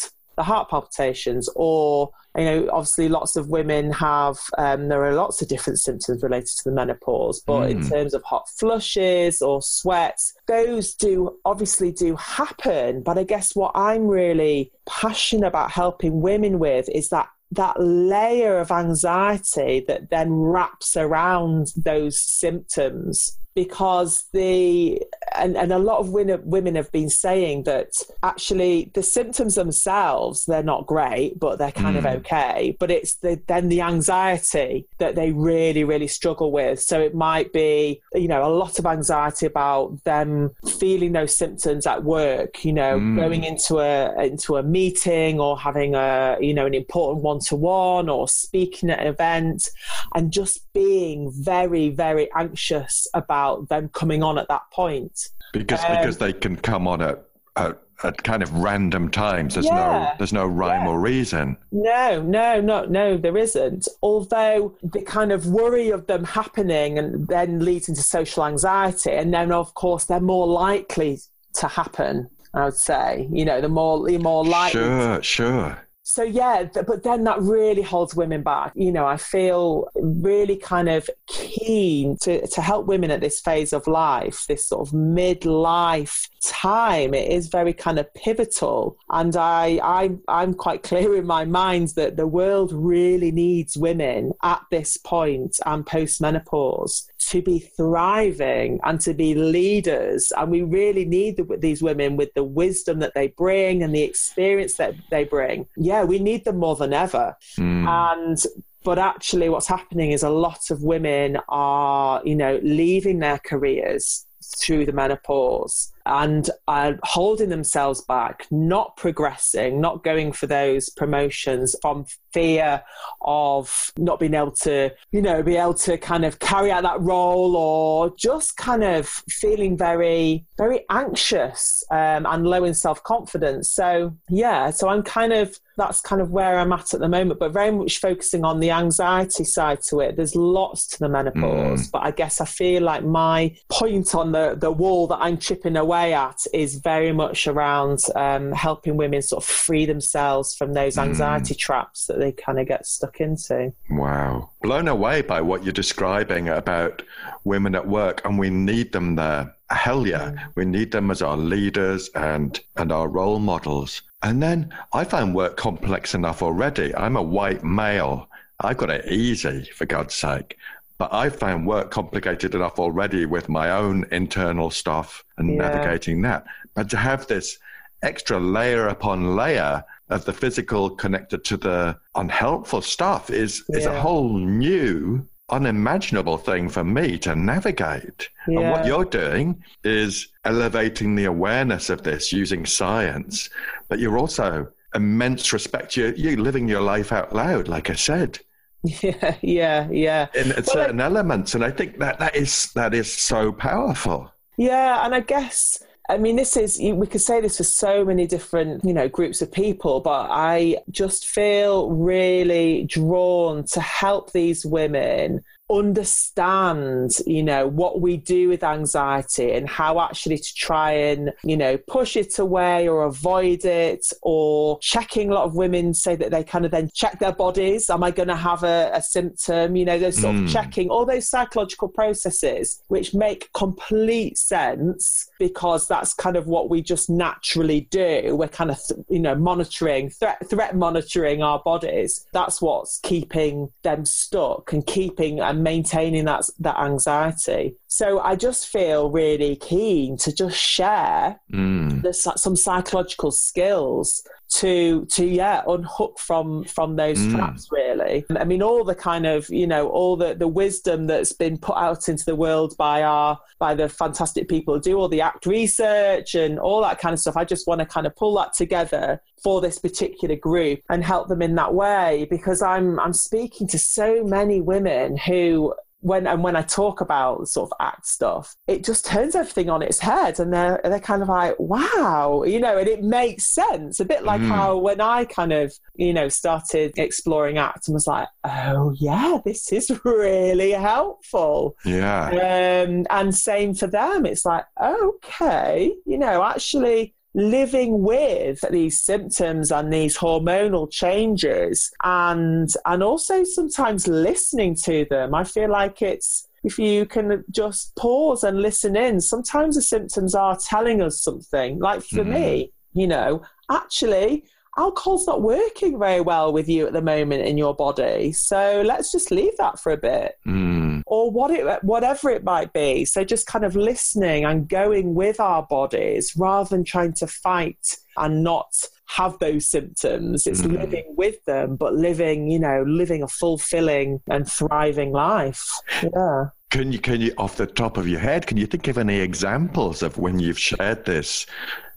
the 0.42 0.46
heart 0.46 0.70
palpitations 0.70 1.48
or 1.56 2.10
you 2.36 2.44
know 2.44 2.68
obviously 2.74 3.08
lots 3.08 3.36
of 3.36 3.50
women 3.50 3.92
have 3.92 4.40
um, 4.58 4.88
there 4.88 5.06
are 5.06 5.14
lots 5.14 5.40
of 5.40 5.48
different 5.48 5.80
symptoms 5.80 6.24
related 6.24 6.48
to 6.48 6.64
the 6.66 6.72
menopause 6.72 7.42
but 7.42 7.68
mm. 7.68 7.70
in 7.70 7.88
terms 7.88 8.16
of 8.16 8.24
hot 8.24 8.50
flushes 8.50 9.40
or 9.40 9.62
sweats 9.62 10.34
those 10.48 10.96
do 10.96 11.38
obviously 11.46 11.92
do 11.92 12.16
happen 12.16 13.04
but 13.04 13.20
i 13.20 13.24
guess 13.24 13.56
what 13.56 13.72
i'm 13.76 14.08
really 14.08 14.72
passionate 14.88 15.46
about 15.46 15.70
helping 15.70 16.22
women 16.22 16.58
with 16.58 16.90
is 16.90 17.10
that 17.10 17.30
that 17.52 17.80
layer 17.80 18.58
of 18.58 18.72
anxiety 18.72 19.86
that 19.88 20.10
then 20.10 20.34
wraps 20.34 20.98
around 20.98 21.72
those 21.76 22.20
symptoms 22.20 23.38
because 23.54 24.26
the 24.34 25.02
and, 25.36 25.56
and 25.58 25.72
a 25.72 25.80
lot 25.80 26.00
of 26.00 26.10
women, 26.10 26.42
women 26.44 26.76
have 26.76 26.92
been 26.92 27.10
saying 27.10 27.64
that 27.64 27.94
actually 28.24 28.92
the 28.94 29.04
symptoms 29.04 29.56
themselves 29.56 30.46
they're 30.46 30.64
not 30.64 30.86
great 30.86 31.40
but 31.40 31.58
they're 31.58 31.72
kind 31.72 31.96
mm. 31.96 32.00
of 32.00 32.06
okay 32.06 32.76
but 32.80 32.92
it's 32.92 33.16
the, 33.16 33.42
then 33.48 33.70
the 33.70 33.82
anxiety 33.82 34.86
that 35.00 35.16
they 35.16 35.32
really 35.32 35.84
really 35.84 36.08
struggle 36.08 36.52
with 36.52 36.82
so 36.82 37.00
it 37.00 37.14
might 37.14 37.52
be 37.54 38.02
you 38.14 38.28
know 38.28 38.46
a 38.46 38.54
lot 38.54 38.80
of 38.80 38.86
anxiety 38.86 39.46
about 39.46 40.02
them 40.04 40.52
feeling 40.80 41.12
those 41.12 41.36
symptoms 41.36 41.86
at 41.86 42.04
work 42.04 42.64
you 42.64 42.74
know 42.74 43.00
mm. 43.00 43.16
going 43.18 43.44
into 43.44 43.80
a 43.80 44.24
into 44.24 44.58
a 44.58 44.64
meeting 44.64 45.40
or 45.40 45.58
having 45.58 45.96
a 45.96 46.38
you 46.40 46.54
know 46.54 46.66
an 46.66 46.74
important 46.74 47.24
one-to-one 47.24 48.10
or 48.10 48.28
speaking 48.28 48.90
at 48.90 49.00
an 49.00 49.08
event 49.08 49.70
and 50.16 50.32
just 50.32 50.72
being 50.74 51.32
very 51.32 51.90
very 51.90 52.30
anxious 52.36 53.08
about 53.14 53.41
about 53.42 53.70
them 53.70 53.90
coming 53.90 54.24
on 54.24 54.38
at 54.38 54.48
that 54.48 54.64
point. 54.72 55.30
Because 55.54 55.84
um, 55.84 55.98
because 55.98 56.18
they 56.18 56.34
can 56.34 56.56
come 56.56 56.88
on 56.88 57.02
at, 57.02 57.26
at, 57.56 57.80
at 58.04 58.24
kind 58.24 58.44
of 58.44 58.54
random 58.54 59.10
times. 59.10 59.56
There's 59.56 59.66
yeah, 59.66 59.76
no 59.76 60.14
there's 60.18 60.34
no 60.34 60.46
rhyme 60.46 60.86
yeah. 60.86 60.92
or 60.92 61.00
reason. 61.00 61.58
No, 61.72 62.22
no, 62.22 62.62
no, 62.62 62.86
no, 62.86 63.18
there 63.18 63.38
isn't. 63.38 63.88
Although 64.02 64.78
the 64.84 65.02
kind 65.02 65.32
of 65.32 65.48
worry 65.48 65.90
of 65.90 66.08
them 66.08 66.24
happening 66.24 66.98
and 66.98 67.28
then 67.28 67.64
leads 67.64 67.90
into 67.90 68.02
social 68.02 68.46
anxiety, 68.46 69.12
and 69.12 69.34
then 69.34 69.52
of 69.52 69.74
course 69.74 70.06
they're 70.06 70.20
more 70.20 70.48
likely 70.48 71.20
to 71.56 71.68
happen. 71.68 72.30
I 72.54 72.66
would 72.66 72.76
say, 72.76 73.30
you 73.32 73.46
know, 73.46 73.62
the 73.62 73.70
more 73.70 74.06
the 74.06 74.18
more 74.18 74.46
likely. 74.46 74.82
Sure, 74.82 75.24
sure 75.24 75.88
so 76.12 76.24
yeah 76.24 76.66
but 76.86 77.04
then 77.04 77.24
that 77.24 77.40
really 77.42 77.82
holds 77.82 78.14
women 78.14 78.42
back. 78.42 78.74
You 78.76 78.92
know 78.92 79.06
i 79.06 79.18
feel 79.18 79.88
really 79.96 80.58
kind 80.58 80.90
of 80.90 81.10
keen 81.28 82.18
to, 82.24 82.46
to 82.48 82.62
help 82.62 82.86
women 82.86 83.12
at 83.12 83.22
this 83.22 83.40
phase 83.40 83.72
of 83.72 83.88
life 83.88 84.46
this 84.48 84.68
sort 84.68 84.88
of 84.88 84.94
midlife 84.94 86.28
time 86.44 87.14
it 87.14 87.32
is 87.32 87.48
very 87.48 87.74
kind 87.74 88.00
of 88.00 88.14
pivotal. 88.14 88.98
And 89.10 89.36
I, 89.36 89.80
I 89.84 90.12
i'm 90.28 90.54
quite 90.54 90.84
clear 90.84 91.16
in 91.16 91.26
my 91.26 91.46
mind 91.46 91.90
that 91.96 92.18
the 92.18 92.28
world 92.28 92.72
really 92.74 93.32
needs 93.32 93.78
women 93.78 94.34
at 94.44 94.62
this 94.72 94.98
point 94.98 95.58
and 95.66 95.86
post 95.86 96.22
menopause 96.22 97.08
to 97.30 97.42
be 97.42 97.60
thriving 97.60 98.80
and 98.84 99.00
to 99.02 99.14
be 99.14 99.36
leaders. 99.36 100.32
And 100.38 100.52
we 100.52 100.64
really 100.64 101.06
need 101.06 101.38
the, 101.38 101.58
these 101.58 101.82
women 101.82 102.18
with 102.18 102.34
the 102.34 102.44
wisdom 102.44 103.00
that 103.00 103.14
they 103.14 103.30
bring 103.30 103.84
and 103.84 103.94
the 103.94 104.04
experience 104.04 104.76
that 104.76 104.96
they 105.10 105.24
bring. 105.24 105.68
Yeah 105.78 106.04
we 106.04 106.20
need 106.20 106.46
them 106.46 106.58
more 106.58 106.76
than 106.76 106.94
ever. 106.94 107.36
Mm. 107.58 107.88
and 107.88 108.44
but 108.84 108.98
actually 108.98 109.50
what's 109.50 109.68
happening 109.68 110.12
is 110.12 110.24
a 110.24 110.30
lot 110.30 110.72
of 110.72 110.82
women 110.82 111.38
are 111.50 112.22
you 112.26 112.36
know 112.36 112.60
leaving 112.64 113.20
their 113.20 113.40
careers 113.40 114.26
through 114.60 114.86
the 114.86 114.92
menopause 114.92 115.91
and 116.06 116.50
are 116.68 117.00
holding 117.04 117.50
themselves 117.50 118.02
back, 118.02 118.48
not 118.52 118.98
progressing, 118.98 119.82
not 119.82 120.04
going 120.04 120.32
for 120.32 120.48
those 120.48 120.90
promotions 120.90 121.76
from 121.82 122.06
fear 122.34 122.84
of 123.22 123.92
not 123.98 124.20
being 124.20 124.34
able 124.34 124.52
to, 124.52 124.92
you 125.12 125.22
know, 125.22 125.44
be 125.44 125.56
able 125.58 125.74
to 125.74 125.98
kind 125.98 126.26
of 126.26 126.40
carry 126.40 126.72
out 126.72 126.84
that 126.84 127.00
role 127.02 127.56
or 127.56 128.14
just 128.16 128.58
kind 128.58 128.84
of 128.84 129.08
feeling 129.08 129.78
very, 129.78 130.46
very 130.58 130.86
anxious 130.90 131.84
um, 131.92 132.26
and 132.26 132.48
low 132.48 132.64
in 132.64 132.74
self 132.74 133.04
confidence. 133.04 133.72
So, 133.72 134.16
yeah, 134.30 134.70
so 134.72 134.90
I'm 134.90 135.04
kind 135.04 135.34
of, 135.34 135.60
that's 135.78 136.02
kind 136.02 136.22
of 136.22 136.32
where 136.32 136.60
I'm 136.60 136.74
at 136.74 136.94
at 136.94 137.00
the 137.00 137.10
moment, 137.10 137.40
but 137.40 137.52
very 137.52 137.72
much 137.72 138.00
focusing 138.00 138.44
on 138.44 138.60
the 138.60 138.72
anxiety 138.72 139.44
side 139.44 139.82
to 139.90 140.00
it. 140.02 140.16
There's 140.16 140.36
lots 140.36 140.88
to 140.88 141.00
the 141.00 141.10
menopause, 141.10 141.88
mm. 141.88 141.92
but 141.92 142.04
I 142.04 142.12
guess 142.12 142.42
I 142.42 142.46
feel 142.46 142.84
like 142.84 143.04
my 143.04 143.56
point 143.70 144.14
on 144.14 144.32
the, 144.32 144.56
the 144.58 144.72
wall 144.72 145.08
that 145.08 145.20
I'm 145.20 145.38
chipping 145.38 145.78
away 145.78 146.14
at 146.14 146.46
is 146.54 146.76
very 146.76 147.12
much 147.12 147.48
around 147.48 148.00
um, 148.16 148.52
helping 148.52 148.98
women 148.98 149.22
sort 149.22 149.44
of 149.44 149.50
free 149.50 149.86
themselves 149.86 150.56
from 150.56 150.74
those 150.74 150.96
hmm. 150.96 151.02
anxiety 151.02 151.54
mm. 151.54 151.58
traps 151.58 152.06
that 152.08 152.20
they 152.22 152.32
kind 152.32 152.60
of 152.60 152.68
get 152.68 152.86
stuck 152.86 153.20
into. 153.20 153.74
Wow. 153.90 154.52
Blown 154.62 154.88
away 154.88 155.24
by 155.24 155.42
what 155.42 155.64
you're 155.64 155.74
describing 155.74 156.50
about 156.50 157.02
women 157.44 157.74
at 157.74 157.88
work, 157.88 158.22
and 158.24 158.38
we 158.38 158.52
need 158.52 158.92
them 158.92 159.16
there. 159.16 159.56
Hell 159.72 160.06
yeah, 160.06 160.32
mm. 160.32 160.40
we 160.56 160.66
need 160.66 160.92
them 160.92 161.10
as 161.10 161.24
our 161.24 161.36
leaders 161.36 162.10
and, 162.10 162.60
and 162.78 162.92
our 162.92 163.08
role 163.08 163.40
models. 163.40 164.04
And 164.22 164.42
then 164.42 164.72
I 164.94 165.04
find 165.04 165.34
work 165.34 165.58
complex 165.58 166.14
enough 166.14 166.44
already. 166.44 166.96
I'm 166.96 167.16
a 167.16 167.24
white 167.24 167.64
male. 167.64 168.30
I've 168.60 168.78
got 168.78 168.92
it 168.92 169.12
easy, 169.12 169.64
for 169.74 169.88
God's 169.88 170.14
sake. 170.14 170.58
But 171.00 171.12
I 171.12 171.30
found 171.30 171.66
work 171.66 171.90
complicated 171.90 172.54
enough 172.54 172.78
already 172.78 173.26
with 173.26 173.50
my 173.50 173.72
own 173.72 174.06
internal 174.12 174.70
stuff 174.70 175.24
and 175.40 175.50
yeah. 175.50 175.70
navigating 175.70 176.22
that. 176.22 176.46
But 176.76 176.92
to 176.92 176.98
have 176.98 177.26
this 177.26 177.58
extra 178.04 178.40
layer 178.40 178.90
upon 178.90 179.36
layer 179.36 179.84
of 180.12 180.26
the 180.26 180.34
physical 180.34 180.90
connected 180.90 181.44
to 181.46 181.58
the 181.58 181.98
unhelpful 182.16 182.82
stuff 182.82 183.30
is, 183.30 183.64
yeah. 183.70 183.78
is 183.78 183.86
a 183.86 184.02
whole 184.02 184.38
new 184.38 185.28
unimaginable 185.52 186.38
thing 186.38 186.70
for 186.70 186.84
me 186.84 187.18
to 187.20 187.36
navigate. 187.36 188.30
Yeah. 188.48 188.60
And 188.60 188.72
what 188.72 188.86
you're 188.86 189.06
doing 189.06 189.64
is 189.84 190.30
elevating 190.46 191.16
the 191.16 191.26
awareness 191.26 191.90
of 191.90 192.04
this 192.04 192.32
using 192.32 192.66
science, 192.66 193.50
but 193.90 194.00
you're 194.00 194.18
also 194.18 194.68
immense 194.96 195.54
respect. 195.54 195.96
You're, 195.96 196.14
you're 196.14 196.38
living 196.38 196.68
your 196.68 196.82
life 196.82 197.12
out 197.12 197.36
loud, 197.36 197.68
like 197.68 197.90
I 197.90 197.96
said. 197.96 198.40
Yeah, 198.84 199.36
yeah, 199.44 199.88
yeah. 199.92 200.28
In 200.34 200.50
well, 200.50 200.64
certain 200.64 201.02
I, 201.02 201.06
elements, 201.06 201.54
and 201.54 201.64
I 201.64 201.70
think 201.70 202.00
that 202.00 202.18
that 202.18 202.36
is 202.36 202.72
that 202.74 202.96
is 202.96 203.14
so 203.14 203.52
powerful. 203.52 204.32
Yeah, 204.58 205.06
and 205.06 205.14
I 205.14 205.20
guess 205.20 205.84
I 206.12 206.18
mean, 206.18 206.36
this 206.36 206.58
is, 206.58 206.78
we 206.78 207.08
could 207.08 207.22
say 207.22 207.40
this 207.40 207.56
for 207.56 207.64
so 207.64 208.04
many 208.04 208.28
different, 208.28 208.84
you 208.84 208.94
know, 208.94 209.08
groups 209.08 209.42
of 209.42 209.50
people, 209.50 210.02
but 210.02 210.28
I 210.30 210.76
just 210.90 211.26
feel 211.26 211.90
really 211.90 212.84
drawn 212.84 213.64
to 213.68 213.80
help 213.80 214.34
these 214.34 214.66
women 214.66 215.42
understand, 215.72 217.12
you 217.26 217.44
know, 217.44 217.68
what 217.68 218.02
we 218.02 218.18
do 218.18 218.50
with 218.50 218.64
anxiety 218.64 219.52
and 219.54 219.70
how 219.70 220.00
actually 220.02 220.38
to 220.38 220.54
try 220.56 220.92
and, 220.92 221.32
you 221.44 221.56
know, 221.56 221.78
push 221.88 222.16
it 222.16 222.38
away 222.40 222.88
or 222.88 223.04
avoid 223.04 223.66
it 223.66 224.06
or 224.22 224.78
checking 224.80 225.32
a 225.32 225.34
lot 225.34 225.46
of 225.46 225.56
women 225.56 225.94
say 225.94 226.16
that 226.16 226.32
they 226.32 226.44
kind 226.44 226.66
of 226.66 226.72
then 226.72 226.90
check 226.94 227.20
their 227.20 227.32
bodies. 227.32 227.90
Am 227.90 228.04
I 228.04 228.12
going 228.12 228.28
to 228.28 228.36
have 228.36 228.64
a, 228.64 228.92
a, 228.94 229.02
symptom? 229.02 229.76
You 229.76 229.86
know, 229.86 230.00
those 230.00 230.18
sort 230.18 230.36
mm. 230.36 230.46
of 230.46 230.52
checking 230.52 230.90
all 230.90 231.06
those 231.06 231.30
psychological 231.30 231.88
processes, 231.88 232.82
which 232.88 233.14
make 233.14 233.52
complete 233.54 234.38
sense 234.38 235.30
because 235.40 235.88
that's 235.88 236.14
kind 236.14 236.36
of 236.36 236.48
what 236.48 236.70
we 236.70 236.82
just 236.82 237.10
naturally 237.10 237.82
do. 237.92 238.36
We're 238.36 238.48
kind 238.48 238.72
of, 238.72 238.80
you 239.10 239.20
know, 239.20 239.36
monitoring, 239.36 240.10
threat, 240.10 240.50
threat 240.50 240.76
monitoring 240.76 241.42
our 241.42 241.60
bodies. 241.64 242.26
That's 242.34 242.62
what's 242.62 243.00
keeping 243.00 243.72
them 243.84 244.06
stuck 244.06 244.74
and 244.74 244.86
keeping 244.86 245.40
and 245.40 245.61
maintaining 245.64 246.26
that 246.26 246.46
that 246.60 246.78
anxiety. 246.78 247.76
So 247.88 248.20
I 248.20 248.36
just 248.36 248.68
feel 248.68 249.12
really 249.12 249.56
keen 249.56 250.18
to 250.18 250.34
just 250.34 250.58
share 250.58 251.40
mm. 251.52 252.16
some 252.16 252.56
psychological 252.56 253.32
skills 253.32 254.24
to 254.52 255.06
to 255.06 255.26
yeah 255.26 255.64
unhook 255.68 256.20
from 256.20 256.66
from 256.66 256.98
those 256.98 257.18
mm. 257.18 257.32
traps 257.36 257.70
really 257.72 258.26
i 258.38 258.44
mean 258.44 258.62
all 258.62 258.84
the 258.84 258.94
kind 258.94 259.26
of 259.26 259.48
you 259.50 259.66
know 259.66 259.88
all 259.90 260.18
the 260.18 260.34
the 260.36 260.48
wisdom 260.48 261.08
that's 261.08 261.32
been 261.32 261.58
put 261.58 261.78
out 261.78 262.10
into 262.10 262.26
the 262.26 262.36
world 262.36 262.76
by 262.78 263.02
our 263.02 263.40
by 263.60 263.74
the 263.74 263.88
fantastic 263.88 264.50
people 264.50 264.74
who 264.74 264.82
do 264.82 264.98
all 264.98 265.08
the 265.08 265.22
ACT 265.22 265.46
research 265.46 266.36
and 266.36 266.60
all 266.60 266.82
that 266.82 267.00
kind 267.00 267.14
of 267.14 267.20
stuff 267.20 267.38
i 267.38 267.46
just 267.46 267.66
want 267.66 267.80
to 267.80 267.86
kind 267.86 268.06
of 268.06 268.14
pull 268.18 268.36
that 268.36 268.54
together 268.54 269.22
for 269.42 269.62
this 269.62 269.80
particular 269.80 270.36
group 270.36 270.82
and 270.90 271.04
help 271.04 271.30
them 271.30 271.42
in 271.42 271.56
that 271.56 271.74
way 271.74 272.28
because 272.30 272.62
i'm 272.62 273.00
i'm 273.00 273.14
speaking 273.14 273.68
to 273.68 273.80
so 273.80 274.22
many 274.24 274.60
women 274.60 275.16
who 275.16 275.74
when 276.02 276.28
and 276.28 276.44
when 276.44 276.56
I 276.56 276.64
talk 276.64 277.00
about 277.02 277.48
sort 277.48 277.72
of 277.72 277.78
ACT 277.80 278.06
stuff, 278.06 278.56
it 278.68 278.84
just 278.84 279.06
turns 279.06 279.36
everything 279.36 279.70
on 279.70 279.82
its 279.82 280.00
head, 280.00 280.40
and 280.40 280.52
they're 280.54 280.82
they're 280.84 281.00
kind 281.00 281.22
of 281.22 281.30
like, 281.30 281.56
wow, 281.60 282.44
you 282.46 282.60
know, 282.60 282.78
and 282.78 282.88
it 282.88 283.04
makes 283.04 283.46
sense. 283.46 284.00
A 284.00 284.06
bit 284.06 284.24
like 284.24 284.42
mm. 284.42 284.48
how 284.48 284.78
when 284.78 285.00
I 285.00 285.26
kind 285.26 285.54
of 285.54 285.74
you 285.96 286.14
know 286.14 286.28
started 286.28 286.94
exploring 286.98 287.58
ACT 287.58 287.88
and 287.88 287.94
was 287.94 288.08
like, 288.08 288.28
oh 288.44 288.94
yeah, 289.00 289.38
this 289.46 289.72
is 289.72 289.92
really 290.06 290.72
helpful. 290.72 291.78
Yeah. 291.86 292.86
Um, 292.88 293.06
and 293.10 293.36
same 293.36 293.74
for 293.76 293.88
them. 293.88 294.26
It's 294.26 294.46
like, 294.46 294.66
okay, 294.82 295.94
you 296.06 296.18
know, 296.18 296.44
actually 296.44 297.14
living 297.34 298.02
with 298.02 298.60
these 298.72 299.02
symptoms 299.02 299.72
and 299.72 299.92
these 299.92 300.18
hormonal 300.18 300.90
changes 300.92 301.92
and 302.04 302.70
and 302.86 303.02
also 303.02 303.44
sometimes 303.46 304.08
listening 304.08 304.76
to 304.76 305.06
them 305.10 305.34
i 305.34 305.44
feel 305.44 305.70
like 305.70 306.02
it's 306.02 306.48
if 306.64 306.78
you 306.78 307.06
can 307.06 307.44
just 307.50 307.96
pause 307.96 308.44
and 308.44 308.62
listen 308.62 308.98
in 308.98 309.22
sometimes 309.22 309.76
the 309.76 309.82
symptoms 309.82 310.36
are 310.36 310.58
telling 310.68 311.02
us 311.02 311.22
something 311.22 311.80
like 311.80 312.02
for 312.02 312.18
mm-hmm. 312.18 312.34
me 312.34 312.74
you 312.94 313.08
know 313.08 313.42
actually 313.72 314.44
alcohol's 314.78 315.28
not 315.28 315.42
working 315.42 316.00
very 316.00 316.22
well 316.22 316.54
with 316.54 316.70
you 316.70 316.88
at 316.88 316.94
the 316.94 317.02
moment 317.02 317.46
in 317.46 317.58
your 317.58 317.76
body. 317.76 318.32
So 318.32 318.82
let's 318.86 319.12
just 319.12 319.32
leave 319.32 319.56
that 319.58 319.80
for 319.80 319.92
a 319.92 319.98
bit. 319.98 320.38
Mm. 320.48 320.81
Or 321.12 321.30
what 321.30 321.52
it, 321.52 321.84
whatever 321.84 322.30
it 322.30 322.46
might 322.46 322.72
be. 322.72 323.04
So 323.04 323.26
just 323.26 323.46
kind 323.46 323.66
of 323.66 323.76
listening 323.76 324.46
and 324.46 324.70
going 324.70 325.14
with 325.14 325.42
our 325.42 325.64
bodies 325.64 326.34
rather 326.38 326.70
than 326.70 326.86
trying 326.86 327.12
to 327.16 327.28
fight 327.28 327.98
and 328.16 328.44
not 328.44 328.74
have 329.08 329.38
those 329.40 329.70
symptoms. 329.70 330.48
It's 330.48 330.62
mm. 330.62 330.80
living 330.80 331.14
with 331.18 331.44
them, 331.44 331.76
but 331.76 331.96
living, 331.96 332.50
you 332.50 332.60
know, 332.60 332.86
living 332.88 333.24
a 333.24 333.28
fulfilling 333.28 334.22
and 334.28 334.50
thriving 334.50 335.12
life. 335.12 335.70
Yeah. 336.02 336.46
Can 336.70 336.94
you, 336.94 337.00
can 337.00 337.20
you, 337.20 337.34
off 337.38 337.58
the 337.58 337.68
top 337.68 337.98
of 337.98 338.08
your 338.08 338.22
head, 338.22 338.48
can 338.48 338.56
you 338.56 338.66
think 338.66 338.88
of 338.88 338.98
any 338.98 339.20
examples 339.20 340.02
of 340.04 340.18
when 340.18 340.40
you've 340.40 340.58
shared 340.58 341.04
this 341.04 341.46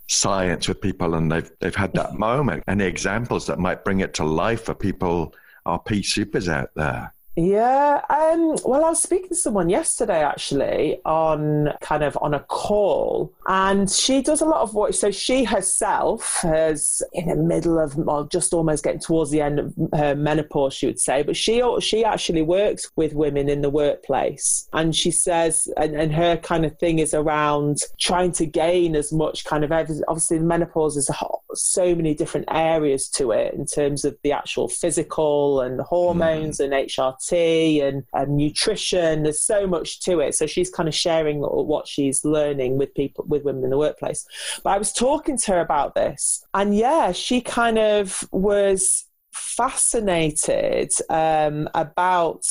science 0.08 0.68
with 0.68 0.80
people 0.80 1.14
and 1.14 1.30
they've 1.30 1.50
they've 1.60 1.74
had 1.74 1.92
that 1.94 2.14
moment. 2.18 2.64
Any 2.68 2.84
examples 2.84 3.46
that 3.46 3.58
might 3.58 3.84
bring 3.84 4.00
it 4.00 4.14
to 4.14 4.24
life 4.24 4.64
for 4.64 4.74
people, 4.74 5.34
our 5.66 5.78
Pea 5.78 6.02
Soupers 6.02 6.48
out 6.48 6.70
there? 6.74 7.12
Yeah. 7.36 8.00
Um, 8.08 8.56
well, 8.64 8.84
I 8.84 8.90
was 8.90 9.02
speaking 9.02 9.30
to 9.30 9.34
someone 9.34 9.68
yesterday 9.68 10.22
actually 10.22 11.00
on 11.04 11.72
kind 11.80 12.04
of 12.04 12.16
on 12.20 12.32
a 12.32 12.40
call, 12.40 13.32
and 13.46 13.90
she 13.90 14.22
does 14.22 14.40
a 14.40 14.44
lot 14.44 14.60
of 14.60 14.74
work. 14.74 14.94
So 14.94 15.10
she 15.10 15.42
herself 15.42 16.44
is 16.44 17.02
in 17.12 17.28
the 17.28 17.36
middle 17.36 17.78
of, 17.78 17.96
well, 17.96 18.24
just 18.24 18.52
almost 18.52 18.84
getting 18.84 19.00
towards 19.00 19.30
the 19.32 19.40
end 19.40 19.58
of 19.58 19.74
her 19.94 20.14
menopause, 20.14 20.74
she 20.74 20.86
would 20.86 21.00
say. 21.00 21.22
But 21.22 21.36
she 21.36 21.62
she 21.80 22.04
actually 22.04 22.42
works 22.42 22.90
with 22.94 23.14
women 23.14 23.48
in 23.48 23.62
the 23.62 23.70
workplace, 23.70 24.68
and 24.72 24.94
she 24.94 25.10
says, 25.10 25.68
and, 25.76 25.96
and 25.96 26.14
her 26.14 26.36
kind 26.36 26.64
of 26.64 26.78
thing 26.78 27.00
is 27.00 27.14
around 27.14 27.78
trying 27.98 28.30
to 28.32 28.46
gain 28.46 28.94
as 28.94 29.12
much 29.12 29.44
kind 29.44 29.64
of 29.64 29.72
evidence. 29.72 30.02
Obviously, 30.06 30.38
menopause 30.38 30.96
is 30.96 31.10
so 31.54 31.94
many 31.96 32.14
different 32.14 32.46
areas 32.50 33.08
to 33.08 33.32
it 33.32 33.54
in 33.54 33.66
terms 33.66 34.04
of 34.04 34.16
the 34.22 34.30
actual 34.30 34.68
physical 34.68 35.60
and 35.60 35.80
hormones 35.80 36.58
mm. 36.58 36.64
and 36.64 36.72
HRT 36.72 37.23
and, 37.32 38.04
and 38.12 38.36
nutrition. 38.36 39.22
There's 39.22 39.42
so 39.42 39.66
much 39.66 40.00
to 40.00 40.20
it. 40.20 40.34
So 40.34 40.46
she's 40.46 40.70
kind 40.70 40.88
of 40.88 40.94
sharing 40.94 41.40
what 41.40 41.88
she's 41.88 42.24
learning 42.24 42.78
with 42.78 42.94
people, 42.94 43.24
with 43.28 43.44
women 43.44 43.64
in 43.64 43.70
the 43.70 43.78
workplace. 43.78 44.26
But 44.62 44.70
I 44.70 44.78
was 44.78 44.92
talking 44.92 45.36
to 45.38 45.52
her 45.52 45.60
about 45.60 45.94
this, 45.94 46.44
and 46.54 46.76
yeah, 46.76 47.12
she 47.12 47.40
kind 47.40 47.78
of 47.78 48.26
was 48.32 49.04
fascinated 49.32 50.92
um, 51.10 51.68
about 51.74 52.44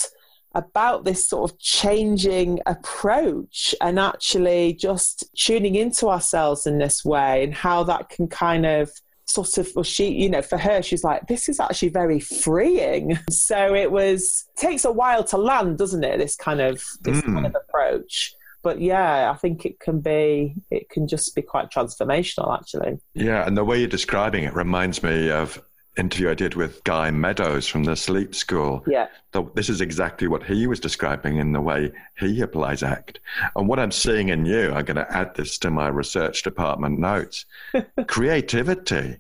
about 0.56 1.04
this 1.04 1.28
sort 1.28 1.52
of 1.52 1.58
changing 1.58 2.60
approach 2.68 3.74
and 3.82 4.00
actually 4.00 4.74
just 4.74 5.24
tuning 5.36 5.76
into 5.76 6.08
ourselves 6.08 6.68
in 6.68 6.78
this 6.78 7.04
way 7.04 7.44
and 7.44 7.56
how 7.56 7.84
that 7.84 8.10
can 8.10 8.28
kind 8.28 8.66
of 8.66 8.92
sort 9.26 9.58
of 9.58 9.70
well 9.76 9.84
she 9.84 10.10
you 10.10 10.30
know 10.30 10.42
for 10.42 10.58
her 10.58 10.82
she's 10.82 11.04
like 11.04 11.26
this 11.28 11.48
is 11.50 11.60
actually 11.60 11.90
very 11.90 12.20
freeing. 12.20 13.18
So 13.30 13.74
it 13.74 13.92
was 13.92 14.46
takes 14.56 14.86
a 14.86 14.92
while 14.92 15.24
to 15.26 15.38
land 15.38 15.78
doesn't 15.78 16.04
it 16.04 16.18
this 16.18 16.36
kind 16.36 16.62
of 16.62 16.84
this 17.02 17.22
mm. 17.22 17.34
kind 17.34 17.46
of 17.46 17.56
approach? 17.56 18.36
But 18.62 18.80
yeah 18.80 19.30
i 19.32 19.36
think 19.36 19.66
it 19.66 19.80
can 19.80 20.00
be 20.00 20.56
it 20.72 20.90
can 20.90 21.08
just 21.08 21.36
be 21.36 21.42
quite 21.42 21.70
transformational 21.70 22.58
actually. 22.58 23.00
Yeah 23.14 23.46
and 23.46 23.58
the 23.58 23.64
way 23.64 23.80
you're 23.80 23.88
describing 23.88 24.44
it 24.44 24.54
reminds 24.54 25.04
me 25.04 25.30
of 25.30 25.62
interview 25.98 26.30
I 26.30 26.34
did 26.34 26.56
with 26.56 26.84
Guy 26.84 27.12
Meadows 27.12 27.68
from 27.68 27.84
the 27.84 27.96
Sleep 27.96 28.34
School. 28.34 28.84
Yeah. 28.88 29.08
So 29.34 29.52
this 29.56 29.70
is 29.70 29.82
exactly 29.82 30.28
what 30.28 30.44
he 30.44 30.68
was 30.68 30.80
describing 30.80 31.38
in 31.38 31.54
the 31.54 31.62
way 31.62 31.92
he 32.18 32.42
applies 32.42 32.84
ACT. 32.84 33.20
And 33.56 33.68
what 33.68 33.80
I'm 33.80 33.92
seeing 33.92 34.30
in 34.30 34.46
you, 34.46 34.72
I'm 34.72 34.86
going 34.86 34.98
to 34.98 35.12
add 35.12 35.36
this 35.36 35.58
to 35.60 35.72
my 35.72 35.88
research 35.88 36.44
department 36.44 37.00
notes 37.00 37.46
creativity. 38.08 39.18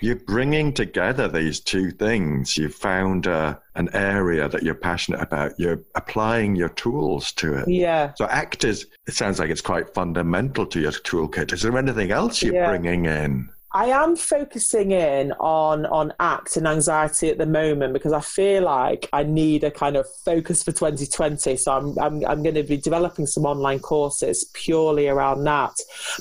You're 0.00 0.16
bringing 0.16 0.72
together 0.72 1.28
these 1.28 1.60
two 1.60 1.92
things. 1.92 2.58
You've 2.58 2.74
found 2.74 3.28
uh, 3.28 3.56
an 3.76 3.88
area 3.94 4.48
that 4.48 4.64
you're 4.64 4.74
passionate 4.74 5.22
about. 5.22 5.52
You're 5.60 5.80
applying 5.94 6.56
your 6.56 6.70
tools 6.70 7.30
to 7.34 7.54
it. 7.58 7.68
Yeah. 7.68 8.12
So 8.16 8.24
ACT 8.24 8.64
is, 8.64 8.86
it 9.06 9.14
sounds 9.14 9.38
like 9.38 9.48
it's 9.48 9.60
quite 9.60 9.94
fundamental 9.94 10.66
to 10.66 10.80
your 10.80 10.90
toolkit. 10.90 11.52
Is 11.52 11.62
there 11.62 11.78
anything 11.78 12.10
else 12.10 12.42
you're 12.42 12.52
yeah. 12.52 12.68
bringing 12.68 13.04
in? 13.04 13.48
I 13.74 13.86
am 13.86 14.16
focusing 14.16 14.90
in 14.90 15.32
on 15.32 15.86
on 15.86 16.12
ACT 16.20 16.58
and 16.58 16.68
anxiety 16.68 17.30
at 17.30 17.38
the 17.38 17.46
moment 17.46 17.94
because 17.94 18.12
I 18.12 18.20
feel 18.20 18.64
like 18.64 19.08
I 19.12 19.22
need 19.22 19.64
a 19.64 19.70
kind 19.70 19.96
of 19.96 20.06
focus 20.24 20.62
for 20.62 20.72
2020. 20.72 21.56
So 21.56 21.72
I'm 21.72 21.98
I'm, 21.98 22.24
I'm 22.26 22.42
going 22.42 22.54
to 22.54 22.64
be 22.64 22.76
developing 22.76 23.26
some 23.26 23.46
online 23.46 23.78
courses 23.78 24.50
purely 24.52 25.08
around 25.08 25.44
that. 25.44 25.74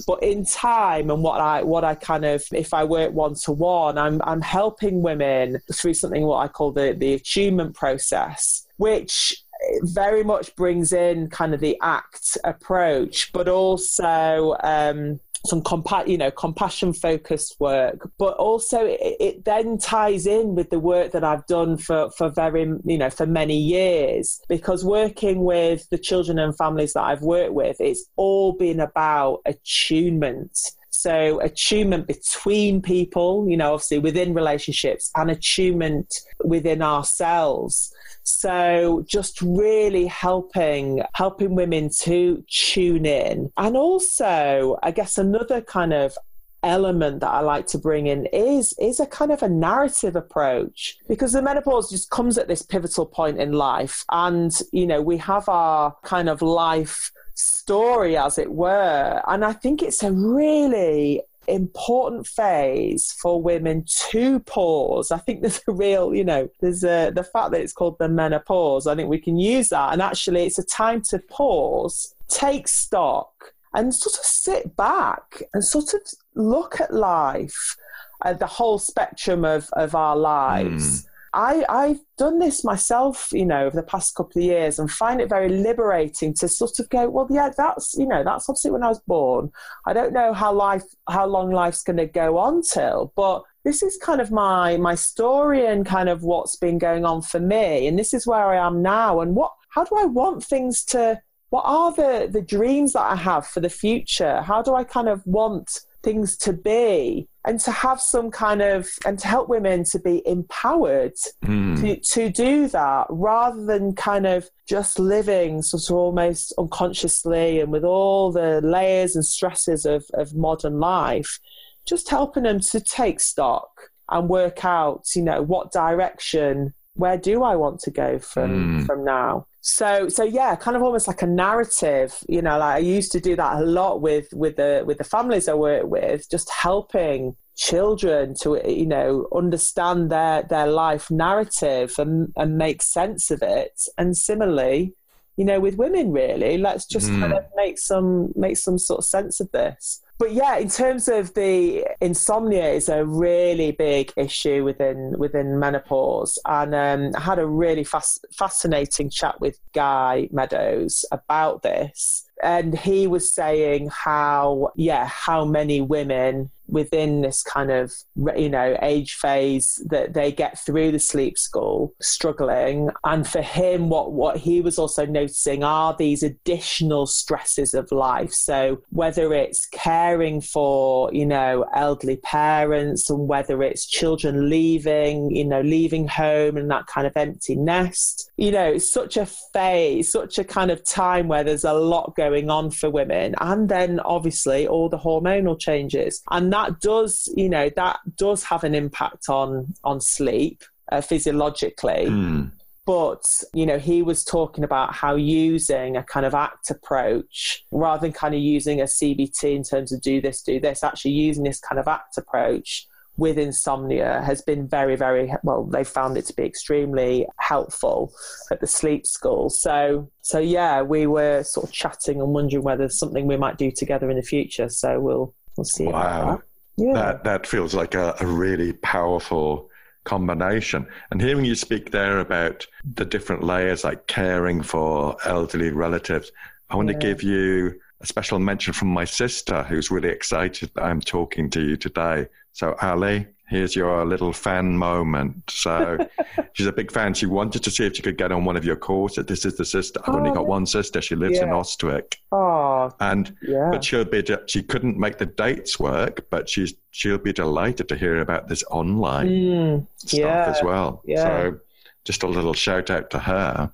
But 0.07 0.23
in 0.23 0.45
time 0.45 1.09
and 1.09 1.21
what 1.23 1.41
I 1.41 1.61
what 1.63 1.83
I 1.83 1.95
kind 1.95 2.23
of 2.23 2.43
if 2.53 2.73
I 2.73 2.85
work 2.85 3.11
one 3.11 3.35
to 3.43 3.51
one, 3.51 3.97
I'm 3.97 4.21
I'm 4.23 4.41
helping 4.41 5.01
women 5.01 5.59
through 5.73 5.95
something 5.95 6.23
what 6.23 6.39
I 6.39 6.47
call 6.47 6.71
the 6.71 6.95
the 6.97 7.13
attunement 7.13 7.75
process, 7.75 8.65
which 8.77 9.43
very 9.83 10.23
much 10.23 10.55
brings 10.55 10.91
in 10.91 11.29
kind 11.29 11.53
of 11.53 11.59
the 11.59 11.77
ACT 11.81 12.37
approach, 12.43 13.31
but 13.31 13.47
also 13.47 14.55
um, 14.63 15.19
some 15.45 15.61
compa- 15.61 16.07
you 16.07 16.17
know 16.17 16.31
compassion 16.31 16.93
focused 16.93 17.59
work 17.59 18.09
but 18.17 18.35
also 18.37 18.85
it, 18.85 19.15
it, 19.19 19.45
then 19.45 19.77
ties 19.77 20.27
in 20.27 20.55
with 20.55 20.69
the 20.69 20.79
work 20.79 21.11
that 21.11 21.23
I've 21.23 21.45
done 21.47 21.77
for 21.77 22.11
for 22.11 22.29
very 22.29 22.61
you 22.85 22.97
know 22.97 23.09
for 23.09 23.25
many 23.25 23.57
years 23.57 24.41
because 24.47 24.85
working 24.85 25.43
with 25.43 25.89
the 25.89 25.97
children 25.97 26.37
and 26.37 26.55
families 26.55 26.93
that 26.93 27.03
I've 27.03 27.21
worked 27.21 27.53
with 27.53 27.77
it's 27.79 28.05
all 28.15 28.53
been 28.53 28.79
about 28.79 29.41
attunement 29.45 30.59
so 31.01 31.39
attunement 31.41 32.07
between 32.07 32.81
people 32.81 33.47
you 33.49 33.57
know 33.57 33.73
obviously 33.73 33.99
within 33.99 34.33
relationships 34.33 35.11
and 35.15 35.31
attunement 35.31 36.21
within 36.43 36.81
ourselves. 36.81 37.93
So 38.23 39.03
just 39.07 39.41
really 39.41 40.05
helping 40.05 41.03
helping 41.13 41.55
women 41.55 41.89
to 42.01 42.43
tune 42.49 43.05
in. 43.05 43.51
And 43.57 43.75
also, 43.75 44.77
I 44.83 44.91
guess 44.91 45.17
another 45.17 45.61
kind 45.61 45.93
of 45.93 46.15
element 46.63 47.21
that 47.21 47.29
I 47.29 47.39
like 47.39 47.65
to 47.67 47.79
bring 47.79 48.05
in 48.05 48.27
is 48.27 48.73
is 48.79 48.99
a 48.99 49.07
kind 49.07 49.31
of 49.31 49.41
a 49.41 49.49
narrative 49.49 50.15
approach. 50.15 50.97
Because 51.07 51.33
the 51.33 51.41
menopause 51.41 51.89
just 51.89 52.09
comes 52.11 52.37
at 52.37 52.47
this 52.47 52.61
pivotal 52.61 53.05
point 53.05 53.39
in 53.39 53.53
life. 53.53 54.05
And 54.11 54.51
you 54.71 54.85
know 54.85 55.01
we 55.01 55.17
have 55.17 55.49
our 55.49 55.95
kind 56.03 56.29
of 56.29 56.41
life 56.41 57.11
story 57.41 58.17
as 58.17 58.37
it 58.37 58.51
were 58.51 59.21
and 59.27 59.43
I 59.43 59.53
think 59.53 59.81
it's 59.81 60.03
a 60.03 60.11
really 60.11 61.21
important 61.47 62.27
phase 62.27 63.11
for 63.13 63.41
women 63.41 63.83
to 63.87 64.39
pause. 64.41 65.11
I 65.11 65.17
think 65.17 65.41
there's 65.41 65.61
a 65.67 65.73
real, 65.73 66.13
you 66.13 66.23
know, 66.23 66.49
there's 66.59 66.83
a, 66.83 67.11
the 67.13 67.23
fact 67.23 67.51
that 67.51 67.61
it's 67.61 67.73
called 67.73 67.97
the 67.99 68.09
menopause. 68.09 68.87
I 68.87 68.95
think 68.95 69.09
we 69.09 69.19
can 69.19 69.37
use 69.37 69.69
that. 69.69 69.93
And 69.93 70.01
actually, 70.01 70.45
it's 70.45 70.59
a 70.59 70.65
time 70.65 71.01
to 71.09 71.19
pause, 71.19 72.15
take 72.27 72.67
stock, 72.67 73.53
and 73.73 73.93
sort 73.93 74.15
of 74.17 74.25
sit 74.25 74.75
back 74.75 75.43
and 75.53 75.63
sort 75.63 75.93
of 75.93 76.01
look 76.35 76.79
at 76.81 76.93
life, 76.93 77.77
uh, 78.21 78.33
the 78.33 78.47
whole 78.47 78.79
spectrum 78.79 79.45
of, 79.45 79.69
of 79.73 79.95
our 79.95 80.15
lives. 80.15 81.03
Mm. 81.03 81.07
I, 81.33 81.63
I've 81.69 81.99
done 82.17 82.39
this 82.39 82.63
myself, 82.63 83.29
you 83.31 83.45
know, 83.45 83.65
over 83.65 83.75
the 83.75 83.83
past 83.83 84.15
couple 84.15 84.41
of 84.41 84.45
years 84.45 84.79
and 84.79 84.91
find 84.91 85.21
it 85.21 85.29
very 85.29 85.47
liberating 85.47 86.33
to 86.35 86.47
sort 86.49 86.79
of 86.79 86.89
go, 86.89 87.09
well, 87.09 87.27
yeah, 87.29 87.51
that's, 87.55 87.95
you 87.97 88.05
know, 88.05 88.23
that's 88.23 88.49
obviously 88.49 88.71
when 88.71 88.83
I 88.83 88.89
was 88.89 88.99
born. 89.07 89.49
I 89.85 89.93
don't 89.93 90.11
know 90.11 90.33
how 90.33 90.51
life, 90.51 90.83
how 91.09 91.25
long 91.25 91.51
life's 91.51 91.83
going 91.83 91.97
to 91.97 92.05
go 92.05 92.37
on 92.37 92.63
till, 92.63 93.13
but 93.15 93.43
this 93.63 93.83
is 93.83 93.97
kind 93.97 94.19
of 94.19 94.31
my 94.31 94.77
my 94.77 94.95
story 94.95 95.65
and 95.65 95.85
kind 95.85 96.09
of 96.09 96.23
what's 96.23 96.55
been 96.55 96.77
going 96.77 97.05
on 97.05 97.21
for 97.21 97.39
me. 97.39 97.87
And 97.87 97.97
this 97.97 98.13
is 98.13 98.25
where 98.25 98.47
I 98.47 98.65
am 98.65 98.81
now. 98.81 99.21
And 99.21 99.35
what 99.35 99.53
how 99.69 99.83
do 99.83 99.95
I 99.95 100.05
want 100.05 100.43
things 100.43 100.83
to 100.85 101.21
what 101.49 101.63
are 101.65 101.93
the 101.93 102.27
the 102.31 102.41
dreams 102.41 102.93
that 102.93 103.03
I 103.03 103.15
have 103.15 103.45
for 103.45 103.59
the 103.59 103.69
future? 103.69 104.41
How 104.41 104.61
do 104.61 104.73
I 104.73 104.83
kind 104.83 105.07
of 105.07 105.25
want 105.25 105.81
things 106.01 106.35
to 106.37 106.53
be 106.53 107.27
and 107.45 107.59
to 107.59 107.71
have 107.71 107.99
some 107.99 108.29
kind 108.29 108.61
of 108.61 108.89
and 109.05 109.17
to 109.19 109.27
help 109.27 109.49
women 109.49 109.83
to 109.83 109.99
be 109.99 110.21
empowered 110.27 111.15
mm. 111.43 111.79
to, 111.79 111.95
to 111.97 112.29
do 112.29 112.67
that 112.67 113.07
rather 113.09 113.63
than 113.65 113.95
kind 113.95 114.27
of 114.27 114.49
just 114.67 114.99
living 114.99 115.61
sort 115.61 115.89
of 115.89 115.95
almost 115.95 116.53
unconsciously 116.57 117.59
and 117.59 117.71
with 117.71 117.83
all 117.83 118.31
the 118.31 118.61
layers 118.61 119.15
and 119.15 119.25
stresses 119.25 119.85
of, 119.85 120.05
of 120.13 120.35
modern 120.35 120.79
life 120.79 121.39
just 121.85 122.09
helping 122.09 122.43
them 122.43 122.59
to 122.59 122.79
take 122.79 123.19
stock 123.19 123.69
and 124.09 124.29
work 124.29 124.63
out 124.63 125.05
you 125.15 125.21
know 125.21 125.41
what 125.41 125.71
direction 125.71 126.73
where 127.01 127.17
do 127.17 127.43
i 127.43 127.55
want 127.55 127.79
to 127.79 127.91
go 127.91 128.17
from 128.17 128.81
mm. 128.81 128.85
from 128.85 129.03
now 129.03 129.45
so 129.59 130.07
so 130.07 130.23
yeah 130.23 130.55
kind 130.55 130.77
of 130.77 130.83
almost 130.83 131.07
like 131.07 131.21
a 131.21 131.27
narrative 131.27 132.23
you 132.29 132.41
know 132.41 132.57
like 132.57 132.75
i 132.75 132.79
used 132.79 133.11
to 133.11 133.19
do 133.19 133.35
that 133.35 133.57
a 133.57 133.65
lot 133.65 134.01
with 134.01 134.27
with 134.33 134.55
the 134.55 134.83
with 134.85 134.97
the 134.97 135.03
families 135.03 135.47
i 135.47 135.53
work 135.53 135.83
with 135.85 136.29
just 136.29 136.49
helping 136.49 137.35
children 137.55 138.33
to 138.33 138.59
you 138.65 138.85
know 138.85 139.27
understand 139.35 140.09
their 140.09 140.43
their 140.43 140.67
life 140.67 141.11
narrative 141.11 141.93
and 141.99 142.31
and 142.37 142.57
make 142.57 142.81
sense 142.81 143.29
of 143.29 143.41
it 143.43 143.81
and 143.97 144.17
similarly 144.17 144.95
you 145.41 145.45
know 145.45 145.59
with 145.59 145.75
women 145.75 146.11
really. 146.11 146.59
Let's 146.59 146.85
just 146.85 147.09
mm. 147.09 147.19
kind 147.19 147.33
of 147.33 147.43
make 147.55 147.79
some 147.79 148.31
make 148.35 148.57
some 148.57 148.77
sort 148.77 148.99
of 148.99 149.05
sense 149.05 149.39
of 149.39 149.51
this. 149.51 149.99
But 150.19 150.33
yeah, 150.33 150.57
in 150.57 150.69
terms 150.69 151.07
of 151.07 151.33
the 151.33 151.83
insomnia 151.99 152.69
is 152.69 152.89
a 152.89 153.03
really 153.03 153.71
big 153.71 154.13
issue 154.15 154.63
within 154.63 155.15
within 155.17 155.57
menopause, 155.57 156.37
and 156.45 156.75
um, 156.75 157.11
I 157.15 157.21
had 157.21 157.39
a 157.39 157.47
really 157.47 157.83
fast, 157.83 158.23
fascinating 158.37 159.09
chat 159.09 159.41
with 159.41 159.59
Guy 159.73 160.29
Meadows 160.31 161.05
about 161.11 161.63
this, 161.63 162.23
and 162.43 162.77
he 162.77 163.07
was 163.07 163.33
saying 163.33 163.89
how 163.91 164.69
yeah 164.75 165.07
how 165.07 165.43
many 165.43 165.81
women 165.81 166.51
within 166.71 167.21
this 167.21 167.43
kind 167.43 167.71
of 167.71 167.91
you 168.35 168.49
know 168.49 168.77
age 168.81 169.15
phase 169.15 169.81
that 169.89 170.13
they 170.13 170.31
get 170.31 170.59
through 170.59 170.91
the 170.91 170.99
sleep 170.99 171.37
school 171.37 171.93
struggling. 172.01 172.89
And 173.03 173.27
for 173.27 173.41
him 173.41 173.89
what 173.89 174.13
what 174.13 174.37
he 174.37 174.61
was 174.61 174.77
also 174.79 175.05
noticing 175.05 175.63
are 175.63 175.95
these 175.97 176.23
additional 176.23 177.05
stresses 177.05 177.73
of 177.73 177.91
life. 177.91 178.31
So 178.31 178.81
whether 178.89 179.33
it's 179.33 179.65
caring 179.67 180.41
for 180.41 181.11
you 181.13 181.25
know 181.25 181.65
elderly 181.73 182.17
parents 182.17 183.09
and 183.09 183.27
whether 183.27 183.63
it's 183.63 183.85
children 183.85 184.49
leaving 184.49 185.31
you 185.31 185.45
know 185.45 185.61
leaving 185.61 186.07
home 186.07 186.57
and 186.57 186.69
that 186.71 186.87
kind 186.87 187.07
of 187.07 187.13
empty 187.15 187.55
nest 187.55 188.31
you 188.37 188.51
know 188.51 188.73
it's 188.73 188.91
such 188.91 189.17
a 189.17 189.25
phase 189.53 190.11
such 190.11 190.37
a 190.37 190.43
kind 190.43 190.71
of 190.71 190.83
time 190.85 191.27
where 191.27 191.43
there's 191.43 191.63
a 191.63 191.73
lot 191.73 192.15
going 192.15 192.49
on 192.49 192.69
for 192.71 192.89
women. 192.89 193.35
And 193.39 193.69
then 193.69 193.99
obviously 194.01 194.67
all 194.67 194.89
the 194.89 194.97
hormonal 194.97 195.59
changes. 195.59 196.21
And 196.29 196.51
that 196.53 196.60
that 196.61 196.79
does, 196.79 197.31
you 197.35 197.49
know, 197.49 197.69
that 197.75 197.99
does 198.17 198.43
have 198.43 198.63
an 198.63 198.75
impact 198.75 199.29
on 199.29 199.73
on 199.83 200.01
sleep 200.01 200.63
uh, 200.91 201.01
physiologically. 201.01 202.05
Mm. 202.07 202.51
But 202.85 203.25
you 203.53 203.65
know, 203.65 203.77
he 203.77 204.01
was 204.01 204.23
talking 204.23 204.63
about 204.63 204.93
how 204.93 205.15
using 205.15 205.95
a 205.95 206.03
kind 206.03 206.25
of 206.25 206.33
ACT 206.33 206.71
approach 206.71 207.63
rather 207.71 208.01
than 208.01 208.13
kind 208.13 208.33
of 208.33 208.41
using 208.41 208.81
a 208.81 208.85
CBT 208.85 209.55
in 209.55 209.63
terms 209.63 209.91
of 209.91 210.01
do 210.01 210.19
this, 210.19 210.41
do 210.41 210.59
this, 210.59 210.83
actually 210.83 211.11
using 211.11 211.43
this 211.43 211.59
kind 211.59 211.79
of 211.79 211.87
ACT 211.87 212.17
approach 212.17 212.87
with 213.17 213.37
insomnia 213.37 214.21
has 214.25 214.41
been 214.41 214.67
very, 214.67 214.95
very 214.95 215.31
well. 215.43 215.65
They 215.65 215.83
found 215.83 216.17
it 216.17 216.25
to 216.25 216.33
be 216.33 216.43
extremely 216.43 217.27
helpful 217.37 218.13
at 218.51 218.61
the 218.61 218.67
sleep 218.67 219.05
school. 219.05 219.49
So, 219.49 220.09
so 220.21 220.39
yeah, 220.39 220.81
we 220.81 221.05
were 221.05 221.43
sort 221.43 221.67
of 221.67 221.71
chatting 221.71 222.19
and 222.19 222.33
wondering 222.33 222.63
whether 222.63 222.79
there's 222.79 222.97
something 222.97 223.27
we 223.27 223.37
might 223.37 223.57
do 223.57 223.69
together 223.69 224.09
in 224.09 224.17
the 224.17 224.23
future. 224.23 224.69
So 224.69 224.99
we'll 224.99 225.35
we'll 225.55 225.65
see. 225.65 225.85
Wow, 225.85 226.41
yeah. 226.81 226.93
That 226.93 227.23
that 227.23 227.47
feels 227.47 227.73
like 227.73 227.93
a, 227.95 228.15
a 228.19 228.25
really 228.25 228.73
powerful 228.73 229.69
combination. 230.03 230.87
And 231.11 231.21
hearing 231.21 231.45
you 231.45 231.55
speak 231.55 231.91
there 231.91 232.19
about 232.19 232.65
the 232.95 233.05
different 233.05 233.43
layers, 233.43 233.83
like 233.83 234.07
caring 234.07 234.63
for 234.63 235.15
elderly 235.25 235.69
relatives, 235.69 236.31
I 236.69 236.75
want 236.75 236.89
yeah. 236.89 236.93
to 236.93 236.99
give 236.99 237.23
you 237.23 237.79
a 238.01 238.07
special 238.07 238.39
mention 238.39 238.73
from 238.73 238.87
my 238.87 239.05
sister, 239.05 239.63
who's 239.63 239.91
really 239.91 240.09
excited 240.09 240.71
that 240.73 240.83
I'm 240.83 241.01
talking 241.01 241.49
to 241.51 241.61
you 241.61 241.77
today. 241.77 242.27
So, 242.51 242.75
Ali, 242.81 243.27
here's 243.51 243.75
your 243.75 244.05
little 244.05 244.31
fan 244.31 244.77
moment. 244.77 245.35
So 245.49 245.97
she's 246.53 246.65
a 246.65 246.71
big 246.71 246.89
fan. 246.89 247.13
She 247.13 247.25
wanted 247.25 247.63
to 247.63 247.69
see 247.69 247.85
if 247.85 247.97
she 247.97 248.01
could 248.01 248.17
get 248.17 248.31
on 248.31 248.45
one 248.45 248.55
of 248.55 248.63
your 248.63 248.77
courses. 248.77 249.25
This 249.25 249.45
is 249.45 249.57
the 249.57 249.65
sister. 249.65 249.99
I've 250.07 250.15
oh, 250.15 250.17
only 250.17 250.31
got 250.31 250.47
one 250.47 250.65
sister. 250.65 251.01
She 251.01 251.15
lives 251.15 251.37
yeah. 251.37 251.43
in 251.43 251.49
Austwick. 251.49 252.15
Oh, 252.31 252.91
and 253.01 253.35
yeah. 253.43 253.69
but 253.69 253.83
she'll 253.83 254.05
be. 254.05 254.25
She 254.47 254.63
couldn't 254.63 254.97
make 254.97 255.17
the 255.17 255.25
dates 255.25 255.79
work, 255.79 256.25
but 256.29 256.47
she's 256.49 256.73
she'll 256.91 257.17
be 257.17 257.33
delighted 257.33 257.89
to 257.89 257.95
hear 257.95 258.21
about 258.21 258.47
this 258.47 258.63
online 258.71 259.27
mm, 259.27 259.87
stuff 259.97 260.19
yeah. 260.19 260.45
as 260.47 260.63
well. 260.63 261.01
Yeah. 261.05 261.23
So 261.23 261.59
just 262.03 262.23
a 262.23 262.27
little 262.27 262.53
shout 262.53 262.89
out 262.89 263.09
to 263.11 263.19
her. 263.19 263.71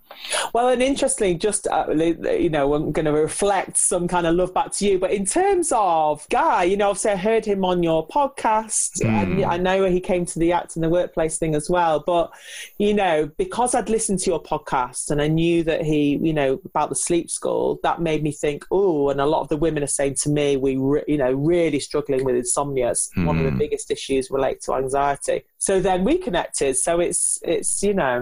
Well, 0.54 0.70
and 0.70 0.82
interestingly, 0.82 1.36
just 1.36 1.68
uh, 1.68 1.86
you 1.90 2.50
know, 2.50 2.74
I'm 2.74 2.92
going 2.92 3.06
to 3.06 3.12
reflect 3.12 3.78
some 3.78 4.08
kind 4.08 4.28
of 4.28 4.36
love 4.36 4.54
back 4.54 4.72
to 4.74 4.86
you. 4.86 5.00
But 5.00 5.12
in 5.12 5.26
terms 5.26 5.72
of 5.74 6.28
Guy, 6.30 6.64
you 6.64 6.78
know, 6.78 6.90
obviously 6.90 7.12
I 7.12 7.16
heard 7.16 7.46
him 7.46 7.64
on 7.64 7.84
your 7.84 8.06
podcast, 8.08 9.02
mm. 9.02 9.08
and 9.08 9.46
I 9.46 9.58
know 9.58 9.86
he 9.86 10.00
came 10.00 10.26
to 10.26 10.40
the 10.40 10.52
ACT 10.52 10.76
in 10.76 10.82
the 10.82 10.90
Workplace 10.90 11.38
thing 11.38 11.56
as 11.56 11.70
well. 11.70 12.04
But 12.06 12.32
you 12.78 12.94
know, 12.94 13.30
because 13.38 13.74
I'd 13.74 13.90
listened 13.90 14.20
to 14.20 14.30
your 14.30 14.44
podcast 14.44 15.10
and 15.10 15.22
I 15.22 15.28
knew 15.28 15.64
that 15.64 15.84
he, 15.84 16.18
you 16.18 16.34
know, 16.34 16.60
about 16.66 16.90
the 16.90 16.96
sleep 16.96 17.30
school, 17.30 17.80
that 17.84 18.02
made 18.02 18.24
me 18.24 18.32
think, 18.32 18.66
oh, 18.72 19.10
and 19.10 19.22
a 19.22 19.26
lot 19.26 19.42
of 19.42 19.50
the 19.50 19.58
women 19.58 19.84
are 19.84 19.88
saying 19.88 20.16
to 20.16 20.30
me, 20.30 20.58
we, 20.58 20.76
re- 20.78 21.04
you 21.08 21.18
know, 21.18 21.32
really 21.32 21.80
struggling 21.80 22.26
with 22.26 22.36
insomnia. 22.36 22.92
It's 22.92 23.10
mm. 23.16 23.26
one 23.26 23.38
of 23.38 23.46
the 23.46 23.52
hmm. 23.52 23.58
biggest 23.58 23.90
issues 23.92 24.30
relate 24.30 24.62
to 24.62 24.74
anxiety. 24.74 25.44
So 25.60 25.80
then 25.80 26.04
we 26.04 26.18
connected. 26.18 26.76
So 26.78 27.00
it's 27.00 27.40
it's 27.44 27.82
you 27.84 27.94
know 27.94 28.16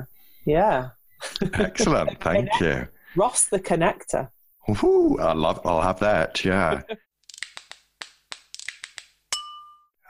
yeah. 0.45 0.89
Excellent. 1.53 2.19
Thank 2.21 2.49
you. 2.59 2.87
Ross 3.15 3.45
the 3.45 3.59
connector. 3.59 4.29
Ooh, 4.83 5.17
I 5.19 5.33
love. 5.33 5.61
I'll 5.65 5.81
have 5.81 5.99
that. 5.99 6.43
Yeah. 6.43 6.81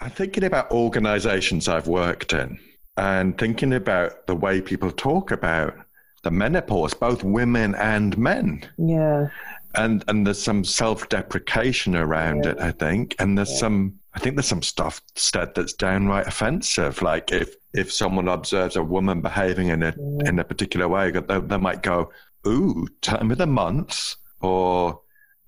I'm 0.02 0.12
thinking 0.12 0.44
about 0.44 0.72
organizations 0.72 1.68
I've 1.68 1.88
worked 1.88 2.34
in 2.34 2.60
and 2.98 3.38
thinking 3.38 3.74
about 3.74 4.28
the 4.28 4.36
way 4.36 4.62
people 4.62 4.92
talk 4.92 5.32
about 5.32 5.76
the 6.24 6.32
menopause, 6.32 6.94
both 6.94 7.24
women 7.24 7.76
and 7.76 8.18
men. 8.18 8.68
Yeah. 8.78 9.30
And 9.76 10.04
and 10.08 10.26
there's 10.26 10.42
some 10.42 10.64
self-deprecation 10.64 11.96
around 11.96 12.46
yeah. 12.46 12.52
it, 12.52 12.60
I 12.60 12.72
think, 12.72 13.16
and 13.20 13.38
there's 13.38 13.52
yeah. 13.52 13.58
some 13.58 14.00
I 14.16 14.20
think 14.20 14.36
there's 14.36 14.48
some 14.48 14.62
stuff 14.62 15.02
said 15.16 15.54
that's 15.54 15.74
downright 15.74 16.26
offensive. 16.26 17.02
Like 17.02 17.32
if 17.32 17.56
if 17.74 17.92
someone 17.92 18.30
observes 18.30 18.78
a 18.78 18.84
woman 18.84 19.22
behaving 19.22 19.68
in 19.68 19.84
a 19.84 19.92
mm. 19.92 20.28
in 20.28 20.40
a 20.40 20.44
particular 20.44 20.88
way, 20.88 21.12
they, 21.12 21.40
they 21.40 21.58
might 21.58 21.84
go, 21.84 22.12
"Ooh, 22.48 22.88
time 23.02 23.30
of 23.32 23.38
the 23.38 23.46
month," 23.46 24.16
or 24.42 25.02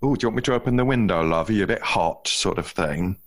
"Ooh, 0.03 0.15
do 0.15 0.24
you 0.24 0.28
want 0.28 0.36
me 0.36 0.41
to 0.43 0.53
open 0.53 0.76
the 0.76 0.86
window, 0.86 1.24
love? 1.24 1.49
Are 1.49 1.53
you 1.53 1.63
a 1.63 1.68
bit 1.68 1.82
hot?" 1.82 2.28
sort 2.28 2.57
of 2.57 2.68
thing. 2.68 3.18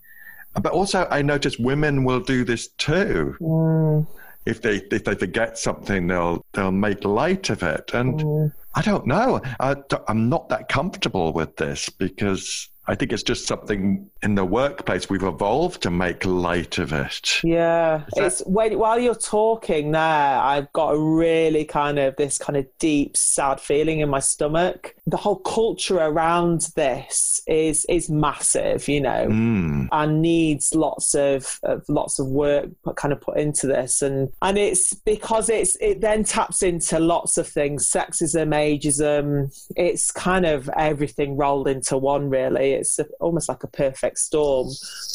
But 0.53 0.73
also, 0.73 1.07
I 1.09 1.23
notice 1.23 1.57
women 1.57 2.03
will 2.03 2.19
do 2.19 2.43
this 2.43 2.67
too. 2.77 3.35
Mm. 3.41 4.07
If 4.45 4.61
they 4.61 4.77
if 4.91 5.03
they 5.05 5.15
forget 5.15 5.57
something, 5.57 6.05
they'll 6.05 6.45
they'll 6.53 6.71
make 6.71 7.03
light 7.03 7.49
of 7.49 7.63
it, 7.63 7.89
and 7.95 8.19
mm. 8.19 8.53
I 8.75 8.83
don't 8.83 9.07
know. 9.07 9.41
I, 9.59 9.75
I'm 10.07 10.29
not 10.29 10.49
that 10.49 10.69
comfortable 10.69 11.33
with 11.33 11.55
this 11.57 11.89
because 11.89 12.69
I 12.91 12.95
think 12.95 13.13
it's 13.13 13.23
just 13.23 13.47
something 13.47 14.09
in 14.21 14.35
the 14.35 14.43
workplace 14.43 15.09
we've 15.09 15.23
evolved 15.23 15.81
to 15.83 15.89
make 15.89 16.25
light 16.25 16.77
of 16.77 16.91
it. 16.91 17.39
Yeah, 17.41 18.03
that... 18.15 18.25
it's 18.25 18.41
when, 18.41 18.77
while 18.77 18.99
you're 18.99 19.15
talking 19.15 19.91
there, 19.91 20.01
I've 20.01 20.69
got 20.73 20.89
a 20.89 20.99
really 20.99 21.63
kind 21.63 21.97
of 21.99 22.17
this 22.17 22.37
kind 22.37 22.57
of 22.57 22.67
deep, 22.79 23.15
sad 23.15 23.61
feeling 23.61 24.01
in 24.01 24.09
my 24.09 24.19
stomach. 24.19 24.93
The 25.07 25.15
whole 25.15 25.37
culture 25.37 25.99
around 25.99 26.67
this 26.75 27.41
is 27.47 27.85
is 27.85 28.09
massive, 28.09 28.89
you 28.89 28.99
know, 28.99 29.27
mm. 29.29 29.87
and 29.89 30.21
needs 30.21 30.75
lots 30.75 31.15
of, 31.15 31.61
of 31.63 31.87
lots 31.87 32.19
of 32.19 32.27
work 32.27 32.67
kind 32.97 33.13
of 33.13 33.21
put 33.21 33.37
into 33.37 33.67
this, 33.67 34.01
and 34.01 34.33
and 34.41 34.57
it's 34.57 34.93
because 34.93 35.49
it's 35.49 35.77
it 35.79 36.01
then 36.01 36.25
taps 36.25 36.61
into 36.61 36.99
lots 36.99 37.37
of 37.37 37.47
things: 37.47 37.89
sexism, 37.89 38.49
ageism. 38.49 39.49
It's 39.77 40.11
kind 40.11 40.45
of 40.45 40.69
everything 40.77 41.37
rolled 41.37 41.69
into 41.69 41.97
one, 41.97 42.29
really 42.29 42.80
it's 42.81 42.99
a, 42.99 43.05
almost 43.19 43.47
like 43.49 43.63
a 43.63 43.67
perfect 43.67 44.17
storm 44.19 44.69